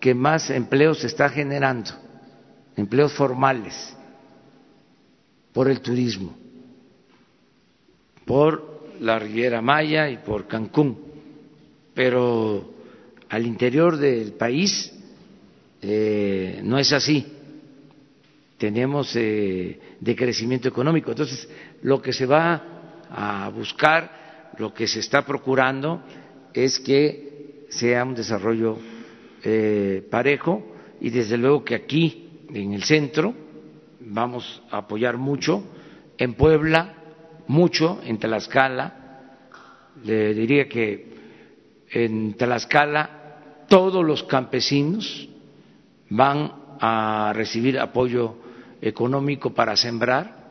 que 0.00 0.14
más 0.14 0.50
empleos 0.50 1.04
está 1.04 1.28
generando, 1.28 1.92
empleos 2.76 3.12
formales, 3.12 3.96
por 5.52 5.68
el 5.68 5.80
turismo, 5.80 6.34
por 8.24 8.88
la 9.00 9.18
Riviera 9.18 9.60
Maya 9.60 10.08
y 10.08 10.16
por 10.16 10.48
Cancún, 10.48 11.11
pero 11.94 12.72
al 13.28 13.46
interior 13.46 13.96
del 13.96 14.32
país 14.32 14.92
eh, 15.80 16.60
no 16.62 16.78
es 16.78 16.92
así. 16.92 17.26
Tenemos 18.58 19.14
eh, 19.16 19.78
decrecimiento 20.00 20.68
económico. 20.68 21.10
Entonces, 21.10 21.48
lo 21.82 22.00
que 22.00 22.12
se 22.12 22.26
va 22.26 22.62
a 23.10 23.48
buscar, 23.50 24.52
lo 24.58 24.72
que 24.72 24.86
se 24.86 25.00
está 25.00 25.24
procurando 25.26 26.02
es 26.54 26.78
que 26.78 27.66
sea 27.70 28.04
un 28.04 28.14
desarrollo 28.14 28.78
eh, 29.42 30.06
parejo 30.10 30.62
y 31.00 31.10
desde 31.10 31.36
luego 31.36 31.64
que 31.64 31.74
aquí, 31.74 32.46
en 32.52 32.74
el 32.74 32.84
centro, 32.84 33.34
vamos 34.00 34.62
a 34.70 34.78
apoyar 34.78 35.16
mucho, 35.16 35.64
en 36.18 36.34
Puebla, 36.34 36.94
mucho, 37.48 38.00
en 38.04 38.18
Tlaxcala, 38.18 39.02
le 40.04 40.34
diría 40.34 40.68
que 40.68 41.12
en 41.92 42.34
Tlaxcala 42.34 43.66
todos 43.68 44.04
los 44.04 44.24
campesinos 44.24 45.28
van 46.10 46.52
a 46.80 47.32
recibir 47.34 47.78
apoyo 47.78 48.36
económico 48.80 49.54
para 49.54 49.76
sembrar. 49.76 50.42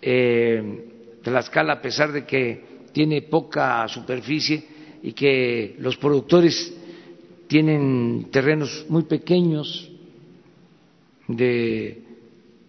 Eh, 0.00 1.18
Tlaxcala, 1.22 1.74
a 1.74 1.82
pesar 1.82 2.12
de 2.12 2.24
que 2.24 2.64
tiene 2.92 3.22
poca 3.22 3.86
superficie 3.88 4.64
y 5.02 5.12
que 5.12 5.76
los 5.78 5.96
productores 5.96 6.74
tienen 7.46 8.28
terrenos 8.30 8.86
muy 8.88 9.04
pequeños, 9.04 9.90
de 11.28 12.02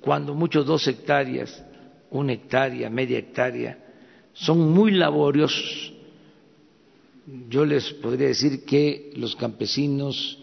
cuando 0.01 0.33
mucho 0.33 0.63
dos 0.63 0.87
hectáreas, 0.87 1.63
una 2.11 2.33
hectárea, 2.33 2.89
media 2.89 3.19
hectárea, 3.19 3.77
son 4.33 4.71
muy 4.71 4.91
laboriosos. 4.91 5.93
Yo 7.27 7.65
les 7.65 7.91
podría 7.95 8.27
decir 8.29 8.63
que 8.63 9.11
los 9.17 9.35
campesinos 9.35 10.39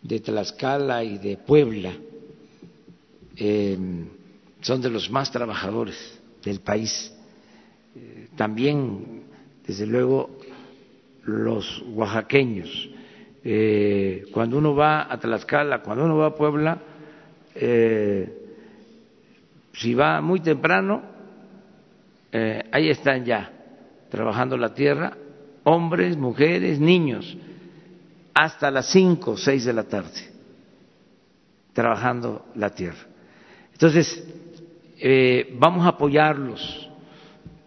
de 0.00 0.20
Tlaxcala 0.20 1.02
y 1.02 1.18
de 1.18 1.36
Puebla 1.36 1.92
eh, 3.36 3.76
son 4.60 4.80
de 4.80 4.90
los 4.90 5.10
más 5.10 5.32
trabajadores 5.32 5.96
del 6.44 6.60
país. 6.60 7.12
Eh, 7.96 8.28
también, 8.36 9.24
desde 9.66 9.86
luego, 9.86 10.38
los 11.24 11.82
oaxaqueños. 11.94 12.88
Eh, 13.42 14.26
cuando 14.30 14.58
uno 14.58 14.72
va 14.76 15.12
a 15.12 15.18
Tlaxcala, 15.18 15.82
cuando 15.82 16.04
uno 16.04 16.16
va 16.16 16.26
a 16.26 16.34
Puebla, 16.36 16.80
si 19.72 19.94
va 19.94 20.20
muy 20.20 20.38
temprano, 20.38 21.02
ahí 22.70 22.88
están 22.88 23.24
ya 23.24 23.50
trabajando 24.08 24.56
la 24.56 24.72
tierra, 24.72 25.16
hombres, 25.64 26.16
mujeres, 26.16 26.78
niños, 26.80 27.36
hasta 28.34 28.70
las 28.70 28.86
cinco 28.90 29.32
o 29.32 29.36
seis 29.36 29.64
de 29.64 29.72
la 29.72 29.84
tarde, 29.84 30.30
trabajando 31.72 32.46
la 32.54 32.70
tierra. 32.70 33.06
Entonces, 33.72 34.24
eh, 34.98 35.56
vamos 35.58 35.86
a 35.86 35.90
apoyarlos 35.90 36.88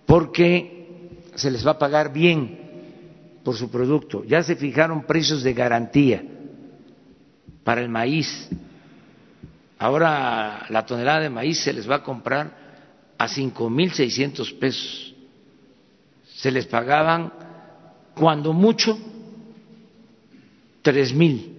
porque 0.06 1.20
se 1.36 1.50
les 1.50 1.66
va 1.66 1.72
a 1.72 1.80
pagar 1.80 2.14
bien 2.14 2.60
por 3.44 3.56
su 3.56 3.70
producto. 3.70 4.24
Ya 4.24 4.44
se 4.44 4.56
fijaron 4.56 5.04
precios 5.04 5.44
de 5.44 5.54
garantía 5.54 6.24
para 7.64 7.82
el 7.82 7.90
maíz. 7.90 8.50
Ahora 9.80 10.66
la 10.70 10.86
tonelada 10.86 11.22
de 11.22 11.30
maíz 11.30 11.60
se 11.60 11.74
les 11.74 11.90
va 11.90 11.96
a 11.96 12.04
comprar 12.04 12.64
a 13.18 13.28
cinco 13.28 13.70
mil 13.70 13.92
seiscientos 13.92 14.52
pesos. 14.54 15.14
Se 16.36 16.52
les 16.52 16.66
pagaban 16.66 17.32
cuando 18.16 18.54
mucho 18.54 18.98
tres 20.82 21.14
mil. 21.14 21.50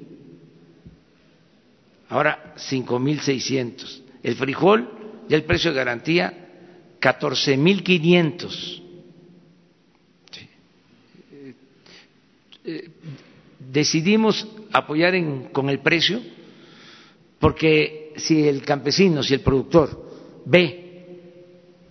Ahora 2.08 2.54
cinco 2.56 2.98
mil 2.98 3.20
seiscientos. 3.20 4.02
El 4.22 4.36
frijol, 4.36 4.88
ya 5.28 5.36
el 5.36 5.44
precio 5.44 5.70
de 5.70 5.76
garantía, 5.76 6.44
14.500. 7.00 8.82
Eh, 12.66 12.88
decidimos 13.58 14.48
apoyar 14.72 15.12
con 15.52 15.68
el 15.68 15.80
precio 15.80 16.22
porque 17.38 18.14
si 18.16 18.48
el 18.48 18.62
campesino, 18.62 19.22
si 19.22 19.34
el 19.34 19.40
productor 19.40 20.42
ve 20.46 20.80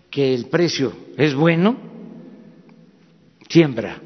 que 0.10 0.34
el 0.34 0.46
precio 0.46 0.92
es 1.16 1.36
bueno, 1.36 1.78
siembra. 3.48 4.02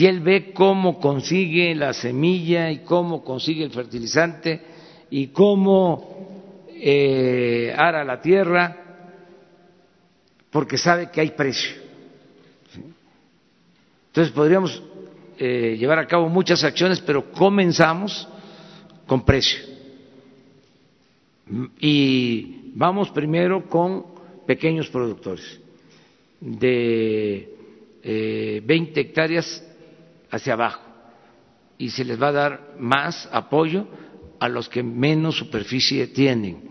Y 0.00 0.06
él 0.06 0.20
ve 0.20 0.54
cómo 0.54 0.98
consigue 0.98 1.74
la 1.74 1.92
semilla 1.92 2.70
y 2.70 2.78
cómo 2.78 3.22
consigue 3.22 3.64
el 3.64 3.70
fertilizante 3.70 4.58
y 5.10 5.26
cómo 5.26 6.64
eh, 6.70 7.74
ara 7.76 8.02
la 8.02 8.18
tierra 8.18 8.78
porque 10.48 10.78
sabe 10.78 11.10
que 11.10 11.20
hay 11.20 11.32
precio. 11.32 11.72
Entonces 14.06 14.32
podríamos 14.32 14.82
eh, 15.36 15.76
llevar 15.78 15.98
a 15.98 16.06
cabo 16.06 16.30
muchas 16.30 16.64
acciones, 16.64 16.98
pero 17.02 17.30
comenzamos 17.30 18.26
con 19.06 19.22
precio. 19.22 19.60
Y 21.78 22.72
vamos 22.72 23.10
primero 23.10 23.68
con 23.68 24.06
pequeños 24.46 24.88
productores, 24.88 25.60
de 26.40 27.54
eh, 28.02 28.62
20 28.64 28.98
hectáreas 28.98 29.66
hacia 30.30 30.54
abajo, 30.54 30.82
y 31.78 31.90
se 31.90 32.04
les 32.04 32.20
va 32.20 32.28
a 32.28 32.32
dar 32.32 32.74
más 32.78 33.28
apoyo 33.32 33.86
a 34.38 34.48
los 34.48 34.68
que 34.68 34.82
menos 34.82 35.36
superficie 35.36 36.06
tienen. 36.08 36.70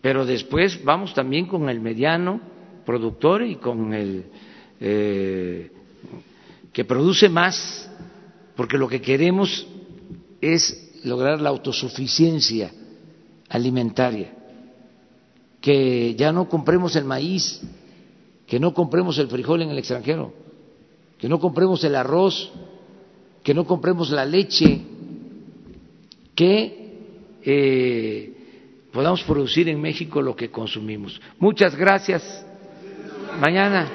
Pero 0.00 0.26
después 0.26 0.82
vamos 0.84 1.14
también 1.14 1.46
con 1.46 1.68
el 1.68 1.80
mediano 1.80 2.40
productor 2.84 3.42
y 3.42 3.56
con 3.56 3.94
el 3.94 4.26
eh, 4.80 5.70
que 6.72 6.84
produce 6.84 7.28
más, 7.28 7.90
porque 8.56 8.76
lo 8.76 8.88
que 8.88 9.00
queremos 9.00 9.66
es 10.40 11.00
lograr 11.04 11.40
la 11.40 11.50
autosuficiencia 11.50 12.72
alimentaria, 13.48 14.34
que 15.60 16.14
ya 16.16 16.32
no 16.32 16.48
compremos 16.48 16.96
el 16.96 17.04
maíz, 17.04 17.62
que 18.46 18.60
no 18.60 18.74
compremos 18.74 19.18
el 19.18 19.28
frijol 19.28 19.62
en 19.62 19.70
el 19.70 19.78
extranjero, 19.78 20.34
que 21.18 21.28
no 21.28 21.38
compremos 21.38 21.82
el 21.84 21.94
arroz, 21.94 22.52
que 23.42 23.54
no 23.54 23.66
compremos 23.66 24.10
la 24.10 24.24
leche, 24.24 24.80
que 26.34 26.84
eh, 27.42 28.32
podamos 28.92 29.22
producir 29.22 29.68
en 29.68 29.80
México 29.80 30.22
lo 30.22 30.34
que 30.34 30.50
consumimos. 30.50 31.20
Muchas 31.38 31.76
gracias. 31.76 32.44
Mañana. 33.40 33.90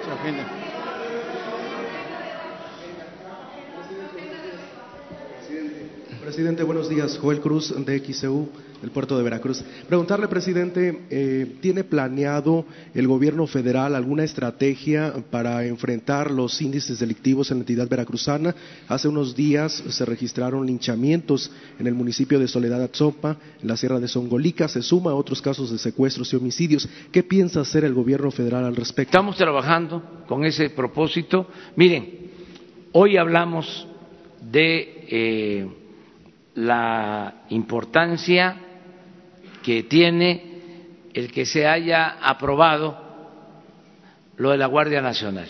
Presidente, 6.29 6.61
buenos 6.61 6.87
días. 6.87 7.17
Joel 7.17 7.39
Cruz 7.39 7.73
de 7.75 7.99
XEU 8.01 8.47
el 8.83 8.91
puerto 8.91 9.17
de 9.17 9.23
Veracruz. 9.23 9.63
Preguntarle, 9.87 10.27
presidente, 10.27 11.05
eh, 11.09 11.55
¿tiene 11.59 11.83
planeado 11.83 12.65
el 12.93 13.07
gobierno 13.07 13.47
federal 13.47 13.95
alguna 13.95 14.25
estrategia 14.25 15.11
para 15.31 15.65
enfrentar 15.65 16.29
los 16.29 16.61
índices 16.61 16.99
delictivos 16.99 17.49
en 17.49 17.57
la 17.57 17.61
entidad 17.63 17.89
veracruzana? 17.89 18.53
Hace 18.87 19.07
unos 19.07 19.35
días 19.35 19.83
se 19.89 20.05
registraron 20.05 20.67
linchamientos 20.67 21.51
en 21.79 21.87
el 21.87 21.95
municipio 21.95 22.37
de 22.37 22.47
Soledad 22.47 22.83
Atzopa, 22.83 23.35
en 23.59 23.67
la 23.67 23.75
sierra 23.75 23.99
de 23.99 24.07
Songolica, 24.07 24.67
se 24.67 24.83
suma 24.83 25.09
a 25.09 25.15
otros 25.15 25.41
casos 25.41 25.71
de 25.71 25.79
secuestros 25.79 26.31
y 26.31 26.35
homicidios. 26.35 26.87
¿Qué 27.11 27.23
piensa 27.23 27.61
hacer 27.61 27.85
el 27.85 27.95
gobierno 27.95 28.29
federal 28.29 28.65
al 28.65 28.75
respecto? 28.75 29.09
Estamos 29.09 29.35
trabajando 29.35 30.03
con 30.27 30.45
ese 30.45 30.69
propósito. 30.69 31.47
Miren, 31.75 32.29
hoy 32.91 33.17
hablamos 33.17 33.87
de 34.39 35.05
eh, 35.09 35.67
la 36.59 37.45
importancia 37.49 38.57
que 39.63 39.83
tiene 39.83 41.07
el 41.13 41.31
que 41.31 41.45
se 41.45 41.65
haya 41.65 42.17
aprobado 42.21 42.97
lo 44.35 44.51
de 44.51 44.57
la 44.57 44.65
Guardia 44.67 45.01
Nacional, 45.01 45.49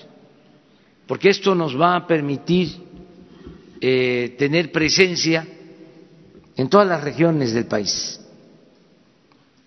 porque 1.08 1.30
esto 1.30 1.56
nos 1.56 1.80
va 1.80 1.96
a 1.96 2.06
permitir 2.06 2.70
eh, 3.82 4.36
tener 4.38 4.72
presencia 4.72 5.48
en 6.56 6.70
todas 6.70 6.88
las 6.88 7.04
regiones 7.04 7.54
del 7.54 7.66
país. 7.66 8.20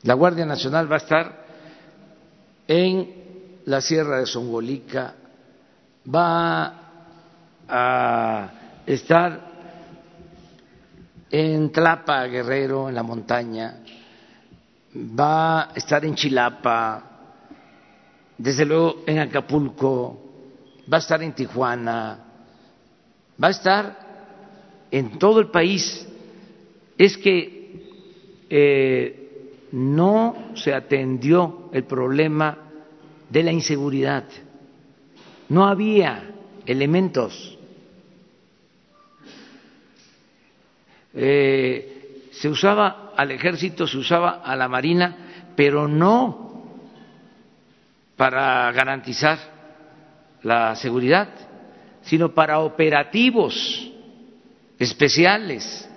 La 0.03 0.15
Guardia 0.15 0.47
Nacional 0.47 0.91
va 0.91 0.97
a 0.97 0.99
estar 0.99 1.47
en 2.69 3.11
la 3.65 3.81
Sierra 3.81 4.19
de 4.21 4.27
Songolica, 4.27 5.15
va 6.07 6.75
a 7.69 8.51
estar 8.87 9.52
en 11.33 11.73
Tlapa, 11.73 12.27
Guerrero, 12.27 12.91
en 12.91 12.95
la 12.95 13.03
montaña, 13.03 13.79
va 14.95 15.63
a 15.63 15.73
estar 15.75 16.05
en 16.05 16.15
Chilapa, 16.15 17.03
desde 18.37 18.67
luego 18.67 19.03
en 19.07 19.19
Acapulco, 19.19 20.23
va 20.93 20.99
a 20.99 21.01
estar 21.01 21.23
en 21.23 21.33
Tijuana, 21.33 22.19
va 23.43 23.49
a 23.49 23.51
estar 23.51 23.99
en 24.91 25.19
todo 25.19 25.41
el 25.41 25.51
país. 25.51 26.07
Es 26.99 27.17
que 27.17 27.87
eh, 28.51 29.69
no 29.73 30.53
se 30.55 30.75
atendió 30.75 31.71
el 31.73 31.85
problema 31.85 32.59
de 33.31 33.43
la 33.43 33.53
inseguridad, 33.53 34.25
no 35.49 35.65
había 35.67 36.31
elementos. 36.67 37.59
Eh, 41.15 42.29
se 42.33 42.49
usaba 42.49 43.13
al 43.17 43.31
ejército, 43.31 43.87
se 43.87 43.99
usaba 43.99 44.43
a 44.43 44.57
la 44.57 44.69
marina, 44.69 45.17
pero 45.55 45.87
no 45.87 46.65
para 48.17 48.71
garantizar 48.73 49.39
la 50.43 50.75
seguridad, 50.77 51.29
sino 52.03 52.33
para 52.33 52.61
operativos 52.61 53.91
especiales 54.79 55.89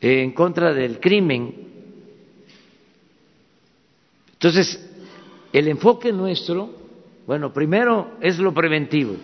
en 0.00 0.32
contra 0.32 0.72
del 0.72 1.00
crimen. 1.00 1.54
Entonces, 4.32 4.88
el 5.52 5.68
enfoque 5.68 6.12
nuestro, 6.12 6.70
bueno, 7.26 7.52
primero 7.52 8.12
es 8.20 8.38
lo 8.38 8.54
preventivo, 8.54 9.16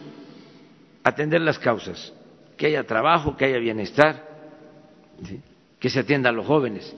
atender 1.04 1.40
las 1.40 1.58
causas, 1.58 2.12
que 2.56 2.66
haya 2.66 2.84
trabajo, 2.84 3.36
que 3.36 3.46
haya 3.46 3.58
bienestar, 3.58 4.28
que 5.78 5.90
se 5.90 6.00
atienda 6.00 6.30
a 6.30 6.32
los 6.32 6.46
jóvenes. 6.46 6.94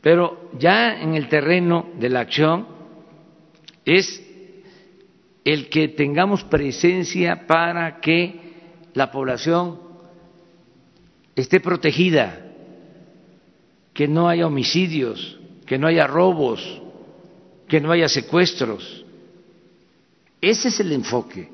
Pero 0.00 0.50
ya 0.58 1.00
en 1.00 1.14
el 1.14 1.28
terreno 1.28 1.88
de 1.98 2.10
la 2.10 2.20
acción 2.20 2.66
es 3.84 4.22
el 5.44 5.68
que 5.68 5.88
tengamos 5.88 6.44
presencia 6.44 7.46
para 7.46 8.00
que 8.00 8.40
la 8.94 9.10
población 9.10 9.80
esté 11.34 11.60
protegida. 11.60 12.40
que 13.94 14.08
no 14.08 14.28
haya 14.28 14.48
homicidios, 14.48 15.38
que 15.66 15.78
no 15.78 15.86
haya 15.86 16.08
robos, 16.08 16.82
que 17.68 17.80
no 17.80 17.92
haya 17.92 18.08
secuestros. 18.08 19.06
Ese 20.40 20.66
es 20.66 20.80
el 20.80 20.90
enfoque. 20.90 21.48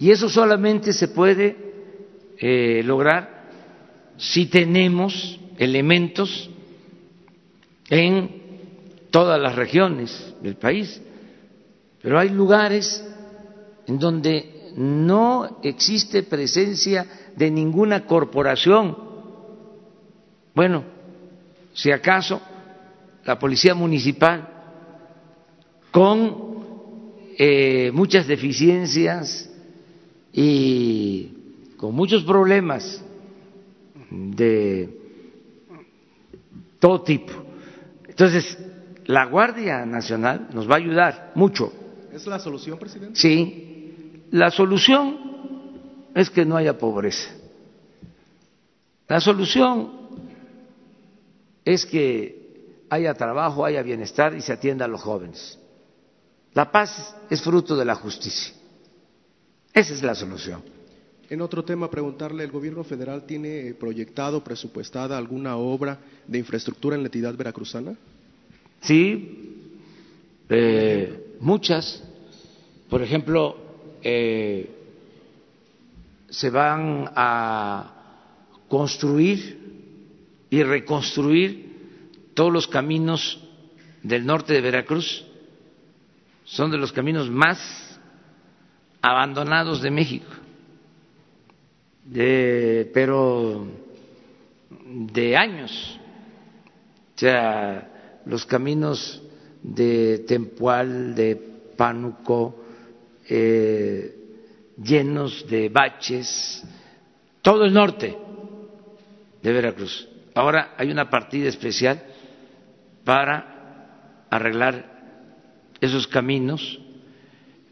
Y 0.00 0.10
eso 0.10 0.30
solamente 0.30 0.94
se 0.94 1.08
puede 1.08 1.56
eh, 2.38 2.82
lograr 2.82 3.50
si 4.16 4.46
tenemos 4.46 5.38
elementos 5.58 6.48
en 7.90 8.40
todas 9.10 9.38
las 9.38 9.54
regiones 9.56 10.34
del 10.40 10.56
país. 10.56 11.02
Pero 12.00 12.18
hay 12.18 12.30
lugares 12.30 13.06
en 13.86 13.98
donde 13.98 14.72
no 14.74 15.58
existe 15.62 16.22
presencia 16.22 17.06
de 17.36 17.50
ninguna 17.50 18.06
corporación. 18.06 18.96
Bueno, 20.54 20.82
si 21.74 21.92
acaso 21.92 22.40
la 23.26 23.38
policía 23.38 23.74
municipal 23.74 24.48
con 25.90 27.34
eh, 27.36 27.90
muchas 27.92 28.26
deficiencias 28.26 29.49
y 30.32 31.32
con 31.76 31.94
muchos 31.94 32.24
problemas 32.24 33.02
de 34.10 34.98
todo 36.78 37.02
tipo. 37.02 37.32
Entonces, 38.08 38.58
la 39.06 39.24
Guardia 39.26 39.84
Nacional 39.86 40.48
nos 40.52 40.68
va 40.68 40.74
a 40.74 40.78
ayudar 40.78 41.32
mucho. 41.34 41.72
¿Es 42.12 42.26
la 42.26 42.38
solución, 42.38 42.78
presidente? 42.78 43.18
Sí, 43.18 44.26
la 44.30 44.50
solución 44.50 45.16
es 46.14 46.30
que 46.30 46.44
no 46.44 46.56
haya 46.56 46.76
pobreza. 46.78 47.30
La 49.08 49.20
solución 49.20 49.92
es 51.64 51.86
que 51.86 52.84
haya 52.90 53.14
trabajo, 53.14 53.64
haya 53.64 53.82
bienestar 53.82 54.34
y 54.34 54.40
se 54.40 54.52
atienda 54.52 54.84
a 54.84 54.88
los 54.88 55.00
jóvenes. 55.00 55.58
La 56.52 56.70
paz 56.70 57.16
es 57.30 57.40
fruto 57.42 57.76
de 57.76 57.84
la 57.84 57.94
justicia. 57.94 58.54
Esa 59.72 59.94
es 59.94 60.02
la 60.02 60.14
solución. 60.14 60.62
En 61.28 61.40
otro 61.40 61.64
tema, 61.64 61.88
preguntarle, 61.88 62.42
¿el 62.42 62.50
gobierno 62.50 62.82
federal 62.82 63.24
tiene 63.24 63.72
proyectado, 63.74 64.42
presupuestada 64.42 65.16
alguna 65.16 65.56
obra 65.56 65.98
de 66.26 66.38
infraestructura 66.38 66.96
en 66.96 67.02
la 67.02 67.06
entidad 67.06 67.36
veracruzana? 67.36 67.94
Sí, 68.80 69.56
eh, 70.48 71.36
muchas. 71.38 72.02
Por 72.88 73.00
ejemplo, 73.00 73.56
eh, 74.02 74.70
se 76.28 76.50
van 76.50 77.08
a 77.14 77.94
construir 78.68 79.60
y 80.50 80.62
reconstruir 80.64 81.70
todos 82.34 82.52
los 82.52 82.66
caminos 82.66 83.40
del 84.02 84.26
norte 84.26 84.52
de 84.52 84.60
Veracruz. 84.60 85.24
Son 86.44 86.72
de 86.72 86.78
los 86.78 86.90
caminos 86.90 87.30
más 87.30 87.89
abandonados 89.02 89.82
de 89.82 89.90
México 89.90 90.40
de, 92.10 92.90
pero 92.92 93.66
de 94.84 95.36
años. 95.36 95.98
O 97.14 97.18
sea, 97.18 98.20
los 98.26 98.44
caminos 98.46 99.22
de 99.62 100.20
Tempual, 100.26 101.14
de 101.14 101.36
Pánuco, 101.76 102.64
eh, 103.28 104.16
llenos 104.82 105.46
de 105.48 105.68
baches, 105.68 106.64
todo 107.42 107.64
el 107.64 107.72
norte 107.72 108.16
de 109.42 109.52
Veracruz. 109.52 110.08
Ahora 110.34 110.74
hay 110.76 110.90
una 110.90 111.08
partida 111.10 111.48
especial 111.48 112.02
para 113.04 114.26
arreglar 114.30 114.84
esos 115.80 116.06
caminos. 116.06 116.80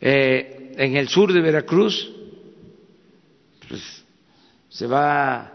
Eh, 0.01 0.58
en 0.79 0.97
el 0.97 1.09
sur 1.09 1.33
de 1.33 1.41
Veracruz, 1.41 2.09
pues 3.69 4.05
se 4.69 4.87
va 4.87 5.53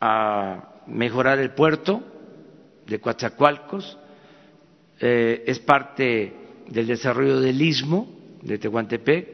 a 0.00 0.72
mejorar 0.86 1.38
el 1.38 1.50
puerto 1.50 2.02
de 2.86 2.98
Coatzacoalcos, 2.98 3.98
eh, 5.00 5.44
es 5.46 5.58
parte 5.58 6.32
del 6.66 6.86
desarrollo 6.86 7.40
del 7.40 7.60
istmo 7.60 8.08
de 8.40 8.56
Tehuantepec, 8.56 9.28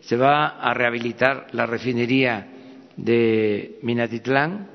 se 0.00 0.16
va 0.16 0.46
a 0.46 0.72
rehabilitar 0.72 1.48
la 1.52 1.66
refinería 1.66 2.46
de 2.96 3.78
Minatitlán, 3.82 4.66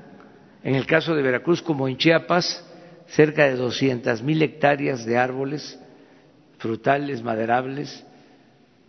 en 0.62 0.76
el 0.76 0.86
caso 0.86 1.16
de 1.16 1.22
Veracruz 1.22 1.62
como 1.62 1.88
en 1.88 1.96
Chiapas, 1.96 2.64
cerca 3.08 3.46
de 3.46 3.56
200 3.56 4.22
mil 4.22 4.40
hectáreas 4.40 5.04
de 5.04 5.18
árboles 5.18 5.80
frutales, 6.58 7.24
maderables, 7.24 8.04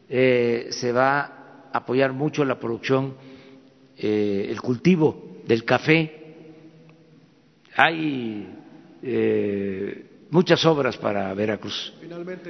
eh, 0.10 0.68
se 0.72 0.92
va 0.92 1.20
a 1.72 1.78
apoyar 1.78 2.14
mucho 2.14 2.44
la 2.44 2.60
producción 2.60 3.16
eh, 3.98 4.48
el 4.50 4.62
cultivo 4.62 5.42
del 5.46 5.66
café. 5.66 6.16
Hay 7.76 8.48
eh, 9.04 10.06
muchas 10.32 10.66
obras 10.66 10.98
para 10.98 11.34
Veracruz. 11.34 11.94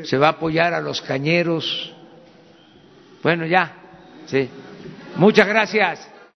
Se 0.04 0.18
va 0.18 0.28
a 0.28 0.32
apoyar 0.32 0.74
a 0.74 0.80
los 0.82 1.02
cañeros. 1.02 1.94
Bueno, 3.22 3.46
ya, 3.46 3.76
sí. 4.28 4.48
Muchas 5.18 5.48
gracias. 5.48 6.10